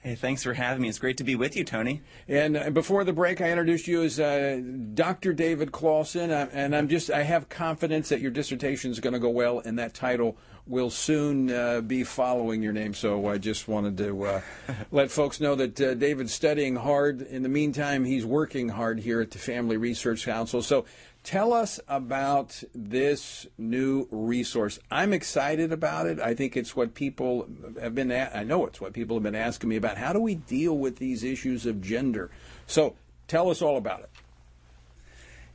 Hey, 0.00 0.14
thanks 0.14 0.44
for 0.44 0.54
having 0.54 0.82
me. 0.82 0.88
It's 0.88 1.00
great 1.00 1.16
to 1.16 1.24
be 1.24 1.34
with 1.34 1.56
you, 1.56 1.64
Tony. 1.64 2.02
And 2.28 2.56
uh, 2.56 2.70
before 2.70 3.02
the 3.02 3.12
break, 3.12 3.40
I 3.40 3.50
introduced 3.50 3.88
you 3.88 4.04
as 4.04 4.20
uh, 4.20 4.62
Dr. 4.94 5.32
David 5.32 5.72
Closson, 5.72 6.30
uh, 6.30 6.48
and 6.52 6.76
I'm 6.76 6.88
just 6.88 7.10
I 7.10 7.24
have 7.24 7.48
confidence 7.48 8.08
that 8.10 8.20
your 8.20 8.30
dissertation 8.30 8.92
is 8.92 9.00
going 9.00 9.14
to 9.14 9.18
go 9.18 9.28
well, 9.28 9.58
and 9.58 9.76
that 9.80 9.94
title 9.94 10.36
will 10.68 10.90
soon 10.90 11.50
uh, 11.50 11.80
be 11.80 12.04
following 12.04 12.62
your 12.62 12.72
name. 12.72 12.94
So 12.94 13.26
I 13.26 13.38
just 13.38 13.66
wanted 13.66 13.98
to 13.98 14.24
uh, 14.24 14.40
let 14.92 15.10
folks 15.10 15.40
know 15.40 15.56
that 15.56 15.80
uh, 15.80 15.94
David's 15.94 16.32
studying 16.32 16.76
hard. 16.76 17.22
In 17.22 17.42
the 17.42 17.48
meantime, 17.48 18.04
he's 18.04 18.24
working 18.24 18.68
hard 18.68 19.00
here 19.00 19.20
at 19.20 19.32
the 19.32 19.38
Family 19.38 19.78
Research 19.78 20.24
Council. 20.24 20.62
So 20.62 20.84
Tell 21.28 21.52
us 21.52 21.78
about 21.88 22.62
this 22.74 23.46
new 23.58 24.08
resource. 24.10 24.78
I'm 24.90 25.12
excited 25.12 25.72
about 25.72 26.06
it. 26.06 26.18
I 26.18 26.32
think 26.32 26.56
it's 26.56 26.74
what 26.74 26.94
people 26.94 27.46
have 27.78 27.94
been, 27.94 28.10
I 28.10 28.44
know 28.44 28.64
it's 28.64 28.80
what 28.80 28.94
people 28.94 29.16
have 29.16 29.22
been 29.22 29.34
asking 29.34 29.68
me 29.68 29.76
about. 29.76 29.98
How 29.98 30.14
do 30.14 30.20
we 30.20 30.36
deal 30.36 30.78
with 30.78 30.96
these 30.96 31.22
issues 31.22 31.66
of 31.66 31.82
gender? 31.82 32.30
So 32.66 32.96
tell 33.26 33.50
us 33.50 33.60
all 33.60 33.76
about 33.76 34.00
it. 34.00 34.10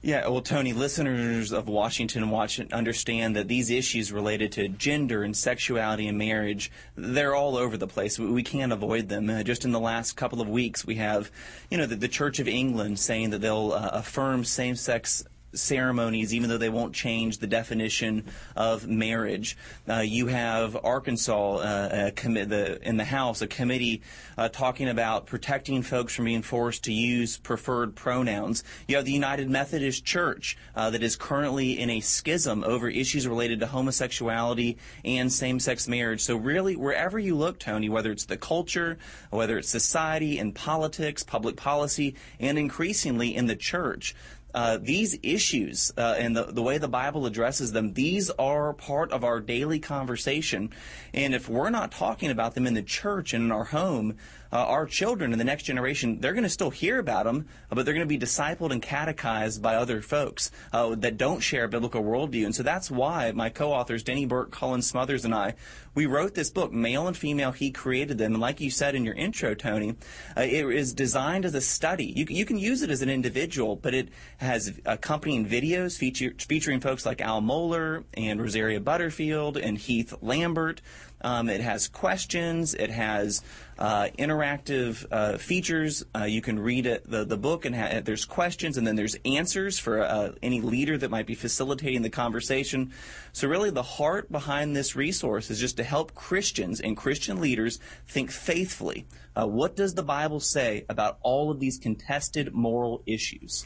Yeah, 0.04 0.28
well, 0.28 0.42
Tony, 0.42 0.74
listeners 0.74 1.52
of 1.52 1.68
Washington 1.68 2.30
Watch 2.30 2.60
understand 2.60 3.36
that 3.36 3.48
these 3.48 3.72
issues 3.72 4.12
related 4.12 4.52
to 4.52 4.68
gender 4.68 5.24
and 5.24 5.36
sexuality 5.36 6.08
and 6.08 6.20
marriage, 6.20 6.70
they're 6.96 7.34
all 7.34 7.58
over 7.58 7.78
the 7.78 7.88
place. 7.88 8.20
We 8.20 8.44
can't 8.44 8.74
avoid 8.74 9.10
them. 9.10 9.28
Uh, 9.28 9.42
just 9.42 9.66
in 9.66 9.72
the 9.72 9.80
last 9.80 10.18
couple 10.18 10.40
of 10.40 10.48
weeks, 10.48 10.86
we 10.86 10.96
have, 10.96 11.32
you 11.72 11.80
know, 11.80 11.88
the, 11.88 11.96
the 11.96 12.08
Church 12.08 12.38
of 12.38 12.48
England 12.48 13.00
saying 13.00 13.32
that 13.32 13.42
they'll 13.42 13.72
uh, 13.72 13.90
affirm 13.94 14.44
same-sex 14.44 15.24
ceremonies, 15.54 16.34
even 16.34 16.50
though 16.50 16.58
they 16.58 16.70
won't 16.70 16.94
change 16.94 17.38
the 17.38 17.48
definition 17.48 18.26
of 18.56 18.88
marriage. 18.88 19.58
Uh, 19.88 20.00
you 20.00 20.28
have 20.28 20.78
Arkansas 20.84 21.56
uh, 21.58 22.12
commi- 22.12 22.48
the, 22.48 22.82
in 22.88 22.98
the 22.98 23.06
House, 23.06 23.42
a 23.42 23.48
committee 23.48 24.02
uh, 24.38 24.50
talking 24.50 24.90
about 24.90 25.26
protecting 25.26 25.82
folks 25.82 26.16
from 26.16 26.26
being 26.26 26.42
forced 26.42 26.84
to 26.86 26.94
use 26.94 27.38
preferred 27.38 27.96
pronouns. 27.96 28.64
You 28.88 28.96
have 28.96 29.06
the 29.06 29.12
United 29.12 29.50
Methodist 29.50 30.06
Church 30.06 30.58
uh, 30.76 30.90
that 30.90 31.04
is 31.04 31.16
currently 31.16 31.80
in 31.80 31.90
a 31.90 32.00
schism 32.00 32.64
over 32.64 32.90
issues 32.90 33.28
related 33.28 33.60
to 33.60 33.68
homosexuality 33.68 34.78
and 35.06 35.32
same-sex 35.32 35.88
marriage. 35.88 36.22
So 36.22 36.36
really, 36.36 36.76
wherever 36.76 37.20
you 37.20 37.36
look, 37.36 37.60
Tony, 37.60 37.90
whether 37.90 38.12
it's 38.12 38.26
the 38.26 38.38
culture, 38.38 38.98
whether 39.30 39.58
it's 39.58 39.70
society 39.70 40.40
and 40.40 40.54
politics, 40.56 41.24
public 41.24 41.56
policy, 41.56 42.16
and 42.40 42.58
increasingly 42.58 43.36
in 43.36 43.48
the 43.48 43.56
church, 43.56 44.16
uh, 44.54 44.78
these 44.82 45.18
issues 45.24 45.92
uh, 45.98 46.16
and 46.18 46.36
the, 46.36 46.44
the 46.44 46.62
way 46.62 46.78
the 46.78 46.88
Bible 46.88 47.26
addresses 47.26 47.72
them, 47.72 47.94
these 47.94 48.30
are 48.32 48.74
part 48.74 49.12
of 49.12 49.24
our 49.24 49.40
daily 49.40 49.80
conversation. 49.80 50.70
And 51.14 51.34
if 51.34 51.50
we're 51.50 51.70
not 51.70 51.92
talking 51.92 52.30
about 52.30 52.56
them 52.56 52.68
in 52.68 52.74
the 52.74 52.84
church 52.84 53.34
and 53.34 53.46
in 53.46 53.52
our 53.52 53.66
home, 53.66 54.18
uh, 54.54 54.58
our 54.68 54.86
children 54.86 55.32
and 55.32 55.40
the 55.40 55.46
next 55.46 55.64
generation, 55.64 56.20
they're 56.20 56.34
going 56.34 56.44
to 56.44 56.50
still 56.50 56.70
hear 56.70 57.00
about 57.00 57.26
them, 57.26 57.48
but 57.70 57.84
they're 57.84 57.94
going 57.96 58.08
to 58.08 58.20
be 58.20 58.24
discipled 58.24 58.72
and 58.72 58.84
catechized 58.84 59.64
by 59.64 59.76
other 59.76 60.00
folks 60.00 60.52
uh, 60.72 60.94
that 60.94 61.18
don't 61.18 61.40
share 61.40 61.64
a 61.64 61.70
biblical 61.70 62.04
worldview. 62.04 62.46
And 62.46 62.54
so 62.54 62.62
that's 62.62 62.92
why 62.92 63.32
my 63.32 63.50
co-authors, 63.50 64.04
Denny 64.04 64.28
Burk, 64.28 64.52
Colin 64.52 64.84
Smothers, 64.84 65.26
and 65.26 65.34
I, 65.34 65.56
we 65.96 66.06
wrote 66.06 66.36
this 66.36 66.52
book, 66.52 66.72
Male 66.72 67.08
and 67.08 67.18
Female, 67.18 67.52
He 67.52 67.72
Created 67.72 68.20
Them. 68.20 68.34
And 68.34 68.42
like 68.42 68.62
you 68.62 68.70
said 68.70 68.94
in 68.94 69.06
your 69.06 69.16
intro, 69.16 69.56
Tony, 69.56 69.96
uh, 70.38 70.42
it 70.42 70.66
is 70.66 70.94
designed 70.94 71.46
as 71.46 71.56
a 71.56 71.62
study. 71.62 72.14
You, 72.16 72.26
you 72.30 72.46
can 72.46 72.58
use 72.58 72.84
it 72.84 72.92
as 72.92 73.02
an 73.02 73.10
individual, 73.10 73.76
but 73.76 73.96
it 73.96 74.10
has 74.38 74.80
accompanying 74.86 75.48
videos 75.48 75.98
feature, 75.98 76.34
featuring 76.38 76.80
folks 76.80 77.06
like 77.06 77.22
Al 77.22 77.42
Mohler 77.42 78.04
and 78.14 78.40
Rosaria 78.40 78.80
Butterfield 78.80 79.58
and 79.58 79.78
Heath 79.78 80.14
Lambert. 80.22 80.82
Um, 81.24 81.50
it 81.50 81.62
has 81.62 81.88
questions. 81.88 82.74
It 82.74 82.90
has 82.90 83.42
uh, 83.80 84.10
interactive 84.20 85.06
uh, 85.12 85.38
features. 85.38 86.04
Uh, 86.16 86.26
you 86.26 86.42
can 86.42 86.60
read 86.60 86.86
it, 86.86 87.10
the, 87.10 87.24
the 87.24 87.38
book, 87.38 87.66
and 87.66 87.76
ha- 87.76 88.02
there's 88.04 88.26
questions, 88.26 88.78
and 88.78 88.86
then 88.86 88.96
there's 88.96 89.16
answers 89.26 89.80
for 89.80 90.02
uh, 90.02 90.34
any 90.42 90.62
leader 90.62 90.98
that 90.98 91.10
might 91.10 91.26
be 91.26 91.36
facilitating 91.36 92.02
the 92.02 92.10
conversation. 92.10 92.92
So, 93.32 93.48
really, 93.48 93.70
the 93.70 93.84
heart 93.84 94.32
behind 94.32 94.76
this 94.76 94.96
resource 94.96 95.50
is 95.50 95.60
just 95.60 95.78
to 95.78 95.84
help 95.84 96.14
Christians 96.14 96.82
and 96.82 96.98
Christian 96.98 97.40
leaders 97.40 97.80
think 98.08 98.30
faithfully. 98.30 99.08
Uh, 99.36 99.48
what 99.48 99.76
does 99.76 99.94
the 99.94 100.04
Bible 100.04 100.40
say 100.40 100.86
about 100.90 101.18
all 101.22 101.50
of 101.50 101.60
these 101.60 101.80
contested 101.80 102.54
moral 102.54 103.02
issues? 103.06 103.66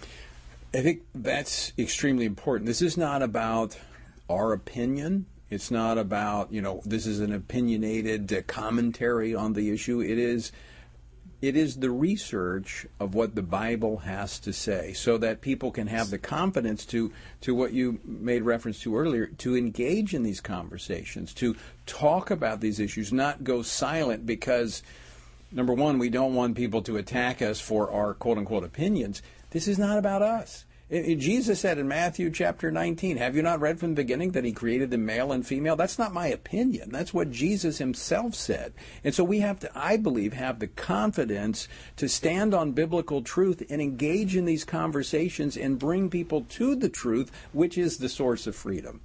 I 0.74 0.82
think 0.82 1.02
that's 1.16 1.74
extremely 1.78 2.26
important. 2.26 2.68
This 2.68 2.82
is 2.82 2.98
not 2.98 3.22
about 3.22 3.78
our 4.30 4.54
opinion. 4.54 5.26
It's 5.50 5.72
not 5.72 5.98
about, 5.98 6.52
you 6.52 6.62
know, 6.62 6.82
this 6.86 7.06
is 7.06 7.20
an 7.20 7.32
opinionated 7.32 8.32
uh, 8.34 8.42
commentary 8.48 9.34
on 9.34 9.54
the 9.54 9.72
issue. 9.72 10.02
It 10.02 10.18
is 10.18 10.52
it 11.40 11.56
is 11.56 11.78
the 11.78 11.92
research 11.92 12.88
of 13.00 13.14
what 13.14 13.36
the 13.36 13.44
Bible 13.44 13.98
has 13.98 14.40
to 14.40 14.52
say 14.52 14.94
so 14.94 15.20
that 15.20 15.40
people 15.40 15.70
can 15.70 15.86
have 15.86 16.10
the 16.10 16.18
confidence 16.18 16.84
to 16.88 17.12
to 17.42 17.54
what 17.54 17.74
you 17.74 18.00
made 18.04 18.42
reference 18.42 18.80
to 18.82 18.98
earlier 18.98 19.28
to 19.28 19.56
engage 19.56 20.14
in 20.16 20.24
these 20.24 20.42
conversations, 20.42 21.34
to 21.36 21.56
talk 21.86 22.32
about 22.32 22.60
these 22.60 22.80
issues, 22.80 23.14
not 23.14 23.44
go 23.44 23.62
silent 23.62 24.26
because 24.26 24.82
number 25.52 25.74
1 25.74 26.00
we 26.00 26.10
don't 26.10 26.34
want 26.34 26.58
people 26.58 26.82
to 26.82 26.98
attack 26.98 27.42
us 27.42 27.62
for 27.62 27.92
our 27.92 28.14
quote 28.16 28.40
unquote 28.40 28.64
opinions. 28.64 29.22
This 29.52 29.68
is 29.68 29.78
not 29.78 30.00
about 30.00 30.24
us. 30.24 30.66
Jesus 30.90 31.60
said 31.60 31.78
in 31.80 31.88
Matthew 31.90 32.32
chapter 32.32 32.72
19, 32.72 33.18
Have 33.18 33.36
you 33.36 33.42
not 33.42 33.60
read 33.60 33.78
from 33.78 33.90
the 33.90 34.02
beginning 34.02 34.32
that 34.32 34.46
he 34.46 34.54
created 34.54 34.90
the 34.90 34.98
male 34.98 35.34
and 35.34 35.46
female? 35.46 35.76
That's 35.76 36.00
not 36.00 36.14
my 36.14 36.28
opinion. 36.28 36.92
That's 36.92 37.14
what 37.14 37.30
Jesus 37.30 37.78
himself 37.78 38.36
said. 38.36 38.74
And 39.04 39.14
so 39.14 39.26
we 39.26 39.42
have 39.42 39.60
to, 39.60 39.72
I 39.78 39.98
believe, 39.98 40.32
have 40.32 40.60
the 40.60 40.68
confidence 40.68 41.68
to 41.98 42.08
stand 42.08 42.54
on 42.54 42.72
biblical 42.72 43.22
truth 43.22 43.62
and 43.70 43.82
engage 43.82 44.38
in 44.38 44.46
these 44.46 44.64
conversations 44.64 45.58
and 45.58 45.78
bring 45.78 46.10
people 46.10 46.44
to 46.52 46.74
the 46.74 46.90
truth, 46.90 47.34
which 47.52 47.78
is 47.78 47.98
the 47.98 48.08
source 48.08 48.48
of 48.48 48.56
freedom. 48.56 49.02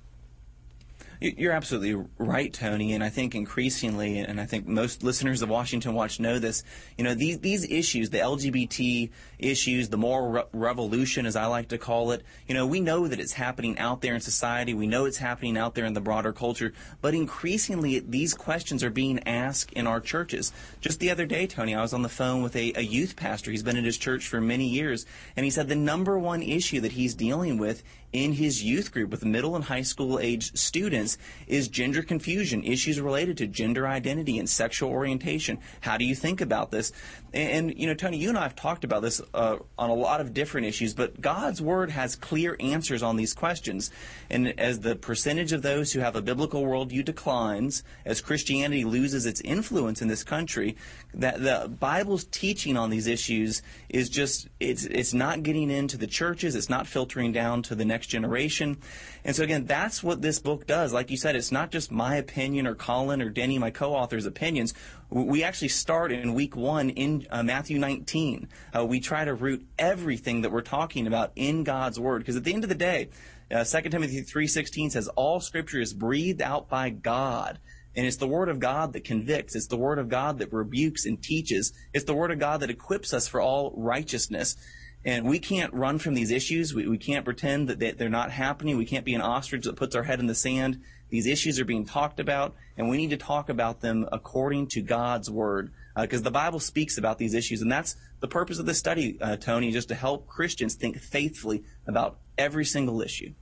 You're 1.23 1.53
absolutely 1.53 2.05
right, 2.19 2.53
Tony, 2.53 2.95
and 2.95 3.05
I 3.05 3.09
think 3.09 3.37
increasingly, 3.37 4.19
and 4.19 4.41
I 4.41 4.45
think 4.45 4.67
most 4.67 5.05
listeners 5.05 5.41
of 5.41 5.49
Washington 5.49 5.95
Watch 5.95 6.19
know 6.19 6.41
this. 6.41 6.65
You 6.99 7.05
know, 7.05 7.15
these 7.15 7.39
these 7.39 7.65
issues, 7.71 8.11
the 8.11 8.19
LGBT 8.19 9.09
issues, 9.39 9.89
the 9.89 9.97
moral 9.97 10.31
re- 10.31 10.43
revolution, 10.53 11.25
as 11.25 11.37
I 11.37 11.47
like 11.47 11.69
to 11.69 11.79
call 11.79 12.11
it. 12.11 12.25
You 12.49 12.55
know, 12.55 12.67
we 12.67 12.81
know 12.81 13.07
that 13.07 13.21
it's 13.21 13.35
happening 13.35 13.79
out 13.79 14.01
there 14.01 14.17
in 14.17 14.21
society. 14.21 14.75
We 14.75 14.89
know 14.89 15.05
it's 15.05 15.19
happening 15.19 15.57
out 15.57 15.77
there 15.77 15.85
in 15.85 15.93
the 15.93 16.01
broader 16.01 16.33
culture. 16.33 16.73
But 17.01 17.15
increasingly, 17.15 18.01
these 18.01 18.35
questions 18.35 18.83
are 18.83 18.91
being 18.91 19.21
asked 19.21 19.73
in 19.75 19.87
our 19.87 20.01
churches. 20.01 20.53
Just 20.81 20.99
the 20.99 21.13
other 21.13 21.25
day, 21.25 21.47
Tony, 21.47 21.73
I 21.73 21.83
was 21.83 21.93
on 21.93 22.03
the 22.03 22.09
phone 22.09 22.43
with 22.43 22.57
a, 22.57 22.73
a 22.75 22.83
youth 22.83 23.15
pastor. 23.15 23.53
He's 23.53 23.63
been 23.63 23.77
in 23.77 23.85
his 23.85 23.97
church 23.97 24.27
for 24.27 24.41
many 24.41 24.69
years, 24.69 25.07
and 25.37 25.45
he 25.45 25.51
said 25.51 25.69
the 25.69 25.77
number 25.77 26.19
one 26.19 26.43
issue 26.43 26.81
that 26.81 26.93
he's 26.93 27.15
dealing 27.15 27.59
with 27.59 27.85
in 28.13 28.33
his 28.33 28.63
youth 28.63 28.93
group 28.93 29.11
with 29.11 29.25
middle 29.25 29.57
and 29.57 29.65
high 29.65 29.83
school 29.83 30.19
age 30.19 30.55
students 30.57 31.19
is 31.47 31.69
gender 31.69 32.03
confusion, 32.03 32.63
issues 32.65 33.01
related 33.01 33.37
to 33.39 33.47
gender 33.47 33.87
identity 33.89 34.39
and 34.39 34.49
sexual 34.49 34.91
orientation. 34.91 35.59
How 35.81 35.97
do 35.97 36.05
you 36.05 36.15
think 36.15 36.41
about 36.41 36.71
this? 36.71 36.93
And, 37.33 37.71
and 37.71 37.79
you 37.79 37.87
know, 37.87 37.95
Tony, 37.95 38.19
you 38.19 38.29
and 38.29 38.39
I 38.39 38.43
have 38.43 38.55
talked 38.55 38.85
about 38.85 39.03
this 39.03 39.21
uh, 39.35 39.57
on 39.79 39.91
a 39.91 39.95
lot 39.95 40.21
of 40.21 40.35
different 40.35 40.67
issues, 40.67 40.95
but 40.95 41.21
God's 41.21 41.63
Word 41.63 41.91
has 41.91 42.17
clear 42.17 42.57
answers 42.61 43.03
on 43.03 43.17
these 43.17 43.33
questions. 43.35 43.91
And 44.31 44.59
as 44.61 44.81
the 44.81 44.97
percentage 44.97 45.53
of 45.53 45.63
those 45.63 45.93
who 45.93 46.01
have 46.01 46.17
a 46.17 46.23
biblical 46.23 46.63
worldview 46.63 47.05
declines, 47.05 47.83
as 48.05 48.21
Christianity 48.21 48.85
loses 48.85 49.27
its 49.27 49.41
influence 49.41 50.03
in 50.03 50.09
this 50.09 50.25
country, 50.25 50.77
that 51.15 51.43
the 51.43 51.69
Bible's 51.69 52.25
teaching 52.25 52.77
on 52.77 52.91
these 52.91 53.07
issues 53.07 53.63
is 53.89 54.09
just 54.09 54.49
it's 54.61 54.85
it's 54.85 55.15
not 55.15 55.43
getting 55.43 55.71
into 55.71 55.97
the 55.97 56.07
churches, 56.07 56.55
it's 56.55 56.71
not 56.71 56.87
filtering 56.87 57.33
down 57.33 57.63
to 57.63 57.75
the 57.75 57.85
next 57.85 58.02
generation. 58.07 58.79
And 59.25 59.35
so 59.35 59.45
again, 59.45 59.67
that's 59.67 60.03
what 60.03 60.23
this 60.23 60.39
book 60.39 60.67
does. 60.67 60.93
Like 60.93 61.11
you 61.11 61.17
said, 61.17 61.37
it's 61.37 61.53
not 61.53 61.71
just 61.71 61.91
my 61.91 62.17
opinion 62.17 62.67
or 62.67 62.75
Colin 62.75 63.23
or 63.23 63.29
Denny, 63.29 63.59
my 63.59 63.71
co-author's 63.71 64.27
opinions. 64.27 64.75
We 65.11 65.43
actually 65.43 65.69
start 65.69 66.13
in 66.13 66.35
week 66.35 66.57
one 66.57 66.91
in 66.91 67.27
uh, 67.31 67.43
Matthew 67.43 67.79
19. 67.79 68.49
Uh, 68.75 68.85
we 68.85 69.01
try 69.01 69.25
to 69.25 69.35
root 69.35 69.67
everything 69.79 70.43
that 70.43 70.53
we're 70.53 70.63
talking 70.63 71.07
about 71.07 71.33
in 71.37 71.65
God's 71.65 72.01
Word, 72.01 72.21
because 72.21 72.37
at 72.37 72.45
the 72.45 72.55
end 72.55 72.65
of 72.65 72.69
the 72.69 72.75
day, 72.75 73.11
uh, 73.51 73.65
2 73.65 73.89
Timothy 73.91 74.23
3.16 74.23 74.93
says, 74.93 75.09
all 75.09 75.41
Scripture 75.41 75.81
is 75.81 75.93
breathed 75.93 76.41
out 76.41 76.69
by 76.69 76.91
God. 76.91 77.59
And 77.95 78.07
it's 78.07 78.17
the 78.17 78.27
Word 78.27 78.49
of 78.49 78.59
God 78.59 78.95
that 78.95 79.05
convicts. 79.05 79.55
It's 79.55 79.67
the 79.67 79.77
Word 79.77 79.99
of 79.99 80.09
God 80.09 80.39
that 80.39 80.53
rebukes 80.53 81.05
and 81.05 81.23
teaches. 81.23 81.73
It's 81.93 82.07
the 82.07 82.15
Word 82.15 82.31
of 82.31 82.39
God 82.39 82.61
that 82.61 82.71
equips 82.71 83.13
us 83.13 83.29
for 83.29 83.41
all 83.41 83.75
righteousness. 83.77 84.57
And 85.05 85.27
we 85.27 85.39
can't 85.39 85.73
run 85.75 85.99
from 85.99 86.15
these 86.15 86.31
issues. 86.31 86.75
We, 86.75 86.87
we 86.87 86.99
can't 86.99 87.25
pretend 87.25 87.69
that 87.69 87.79
they, 87.79 87.91
they're 87.91 88.09
not 88.09 88.31
happening. 88.31 88.77
We 88.77 88.85
can't 88.85 89.05
be 89.05 89.15
an 89.15 89.21
ostrich 89.21 89.65
that 89.65 89.77
puts 89.77 89.97
our 89.97 90.05
head 90.05 90.21
in 90.21 90.27
the 90.27 90.35
sand. 90.35 90.81
These 91.11 91.27
issues 91.27 91.61
are 91.61 91.65
being 91.65 91.85
talked 91.85 92.21
about, 92.21 92.55
and 92.77 92.89
we 92.89 92.97
need 92.97 93.11
to 93.11 93.17
talk 93.17 93.49
about 93.49 93.81
them 93.81 94.09
according 94.13 94.69
to 94.69 94.81
God's 94.81 95.31
Word. 95.31 95.73
Because 95.95 96.21
uh, 96.21 96.25
the 96.25 96.31
Bible 96.31 96.59
speaks 96.59 96.97
about 96.97 97.19
these 97.19 97.35
issues, 97.35 97.61
and 97.61 97.71
that's 97.71 97.97
the 98.21 98.29
purpose 98.29 98.59
of 98.59 98.65
this 98.65 98.79
study, 98.79 99.19
uh, 99.21 99.37
Tony, 99.37 99.73
just 99.73 99.89
to 99.89 99.95
help 99.95 100.27
Christians 100.27 100.75
think 100.75 100.99
faithfully 100.99 101.65
about 101.87 102.19
every 102.39 102.65
single 102.65 103.03
issue. 103.03 103.33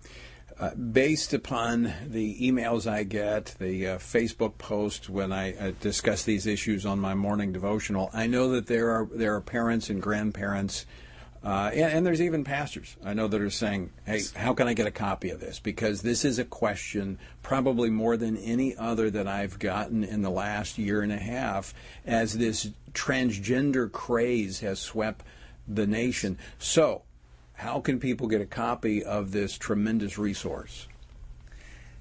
Uh, 0.58 0.74
based 0.74 1.32
upon 1.32 1.92
the 2.06 2.38
emails 2.42 2.90
I 2.90 3.04
get, 3.04 3.54
the 3.58 3.86
uh, 3.86 3.98
Facebook 3.98 4.58
posts 4.58 5.08
when 5.08 5.32
I 5.32 5.54
uh, 5.54 5.72
discuss 5.80 6.24
these 6.24 6.46
issues 6.46 6.84
on 6.84 6.98
my 6.98 7.14
morning 7.14 7.50
devotional, 7.52 8.10
I 8.12 8.26
know 8.26 8.50
that 8.50 8.66
there 8.66 8.90
are 8.90 9.08
there 9.10 9.34
are 9.36 9.40
parents 9.40 9.88
and 9.88 10.02
grandparents, 10.02 10.84
uh, 11.42 11.70
and, 11.72 11.92
and, 11.92 12.06
there's 12.06 12.20
even 12.20 12.44
pastors 12.44 12.96
I 13.02 13.14
know 13.14 13.26
that 13.26 13.40
are 13.40 13.48
saying, 13.48 13.90
"Hey, 14.04 14.22
how 14.36 14.52
can 14.52 14.68
I 14.68 14.74
get 14.74 14.86
a 14.86 14.90
copy 14.90 15.30
of 15.30 15.40
this?" 15.40 15.58
Because 15.58 16.02
this 16.02 16.24
is 16.24 16.38
a 16.38 16.44
question 16.44 17.18
probably 17.42 17.88
more 17.88 18.18
than 18.18 18.36
any 18.36 18.76
other 18.76 19.10
that 19.10 19.26
I've 19.26 19.58
gotten 19.58 20.04
in 20.04 20.20
the 20.20 20.30
last 20.30 20.76
year 20.76 21.00
and 21.00 21.12
a 21.12 21.18
half, 21.18 21.72
as 22.04 22.34
this 22.34 22.70
transgender 22.92 23.90
craze 23.90 24.60
has 24.60 24.80
swept 24.80 25.24
the 25.66 25.86
nation. 25.86 26.36
So 26.58 27.02
how 27.54 27.80
can 27.80 28.00
people 28.00 28.26
get 28.26 28.40
a 28.40 28.46
copy 28.46 29.02
of 29.02 29.32
this 29.32 29.56
tremendous 29.56 30.18
resource? 30.18 30.88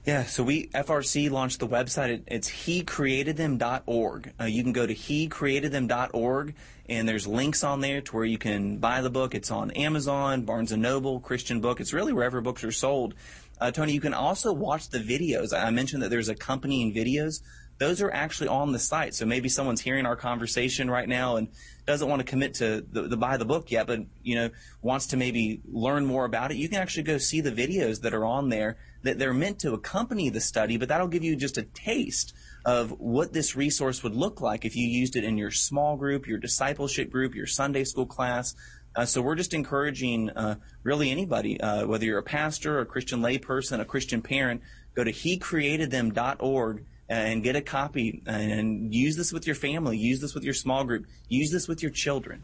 Yeah, 0.09 0.23
so 0.23 0.41
we 0.41 0.69
FRC 0.69 1.29
launched 1.29 1.59
the 1.59 1.67
website. 1.67 2.23
It's 2.25 2.49
hecreatedthem.org. 2.49 4.33
Uh, 4.41 4.45
you 4.45 4.63
can 4.63 4.73
go 4.73 4.87
to 4.87 4.95
hecreatedthem.org, 4.95 6.55
and 6.89 7.07
there's 7.07 7.27
links 7.27 7.63
on 7.63 7.81
there 7.81 8.01
to 8.01 8.15
where 8.15 8.25
you 8.25 8.39
can 8.39 8.79
buy 8.79 9.01
the 9.01 9.11
book. 9.11 9.35
It's 9.35 9.51
on 9.51 9.69
Amazon, 9.69 10.45
Barnes 10.45 10.71
and 10.71 10.81
Noble, 10.81 11.19
Christian 11.19 11.61
Book. 11.61 11.79
It's 11.79 11.93
really 11.93 12.11
wherever 12.11 12.41
books 12.41 12.63
are 12.63 12.71
sold. 12.71 13.13
Uh, 13.61 13.69
Tony, 13.69 13.93
you 13.93 14.01
can 14.01 14.15
also 14.15 14.51
watch 14.51 14.89
the 14.89 14.97
videos. 14.97 15.55
I 15.55 15.69
mentioned 15.69 16.01
that 16.01 16.09
there's 16.09 16.27
accompanying 16.27 16.91
videos 16.91 17.43
those 17.79 18.01
are 18.01 18.11
actually 18.11 18.49
on 18.49 18.73
the 18.73 18.79
site. 18.79 19.15
So 19.15 19.25
maybe 19.25 19.49
someone's 19.49 19.81
hearing 19.81 20.05
our 20.05 20.17
conversation 20.17 20.91
right 20.91 21.07
now 21.07 21.37
and 21.37 21.47
doesn't 21.85 22.07
want 22.07 22.19
to 22.19 22.25
commit 22.25 22.53
to 22.55 22.85
the, 22.91 23.03
the, 23.03 23.17
buy 23.17 23.37
the 23.37 23.45
book 23.45 23.71
yet, 23.71 23.87
but 23.87 24.01
you 24.21 24.35
know 24.35 24.49
wants 24.81 25.07
to 25.07 25.17
maybe 25.17 25.61
learn 25.65 26.05
more 26.05 26.25
about 26.25 26.51
it. 26.51 26.57
You 26.57 26.69
can 26.69 26.77
actually 26.77 27.03
go 27.03 27.17
see 27.17 27.41
the 27.41 27.51
videos 27.51 28.01
that 28.01 28.13
are 28.13 28.25
on 28.25 28.49
there 28.49 28.77
that 29.03 29.17
they're 29.17 29.33
meant 29.33 29.59
to 29.59 29.73
accompany 29.73 30.29
the 30.29 30.41
study, 30.41 30.77
but 30.77 30.89
that'll 30.89 31.07
give 31.07 31.23
you 31.23 31.35
just 31.35 31.57
a 31.57 31.63
taste 31.63 32.33
of 32.65 32.91
what 32.99 33.31
this 33.31 33.55
resource 33.55 34.03
would 34.03 34.13
look 34.13 34.41
like 34.41 34.65
if 34.65 34.75
you 34.75 34.87
used 34.87 35.15
it 35.15 35.23
in 35.23 35.37
your 35.37 35.51
small 35.51 35.95
group, 35.95 36.27
your 36.27 36.37
discipleship 36.37 37.09
group, 37.09 37.33
your 37.33 37.47
Sunday 37.47 37.85
school 37.85 38.05
class. 38.05 38.55
Uh, 38.95 39.05
so 39.05 39.21
we're 39.21 39.35
just 39.35 39.53
encouraging 39.53 40.29
uh, 40.31 40.55
really 40.83 41.09
anybody, 41.09 41.59
uh, 41.61 41.87
whether 41.87 42.05
you're 42.05 42.19
a 42.19 42.23
pastor, 42.23 42.79
a 42.81 42.85
Christian 42.85 43.21
layperson, 43.21 43.79
a 43.79 43.85
Christian 43.85 44.21
parent, 44.21 44.61
go 44.95 45.03
to 45.03 45.11
hecreatedthem.org 45.13 46.85
and 47.09 47.41
get 47.43 47.55
a 47.55 47.61
copy 47.61 48.21
and 48.27 48.93
use 48.93 49.17
this 49.17 49.33
with 49.33 49.47
your 49.47 49.55
family, 49.55 49.97
use 49.97 50.21
this 50.21 50.35
with 50.35 50.43
your 50.43 50.53
small 50.53 50.83
group, 50.83 51.07
use 51.27 51.51
this 51.51 51.67
with 51.67 51.81
your 51.81 51.91
children. 51.91 52.43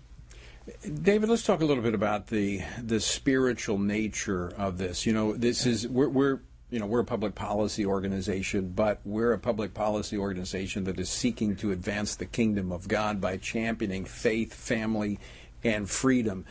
David, 1.04 1.30
let's 1.30 1.44
talk 1.44 1.62
a 1.62 1.66
little 1.66 1.84
bit 1.84 1.94
about 1.94 2.28
the 2.28 2.64
the 2.82 3.00
spiritual 3.00 3.78
nature 3.78 4.52
of 4.58 4.80
this. 4.80 5.06
You 5.06 5.14
know, 5.14 5.34
this 5.34 5.68
is 5.68 5.88
we're, 5.88 6.10
we're 6.10 6.40
you 6.72 6.80
know 6.80 6.88
we're 6.88 7.02
a 7.02 7.06
public 7.06 7.36
policy 7.36 7.86
organization, 7.86 8.70
but 8.70 9.00
we're 9.06 9.34
a 9.34 9.38
public 9.38 9.76
policy 9.76 10.18
organization 10.18 10.86
that 10.86 11.00
is 11.00 11.10
seeking 11.10 11.56
to 11.58 11.72
advance 11.72 12.16
the 12.16 12.26
kingdom 12.26 12.72
of 12.72 12.88
God 12.88 13.22
by 13.22 13.38
championing 13.38 14.06
faith, 14.06 14.56
family, 14.56 15.20
and 15.64 15.88
freedom 15.88 16.46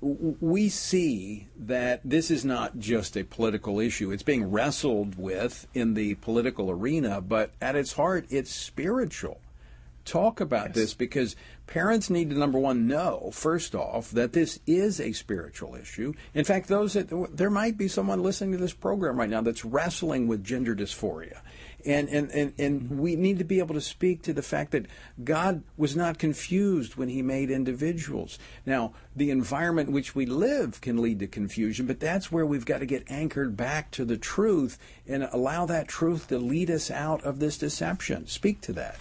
we 0.00 0.68
see 0.68 1.48
that 1.56 2.00
this 2.04 2.30
is 2.30 2.44
not 2.44 2.78
just 2.78 3.16
a 3.16 3.24
political 3.24 3.80
issue. 3.80 4.10
It's 4.10 4.22
being 4.22 4.50
wrestled 4.50 5.16
with 5.16 5.66
in 5.74 5.94
the 5.94 6.16
political 6.16 6.70
arena, 6.70 7.20
but 7.20 7.52
at 7.60 7.76
its 7.76 7.94
heart, 7.94 8.26
it's 8.28 8.50
spiritual. 8.50 9.40
Talk 10.04 10.40
about 10.40 10.68
yes. 10.68 10.74
this 10.76 10.94
because 10.94 11.34
parents 11.66 12.10
need 12.10 12.30
to, 12.30 12.38
number 12.38 12.58
one, 12.58 12.86
know, 12.86 13.30
first 13.32 13.74
off, 13.74 14.10
that 14.12 14.32
this 14.32 14.60
is 14.66 15.00
a 15.00 15.12
spiritual 15.12 15.74
issue. 15.74 16.12
In 16.32 16.44
fact, 16.44 16.68
those 16.68 16.92
that, 16.92 17.08
there 17.34 17.50
might 17.50 17.76
be 17.76 17.88
someone 17.88 18.22
listening 18.22 18.52
to 18.52 18.58
this 18.58 18.74
program 18.74 19.16
right 19.16 19.30
now 19.30 19.40
that's 19.40 19.64
wrestling 19.64 20.28
with 20.28 20.44
gender 20.44 20.76
dysphoria 20.76 21.40
and, 21.86 22.08
and, 22.08 22.30
and, 22.30 22.52
and 22.58 22.98
we 22.98 23.16
need 23.16 23.38
to 23.38 23.44
be 23.44 23.58
able 23.60 23.74
to 23.74 23.80
speak 23.80 24.22
to 24.22 24.32
the 24.32 24.42
fact 24.42 24.72
that 24.72 24.86
God 25.22 25.62
was 25.76 25.94
not 25.94 26.18
confused 26.18 26.96
when 26.96 27.08
he 27.08 27.22
made 27.22 27.50
individuals. 27.50 28.38
Now, 28.66 28.92
the 29.14 29.30
environment 29.30 29.88
in 29.88 29.94
which 29.94 30.14
we 30.14 30.26
live 30.26 30.80
can 30.80 31.00
lead 31.00 31.20
to 31.20 31.26
confusion, 31.26 31.86
but 31.86 32.00
that's 32.00 32.32
where 32.32 32.44
we've 32.44 32.66
got 32.66 32.78
to 32.78 32.86
get 32.86 33.04
anchored 33.08 33.56
back 33.56 33.90
to 33.92 34.04
the 34.04 34.16
truth 34.18 34.78
and 35.06 35.28
allow 35.32 35.64
that 35.66 35.88
truth 35.88 36.28
to 36.28 36.38
lead 36.38 36.70
us 36.70 36.90
out 36.90 37.22
of 37.24 37.38
this 37.38 37.56
deception. 37.56 38.26
Speak 38.26 38.60
to 38.62 38.72
that. 38.72 38.98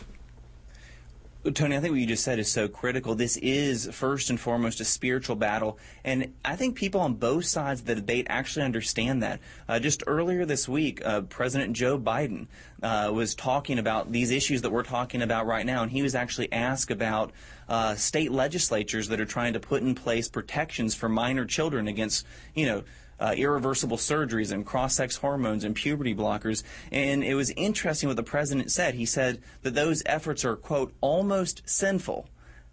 Tony, 1.54 1.78
I 1.78 1.80
think 1.80 1.92
what 1.92 2.00
you 2.00 2.08
just 2.08 2.24
said 2.24 2.40
is 2.40 2.52
so 2.52 2.68
critical. 2.68 3.14
This 3.14 3.38
is 3.38 3.88
first 3.92 4.32
and 4.32 4.40
foremost 4.40 4.80
a 4.80 4.86
spiritual 4.86 5.36
battle, 5.36 5.78
and 6.04 6.34
I 6.44 6.56
think 6.56 6.76
people 6.76 7.02
on 7.02 7.16
both 7.16 7.46
sides 7.46 7.82
of 7.82 7.86
the 7.86 7.94
debate 7.94 8.26
actually 8.30 8.66
understand 8.66 9.22
that. 9.22 9.40
Uh, 9.70 9.80
just 9.80 10.04
earlier 10.08 10.46
this 10.46 10.68
week, 10.68 11.06
uh, 11.06 11.22
President 11.22 11.74
Joe 11.74 12.00
Biden 12.00 12.48
uh, 12.82 13.12
was 13.14 13.36
talking 13.36 13.78
about 13.78 14.12
these 14.12 14.32
issues 14.32 14.64
that 14.64 14.72
we're 14.72 14.84
talking 14.84 15.22
about 15.22 15.46
right 15.46 15.66
now, 15.66 15.84
and 15.84 15.92
he 15.92 16.02
was 16.02 16.16
actually 16.16 16.52
asked 16.52 16.90
about 16.90 17.32
uh, 17.70 17.94
state 17.94 18.32
legislatures 18.32 19.08
that 19.10 19.22
are 19.22 19.26
trying 19.26 19.54
to 19.54 19.60
put 19.60 19.84
in 19.84 19.94
place 19.94 20.28
protections 20.28 20.96
for 20.96 21.08
minor 21.10 21.46
children 21.46 21.88
against, 21.88 22.26
you 22.56 22.66
know, 22.66 22.84
uh, 23.20 23.34
irreversible 23.38 23.98
surgeries 23.98 24.52
and 24.52 24.66
cross-sex 24.66 25.18
hormones 25.18 25.64
and 25.64 25.76
puberty 25.76 26.14
blockers. 26.16 26.64
And 26.92 27.24
it 27.24 27.36
was 27.36 27.52
interesting 27.52 28.10
what 28.10 28.18
the 28.18 28.24
president 28.24 28.72
said. 28.72 28.96
He 28.96 29.06
said 29.06 29.42
that 29.62 29.76
those 29.76 30.04
efforts 30.06 30.44
are, 30.44 30.56
quote, 30.56 30.94
almost 31.02 31.62
sinful. 31.66 32.28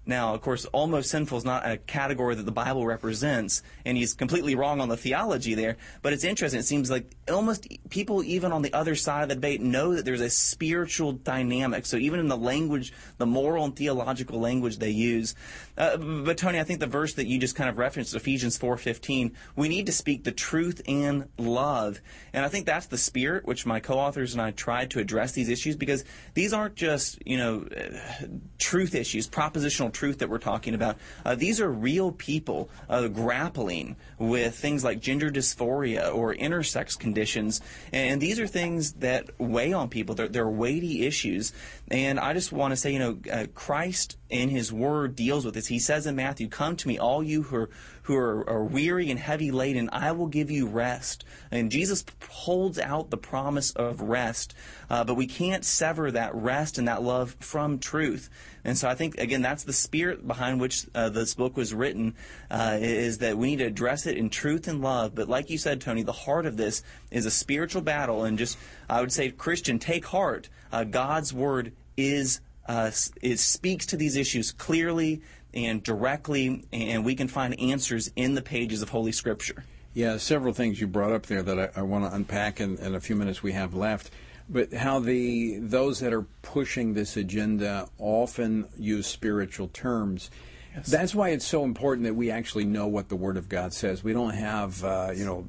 Now, 0.05 0.35
of 0.35 0.41
course, 0.41 0.65
almost 0.67 1.11
sinful 1.11 1.39
is 1.39 1.45
not 1.45 1.69
a 1.69 1.77
category 1.77 2.35
that 2.35 2.45
the 2.45 2.53
Bible 2.53 2.85
represents, 2.85 3.63
and 3.85 3.97
he's 3.97 4.15
completely 4.15 4.57
wrong 4.57 4.81
on 4.81 4.89
the 4.89 4.97
theology 4.97 5.55
there. 5.55 5.77
But 6.03 6.13
it's 6.13 6.25
interesting. 6.25 6.59
It 6.59 6.65
seems 6.65 6.91
like 6.91 7.15
almost 7.29 7.69
people, 7.89 8.25
even 8.25 8.51
on 8.51 8.63
the 8.63 8.73
other 8.75 8.97
side 8.97 9.23
of 9.23 9.29
the 9.29 9.37
debate, 9.37 9.61
know 9.61 9.95
that 9.95 10.05
there's 10.05 10.21
a 10.21 10.31
spiritual 10.31 11.13
dynamic. 11.13 11.87
So 11.87 11.97
even 11.99 12.19
in 12.19 12.27
the 12.27 12.37
language, 12.37 12.93
the 13.19 13.27
moral 13.27 13.65
and 13.65 13.77
theological 13.77 14.41
language 14.41 14.79
they 14.79 14.91
use. 14.91 15.37
Uh, 15.79 15.97
but 15.97 16.37
Tony, 16.37 16.59
I 16.59 16.65
think 16.65 16.81
the 16.81 16.87
verse 16.89 17.15
that 17.15 17.27
you 17.27 17.39
just 17.39 17.55
kind 17.55 17.71
of 17.71 17.79
referenced, 17.79 18.15
Ephesians 18.15 18.59
4:15, 18.59 19.33
we 19.55 19.69
need 19.69 19.87
to 19.87 19.93
speak 19.93 20.25
the 20.25 20.33
truth 20.33 20.83
in 20.85 21.29
love, 21.39 22.01
and 22.33 22.45
I 22.45 22.49
think 22.49 22.67
that's 22.67 22.87
the 22.87 22.99
spirit 22.99 23.47
which 23.47 23.67
my 23.67 23.79
co-authors 23.79 24.33
and 24.33 24.43
I 24.43 24.51
tried 24.51 24.91
to 24.91 24.99
address 24.99 25.33
these 25.33 25.49
issues 25.49 25.77
because 25.77 26.05
these 26.35 26.53
aren't 26.53 26.75
just 26.75 27.25
you 27.25 27.37
know 27.37 27.67
uh, 27.77 28.27
truth 28.59 28.95
issues, 28.95 29.29
propositional 29.29 29.92
truth 29.93 30.19
that 30.19 30.29
we're 30.29 30.39
talking 30.39 30.75
about. 30.75 30.97
Uh, 31.25 31.35
these 31.35 31.61
are 31.61 31.71
real 31.71 32.13
people 32.13 32.71
uh, 32.89 33.09
grappling 33.09 33.97
with 34.19 34.55
things 34.55 34.85
like 34.85 35.01
gender 35.01 35.31
dysphoria 35.31 36.15
or 36.15 36.35
intersex 36.35 36.99
conditions, 36.99 37.61
and 37.93 38.21
these 38.21 38.41
are 38.41 38.47
things 38.47 38.95
that 38.95 39.31
weigh 39.39 39.73
on 39.73 39.89
people. 39.89 40.15
They're, 40.15 40.29
they're 40.29 40.49
weighty 40.49 41.07
issues, 41.07 41.53
and 41.89 42.19
I 42.19 42.33
just 42.33 42.53
want 42.53 42.73
to 42.73 42.77
say, 42.77 42.93
you 42.93 42.99
know, 42.99 43.19
uh, 43.33 43.47
Christ 43.55 44.17
in 44.31 44.49
His 44.49 44.73
Word 44.73 45.15
deals 45.15 45.45
with 45.45 45.55
this. 45.55 45.67
He 45.67 45.79
says 45.79 46.07
in 46.07 46.17
Matthew, 46.17 46.49
"Come 46.49 46.77
to 46.77 46.89
me, 46.89 46.99
all 46.99 47.23
you 47.23 47.43
who 47.43 47.57
are 47.57 47.71
who 48.03 48.17
are, 48.17 48.49
are 48.49 48.65
weary 48.65 49.11
and 49.11 49.19
heavy 49.19 49.51
laden, 49.51 49.89
I 49.93 50.13
will 50.13 50.27
give 50.27 50.51
you 50.51 50.67
rest. 50.67 51.25
And 51.51 51.71
Jesus 51.71 52.05
holds 52.29 52.79
out 52.79 53.11
the 53.11 53.17
promise 53.17 53.71
of 53.73 54.01
rest, 54.01 54.55
uh, 54.91 55.05
but 55.05 55.15
we 55.15 55.27
can't 55.27 55.65
sever 55.65 56.11
that 56.11 56.35
rest 56.35 56.79
and 56.79 56.89
that 56.89 57.03
love 57.03 57.37
from 57.41 57.79
truth. 57.79 58.29
And 58.65 58.77
so 58.77 58.89
I 58.89 58.95
think, 58.95 59.19
again, 59.19 59.43
that's 59.43 59.65
the 59.65 59.73
spirit 59.73 60.27
behind 60.27 60.61
which 60.61 60.87
uh, 60.95 61.09
this 61.11 61.35
book 61.35 61.57
was 61.57 61.75
written, 61.75 62.15
uh, 62.51 62.79
is 62.81 63.19
that 63.19 63.39
we 63.39 63.49
need 63.49 63.59
to 63.59 63.67
address 63.67 64.07
it 64.07 64.17
in 64.17 64.31
truth 64.31 64.69
and 64.69 64.81
love. 64.81 65.15
But 65.15 65.29
like 65.29 65.51
you 65.51 65.59
said, 65.59 65.81
Tony, 65.81 66.03
the 66.03 66.13
heart 66.13 66.47
of 66.47 66.57
this 66.57 66.83
is 67.11 67.27
a 67.27 67.31
spiritual 67.31 67.83
battle. 67.83 68.25
And 68.25 68.39
just, 68.39 68.59
I 68.89 69.01
would 69.01 69.13
say, 69.13 69.31
Christian, 69.31 69.79
take 69.79 70.07
heart. 70.07 70.49
Uh, 70.73 70.85
God's 70.85 71.33
word 71.33 71.73
is 71.97 72.41
uh, 72.67 72.91
it 73.21 73.39
speaks 73.39 73.87
to 73.87 73.97
these 73.97 74.17
issues 74.17 74.53
clearly 74.53 75.21
and 75.55 75.83
directly, 75.83 76.65
and 76.73 77.05
we 77.05 77.15
can 77.15 77.29
find 77.29 77.59
answers 77.61 78.11
in 78.17 78.35
the 78.35 78.43
pages 78.43 78.83
of 78.83 78.89
Holy 78.89 79.13
Scripture. 79.13 79.65
Yeah, 79.95 80.17
several 80.17 80.55
things 80.55 80.81
you 80.81 80.87
brought 80.87 81.13
up 81.13 81.27
there 81.27 81.43
that 81.43 81.59
I, 81.77 81.81
I 81.81 81.83
want 81.83 82.05
to 82.05 82.15
unpack 82.15 82.61
in, 82.61 82.79
in 82.79 82.95
a 82.95 83.01
few 83.01 83.15
minutes 83.15 83.43
we 83.43 83.53
have 83.53 83.75
left. 83.75 84.11
But 84.49 84.73
how 84.73 84.99
the 84.99 85.59
those 85.59 86.01
that 86.01 86.13
are 86.13 86.23
pushing 86.43 86.95
this 86.95 87.17
agenda 87.17 87.89
often 87.99 88.67
use 88.77 89.07
spiritual 89.07 89.69
terms. 89.69 90.31
Yes. 90.75 90.87
That's 90.87 91.15
why 91.15 91.31
it's 91.31 91.47
so 91.47 91.65
important 91.65 92.07
that 92.07 92.15
we 92.15 92.31
actually 92.31 92.65
know 92.65 92.87
what 92.87 93.11
the 93.11 93.17
Word 93.17 93.37
of 93.37 93.51
God 93.51 93.75
says. 93.75 94.03
We 94.03 94.15
don't 94.15 94.33
have, 94.33 94.83
uh, 94.83 95.11
you 95.15 95.27
know, 95.27 95.45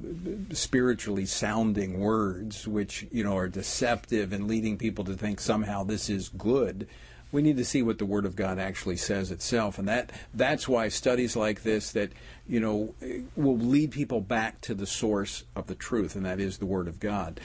spiritually 0.51 1.25
sounding 1.25 1.99
words 1.99 2.67
which 2.67 3.07
you 3.11 3.23
know 3.23 3.37
are 3.37 3.47
deceptive 3.47 4.33
and 4.33 4.47
leading 4.47 4.77
people 4.77 5.05
to 5.05 5.13
think 5.13 5.39
somehow 5.39 5.83
this 5.85 6.09
is 6.09 6.29
good 6.29 6.87
we 7.33 7.41
need 7.41 7.57
to 7.57 7.65
see 7.65 7.81
what 7.81 7.97
the 7.97 8.05
Word 8.05 8.25
of 8.25 8.35
God 8.37 8.59
actually 8.59 8.95
says 8.95 9.31
itself, 9.31 9.79
and 9.79 9.87
that 9.89 10.11
that's 10.33 10.69
why 10.69 10.87
studies 10.87 11.35
like 11.35 11.63
this 11.63 11.91
that 11.91 12.11
you 12.47 12.59
know 12.59 12.93
will 13.35 13.57
lead 13.57 13.91
people 13.91 14.21
back 14.21 14.61
to 14.61 14.73
the 14.73 14.85
source 14.85 15.43
of 15.55 15.67
the 15.67 15.75
truth, 15.75 16.15
and 16.15 16.25
that 16.25 16.39
is 16.39 16.59
the 16.59 16.65
Word 16.65 16.87
of 16.87 16.99
God. 16.99 17.41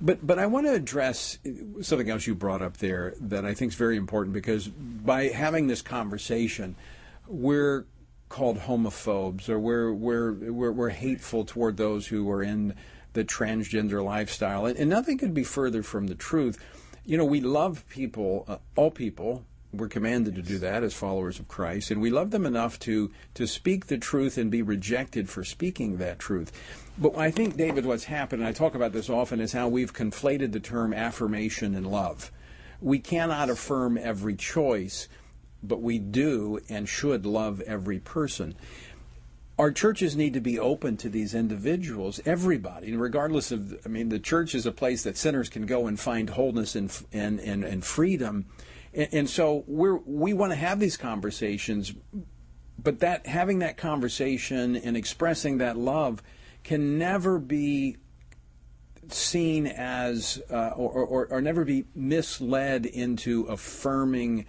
But 0.00 0.24
but 0.26 0.38
I 0.38 0.46
want 0.46 0.66
to 0.66 0.72
address 0.72 1.38
something 1.80 2.08
else 2.08 2.26
you 2.26 2.34
brought 2.34 2.62
up 2.62 2.78
there 2.78 3.14
that 3.20 3.44
I 3.44 3.52
think 3.52 3.72
is 3.72 3.76
very 3.76 3.96
important 3.96 4.32
because 4.32 4.68
by 4.68 5.24
having 5.24 5.66
this 5.66 5.82
conversation, 5.82 6.76
we're 7.26 7.84
called 8.28 8.60
homophobes 8.60 9.48
or 9.48 9.58
we're 9.58 9.92
we're 9.92 10.32
we're, 10.32 10.72
we're 10.72 10.88
hateful 10.88 11.44
toward 11.44 11.76
those 11.76 12.06
who 12.06 12.30
are 12.30 12.42
in 12.42 12.74
the 13.12 13.24
transgender 13.24 14.02
lifestyle. 14.02 14.66
And, 14.66 14.78
and 14.78 14.88
nothing 14.88 15.18
could 15.18 15.34
be 15.34 15.44
further 15.44 15.82
from 15.82 16.06
the 16.06 16.14
truth. 16.14 16.58
You 17.04 17.16
know, 17.18 17.24
we 17.24 17.40
love 17.40 17.88
people, 17.88 18.44
uh, 18.46 18.58
all 18.76 18.90
people. 18.90 19.44
We're 19.72 19.88
commanded 19.88 20.36
to 20.36 20.42
do 20.42 20.58
that 20.58 20.84
as 20.84 20.94
followers 20.94 21.38
of 21.38 21.48
Christ, 21.48 21.90
and 21.90 22.00
we 22.00 22.10
love 22.10 22.30
them 22.30 22.44
enough 22.44 22.78
to 22.80 23.10
to 23.34 23.46
speak 23.46 23.86
the 23.86 23.96
truth 23.98 24.36
and 24.36 24.50
be 24.50 24.62
rejected 24.62 25.28
for 25.28 25.42
speaking 25.42 25.96
that 25.96 26.18
truth. 26.18 26.52
But 26.98 27.16
I 27.16 27.30
think, 27.30 27.56
David, 27.56 27.86
what's 27.86 28.04
happened, 28.04 28.42
and 28.42 28.48
I 28.48 28.52
talk 28.52 28.74
about 28.74 28.92
this 28.92 29.08
often, 29.08 29.40
is 29.40 29.52
how 29.52 29.68
we've 29.68 29.94
conflated 29.94 30.52
the 30.52 30.60
term 30.60 30.92
affirmation 30.92 31.74
and 31.74 31.86
love. 31.90 32.30
We 32.80 32.98
cannot 32.98 33.48
affirm 33.48 33.96
every 33.96 34.36
choice, 34.36 35.08
but 35.62 35.80
we 35.80 35.98
do 35.98 36.60
and 36.68 36.88
should 36.88 37.24
love 37.24 37.60
every 37.62 37.98
person 37.98 38.54
our 39.58 39.70
churches 39.70 40.16
need 40.16 40.32
to 40.34 40.40
be 40.40 40.58
open 40.58 40.96
to 40.98 41.08
these 41.08 41.34
individuals, 41.34 42.20
everybody, 42.24 42.96
regardless 42.96 43.52
of. 43.52 43.78
I 43.84 43.88
mean, 43.88 44.08
the 44.08 44.18
church 44.18 44.54
is 44.54 44.66
a 44.66 44.72
place 44.72 45.02
that 45.02 45.16
sinners 45.16 45.48
can 45.48 45.66
go 45.66 45.86
and 45.86 45.98
find 45.98 46.30
wholeness 46.30 46.74
and 46.74 46.90
and 47.12 47.38
and, 47.40 47.64
and 47.64 47.84
freedom, 47.84 48.46
and, 48.94 49.08
and 49.12 49.30
so 49.30 49.64
we're 49.66 49.96
we 49.96 50.32
want 50.32 50.52
to 50.52 50.56
have 50.56 50.80
these 50.80 50.96
conversations, 50.96 51.92
but 52.78 53.00
that 53.00 53.26
having 53.26 53.58
that 53.58 53.76
conversation 53.76 54.76
and 54.76 54.96
expressing 54.96 55.58
that 55.58 55.76
love 55.76 56.22
can 56.64 56.98
never 56.98 57.38
be 57.38 57.98
seen 59.08 59.66
as 59.66 60.40
uh, 60.50 60.70
or, 60.76 61.04
or, 61.04 61.26
or 61.26 61.40
never 61.42 61.64
be 61.64 61.84
misled 61.94 62.86
into 62.86 63.42
affirming 63.44 64.46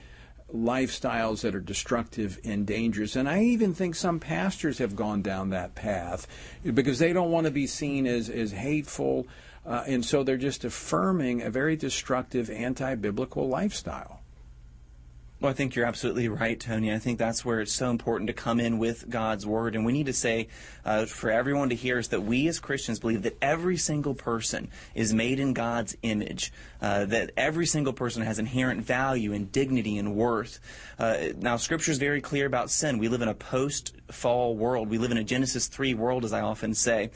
lifestyles 0.54 1.42
that 1.42 1.56
are 1.56 1.60
destructive 1.60 2.40
and 2.44 2.66
dangerous. 2.66 3.16
And 3.16 3.28
I 3.28 3.44
even 3.44 3.74
think 3.74 3.96
some 3.96 4.20
pastors 4.20 4.78
have 4.78 4.96
gone 4.96 5.22
down 5.22 5.50
that 5.50 5.76
path 5.76 6.28
because 6.64 7.00
they 7.00 7.14
don't 7.14 7.32
want 7.32 7.46
to 7.46 7.52
be 7.52 7.68
seen 7.68 8.06
as, 8.08 8.30
as 8.30 8.52
hateful. 8.52 9.28
Uh, 9.66 9.84
and 9.88 10.06
so 10.06 10.24
they're 10.24 10.38
just 10.38 10.64
affirming 10.66 11.42
a 11.42 11.50
very 11.50 11.76
destructive, 11.76 12.50
anti 12.50 12.96
biblical 12.96 13.48
lifestyle. 13.48 14.23
Well, 15.44 15.50
I 15.50 15.56
think 15.56 15.76
you're 15.76 15.86
absolutely 15.86 16.30
right, 16.30 16.58
Tony. 16.58 16.94
I 16.94 17.00
think 17.00 17.20
that's 17.20 17.44
where 17.44 17.60
it's 17.60 17.74
so 17.74 17.90
important 17.90 18.28
to 18.28 18.34
come 18.34 18.62
in 18.62 18.78
with 18.78 19.10
God's 19.10 19.46
word. 19.46 19.76
And 19.76 19.84
we 19.86 19.92
need 19.92 20.06
to 20.06 20.14
say 20.14 20.48
uh, 20.86 21.06
for 21.06 21.30
everyone 21.30 21.68
to 21.68 21.76
hear 21.76 22.00
is 22.00 22.08
that 22.08 22.22
we 22.22 22.48
as 22.48 22.62
Christians 22.62 23.02
believe 23.02 23.24
that 23.24 23.36
every 23.42 23.76
single 23.76 24.14
person 24.14 24.70
is 24.96 25.14
made 25.14 25.42
in 25.42 25.52
God's 25.52 25.98
image, 26.02 26.54
uh, 26.82 27.04
that 27.08 27.32
every 27.36 27.66
single 27.66 27.92
person 27.92 28.24
has 28.24 28.40
inherent 28.40 28.86
value 28.86 29.34
and 29.34 29.52
dignity 29.52 29.98
and 29.98 30.16
worth. 30.16 30.62
Uh, 30.98 31.18
now, 31.36 31.58
Scripture 31.58 31.92
is 31.92 31.98
very 31.98 32.22
clear 32.22 32.46
about 32.46 32.72
sin. 32.72 32.98
We 32.98 33.10
live 33.10 33.22
in 33.22 33.28
a 33.28 33.34
post 33.34 33.94
fall 34.12 34.56
world, 34.56 34.90
we 34.90 34.98
live 34.98 35.12
in 35.12 35.18
a 35.18 35.26
Genesis 35.26 35.68
3 35.68 35.94
world, 35.94 36.24
as 36.24 36.32
I 36.32 36.40
often 36.40 36.74
say. 36.74 37.12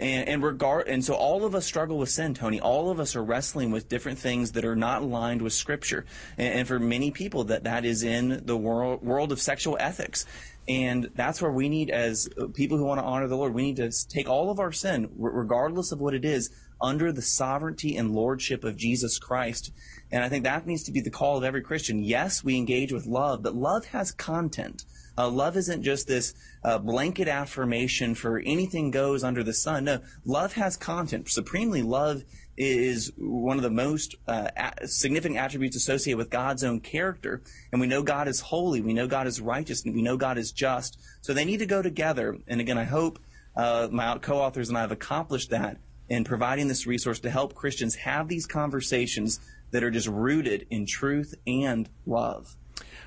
And, 0.00 0.28
and 0.28 0.42
regard 0.44 0.86
and 0.86 1.04
so 1.04 1.14
all 1.14 1.44
of 1.44 1.56
us 1.56 1.66
struggle 1.66 1.98
with 1.98 2.08
sin, 2.08 2.32
Tony. 2.32 2.60
All 2.60 2.88
of 2.90 3.00
us 3.00 3.16
are 3.16 3.24
wrestling 3.24 3.72
with 3.72 3.88
different 3.88 4.18
things 4.18 4.52
that 4.52 4.64
are 4.64 4.76
not 4.76 5.02
aligned 5.02 5.42
with 5.42 5.52
Scripture. 5.52 6.06
And, 6.36 6.60
and 6.60 6.68
for 6.68 6.78
many 6.78 7.10
people, 7.10 7.44
that 7.44 7.64
that 7.64 7.84
is 7.84 8.04
in 8.04 8.42
the 8.44 8.56
world 8.56 9.02
world 9.02 9.32
of 9.32 9.40
sexual 9.40 9.76
ethics. 9.80 10.24
And 10.68 11.10
that's 11.14 11.40
where 11.40 11.50
we 11.50 11.68
need, 11.68 11.90
as 11.90 12.28
people 12.54 12.76
who 12.76 12.84
want 12.84 13.00
to 13.00 13.04
honor 13.04 13.26
the 13.26 13.36
Lord, 13.36 13.54
we 13.54 13.62
need 13.62 13.76
to 13.76 13.90
take 14.08 14.28
all 14.28 14.50
of 14.50 14.60
our 14.60 14.70
sin, 14.70 15.08
regardless 15.16 15.92
of 15.92 16.00
what 16.00 16.14
it 16.14 16.26
is, 16.26 16.50
under 16.80 17.10
the 17.10 17.22
sovereignty 17.22 17.96
and 17.96 18.14
lordship 18.14 18.64
of 18.64 18.76
Jesus 18.76 19.18
Christ. 19.18 19.72
And 20.12 20.22
I 20.22 20.28
think 20.28 20.44
that 20.44 20.66
needs 20.66 20.84
to 20.84 20.92
be 20.92 21.00
the 21.00 21.10
call 21.10 21.38
of 21.38 21.44
every 21.44 21.62
Christian. 21.62 22.04
Yes, 22.04 22.44
we 22.44 22.56
engage 22.56 22.92
with 22.92 23.06
love, 23.06 23.42
but 23.42 23.54
love 23.54 23.86
has 23.86 24.12
content. 24.12 24.84
Uh, 25.18 25.28
love 25.28 25.56
isn't 25.56 25.82
just 25.82 26.06
this 26.06 26.32
uh, 26.62 26.78
blanket 26.78 27.26
affirmation 27.26 28.14
for 28.14 28.38
anything 28.38 28.92
goes 28.92 29.24
under 29.24 29.42
the 29.42 29.52
sun. 29.52 29.84
No, 29.84 30.00
love 30.24 30.52
has 30.52 30.76
content. 30.76 31.28
Supremely, 31.28 31.82
love 31.82 32.22
is 32.56 33.12
one 33.16 33.56
of 33.56 33.64
the 33.64 33.70
most 33.70 34.14
uh, 34.28 34.48
significant 34.84 35.38
attributes 35.38 35.76
associated 35.76 36.18
with 36.18 36.30
God's 36.30 36.62
own 36.62 36.80
character. 36.80 37.42
And 37.72 37.80
we 37.80 37.88
know 37.88 38.02
God 38.02 38.28
is 38.28 38.40
holy. 38.40 38.80
We 38.80 38.94
know 38.94 39.08
God 39.08 39.26
is 39.26 39.40
righteous. 39.40 39.84
And 39.84 39.94
we 39.94 40.02
know 40.02 40.16
God 40.16 40.38
is 40.38 40.52
just. 40.52 40.98
So 41.20 41.34
they 41.34 41.44
need 41.44 41.58
to 41.58 41.66
go 41.66 41.82
together. 41.82 42.38
And 42.46 42.60
again, 42.60 42.78
I 42.78 42.84
hope 42.84 43.18
uh, 43.56 43.88
my 43.90 44.18
co-authors 44.18 44.68
and 44.68 44.78
I 44.78 44.82
have 44.82 44.92
accomplished 44.92 45.50
that 45.50 45.78
in 46.08 46.24
providing 46.24 46.68
this 46.68 46.86
resource 46.86 47.20
to 47.20 47.30
help 47.30 47.54
Christians 47.54 47.96
have 47.96 48.28
these 48.28 48.46
conversations 48.46 49.40
that 49.72 49.82
are 49.82 49.90
just 49.90 50.08
rooted 50.08 50.66
in 50.70 50.86
truth 50.86 51.34
and 51.46 51.88
love. 52.06 52.56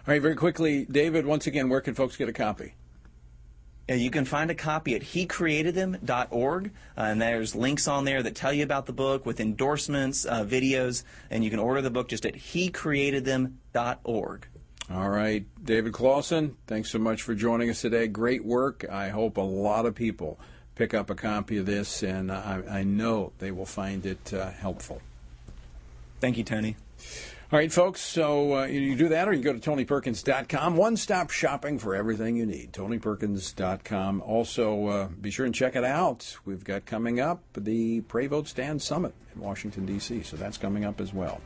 All 0.08 0.14
right, 0.14 0.22
very 0.22 0.36
quickly, 0.36 0.86
David, 0.86 1.28
once 1.28 1.46
again, 1.46 1.70
where 1.70 1.80
can 1.80 1.94
folks 1.94 2.18
get 2.18 2.28
a 2.28 2.34
copy? 2.34 2.74
You 3.88 4.10
can 4.10 4.26
find 4.26 4.50
a 4.50 4.56
copy 4.56 4.96
at 4.96 5.02
hecreatedthem.org, 5.02 6.72
uh, 6.98 7.02
and 7.02 7.22
there's 7.22 7.56
links 7.56 7.88
on 7.88 8.06
there 8.06 8.24
that 8.24 8.34
tell 8.34 8.52
you 8.52 8.64
about 8.64 8.88
the 8.88 8.94
book 8.94 9.28
with 9.28 9.40
endorsements, 9.40 10.26
uh, 10.26 10.44
videos, 10.44 11.04
and 11.30 11.44
you 11.44 11.52
can 11.52 11.60
order 11.60 11.82
the 11.82 11.92
book 11.92 12.08
just 12.08 12.26
at 12.26 12.34
hecreatedthem.org. 12.34 14.48
All 14.90 15.10
right, 15.10 15.46
David 15.64 15.94
Closson, 15.94 16.56
thanks 16.66 16.90
so 16.90 16.98
much 16.98 17.22
for 17.22 17.36
joining 17.36 17.70
us 17.70 17.82
today. 17.82 18.08
Great 18.08 18.44
work. 18.44 18.84
I 18.90 19.10
hope 19.10 19.38
a 19.38 19.42
lot 19.42 19.86
of 19.86 19.94
people 19.94 20.40
pick 20.76 20.96
up 20.96 21.12
a 21.12 21.16
copy 21.16 21.58
of 21.58 21.68
this, 21.68 22.02
and 22.02 22.32
I, 22.32 22.64
I 22.70 22.84
know 22.84 23.34
they 23.38 23.52
will 23.52 23.68
find 23.68 24.04
it 24.06 24.34
uh, 24.34 24.50
helpful. 24.52 25.00
Thank 26.22 26.38
you, 26.38 26.44
Tony. 26.44 26.76
All 27.52 27.60
right, 27.60 27.70
folks, 27.70 28.00
so 28.00 28.60
uh, 28.60 28.64
you 28.64 28.96
do 28.96 29.10
that 29.10 29.28
or 29.28 29.34
you 29.34 29.44
go 29.44 29.52
to 29.52 29.60
TonyPerkins.com. 29.60 30.78
One 30.78 30.96
stop 30.96 31.32
shopping 31.32 31.80
for 31.80 31.94
everything 31.94 32.38
you 32.38 32.46
need. 32.46 32.72
TonyPerkins.com. 32.72 34.22
Also, 34.22 34.88
uh, 34.88 35.08
be 35.08 35.32
sure 35.32 35.46
and 35.46 35.54
check 35.54 35.76
it 35.76 35.84
out. 35.84 36.38
We've 36.46 36.64
got 36.64 36.86
coming 36.86 37.20
up 37.20 37.44
the 37.54 38.00
Pray 38.02 38.28
Vote 38.28 38.48
Stand 38.48 38.82
Summit 38.82 39.14
in 39.36 39.42
Washington, 39.42 39.86
D.C., 39.86 40.24
so 40.24 40.38
that's 40.38 40.58
coming 40.58 40.86
up 40.86 41.02
as 41.02 41.14
well. 41.14 41.42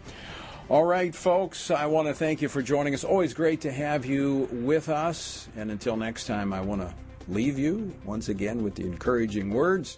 All 0.70 0.84
right, 0.84 1.14
folks, 1.16 1.72
I 1.72 1.88
want 1.88 2.08
to 2.08 2.14
thank 2.14 2.40
you 2.40 2.50
for 2.50 2.62
joining 2.62 2.94
us. 2.94 3.04
Always 3.04 3.34
great 3.34 3.62
to 3.62 3.72
have 3.72 4.06
you 4.06 4.48
with 4.52 4.90
us. 4.90 5.50
And 5.58 5.72
until 5.72 5.98
next 5.98 6.28
time, 6.28 6.54
I 6.54 6.62
want 6.62 6.82
to 6.82 6.94
leave 7.28 7.58
you 7.58 7.96
once 8.04 8.30
again 8.30 8.64
with 8.64 8.76
the 8.76 8.84
encouraging 8.84 9.50
words 9.50 9.98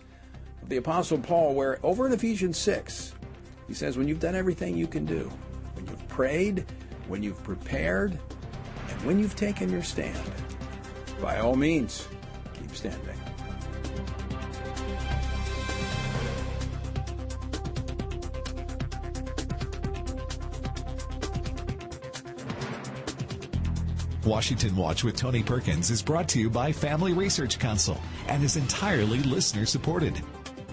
of 0.64 0.70
the 0.70 0.78
Apostle 0.78 1.18
Paul, 1.18 1.53
where 1.53 1.80
over 1.84 2.08
in 2.08 2.14
Ephesians 2.14 2.58
6, 2.60 3.14
he 3.68 3.74
says, 3.74 3.97
When 3.97 4.08
you've 4.08 4.22
done 4.22 4.36
everything 4.36 4.78
you 4.78 4.88
can 4.88 5.05
do, 5.05 5.30
prayed, 6.18 6.65
when 7.07 7.22
you've 7.22 7.43
prepared, 7.43 8.11
and 8.89 9.01
when 9.03 9.20
you've 9.20 9.36
taken 9.36 9.70
your 9.70 9.84
stand. 9.84 10.18
By 11.22 11.38
all 11.38 11.55
means, 11.55 12.07
keep 12.55 12.76
standing. 12.76 13.15
Washington 24.26 24.76
Watch 24.76 25.03
with 25.03 25.15
Tony 25.15 25.43
Perkins 25.43 25.91
is 25.91 26.01
brought 26.01 26.28
to 26.30 26.39
you 26.39 26.49
by 26.49 26.72
Family 26.72 27.13
Research 27.13 27.59
Council 27.59 28.01
and 28.28 28.43
is 28.43 28.57
entirely 28.57 29.20
listener 29.20 29.68
supported. 29.68 30.20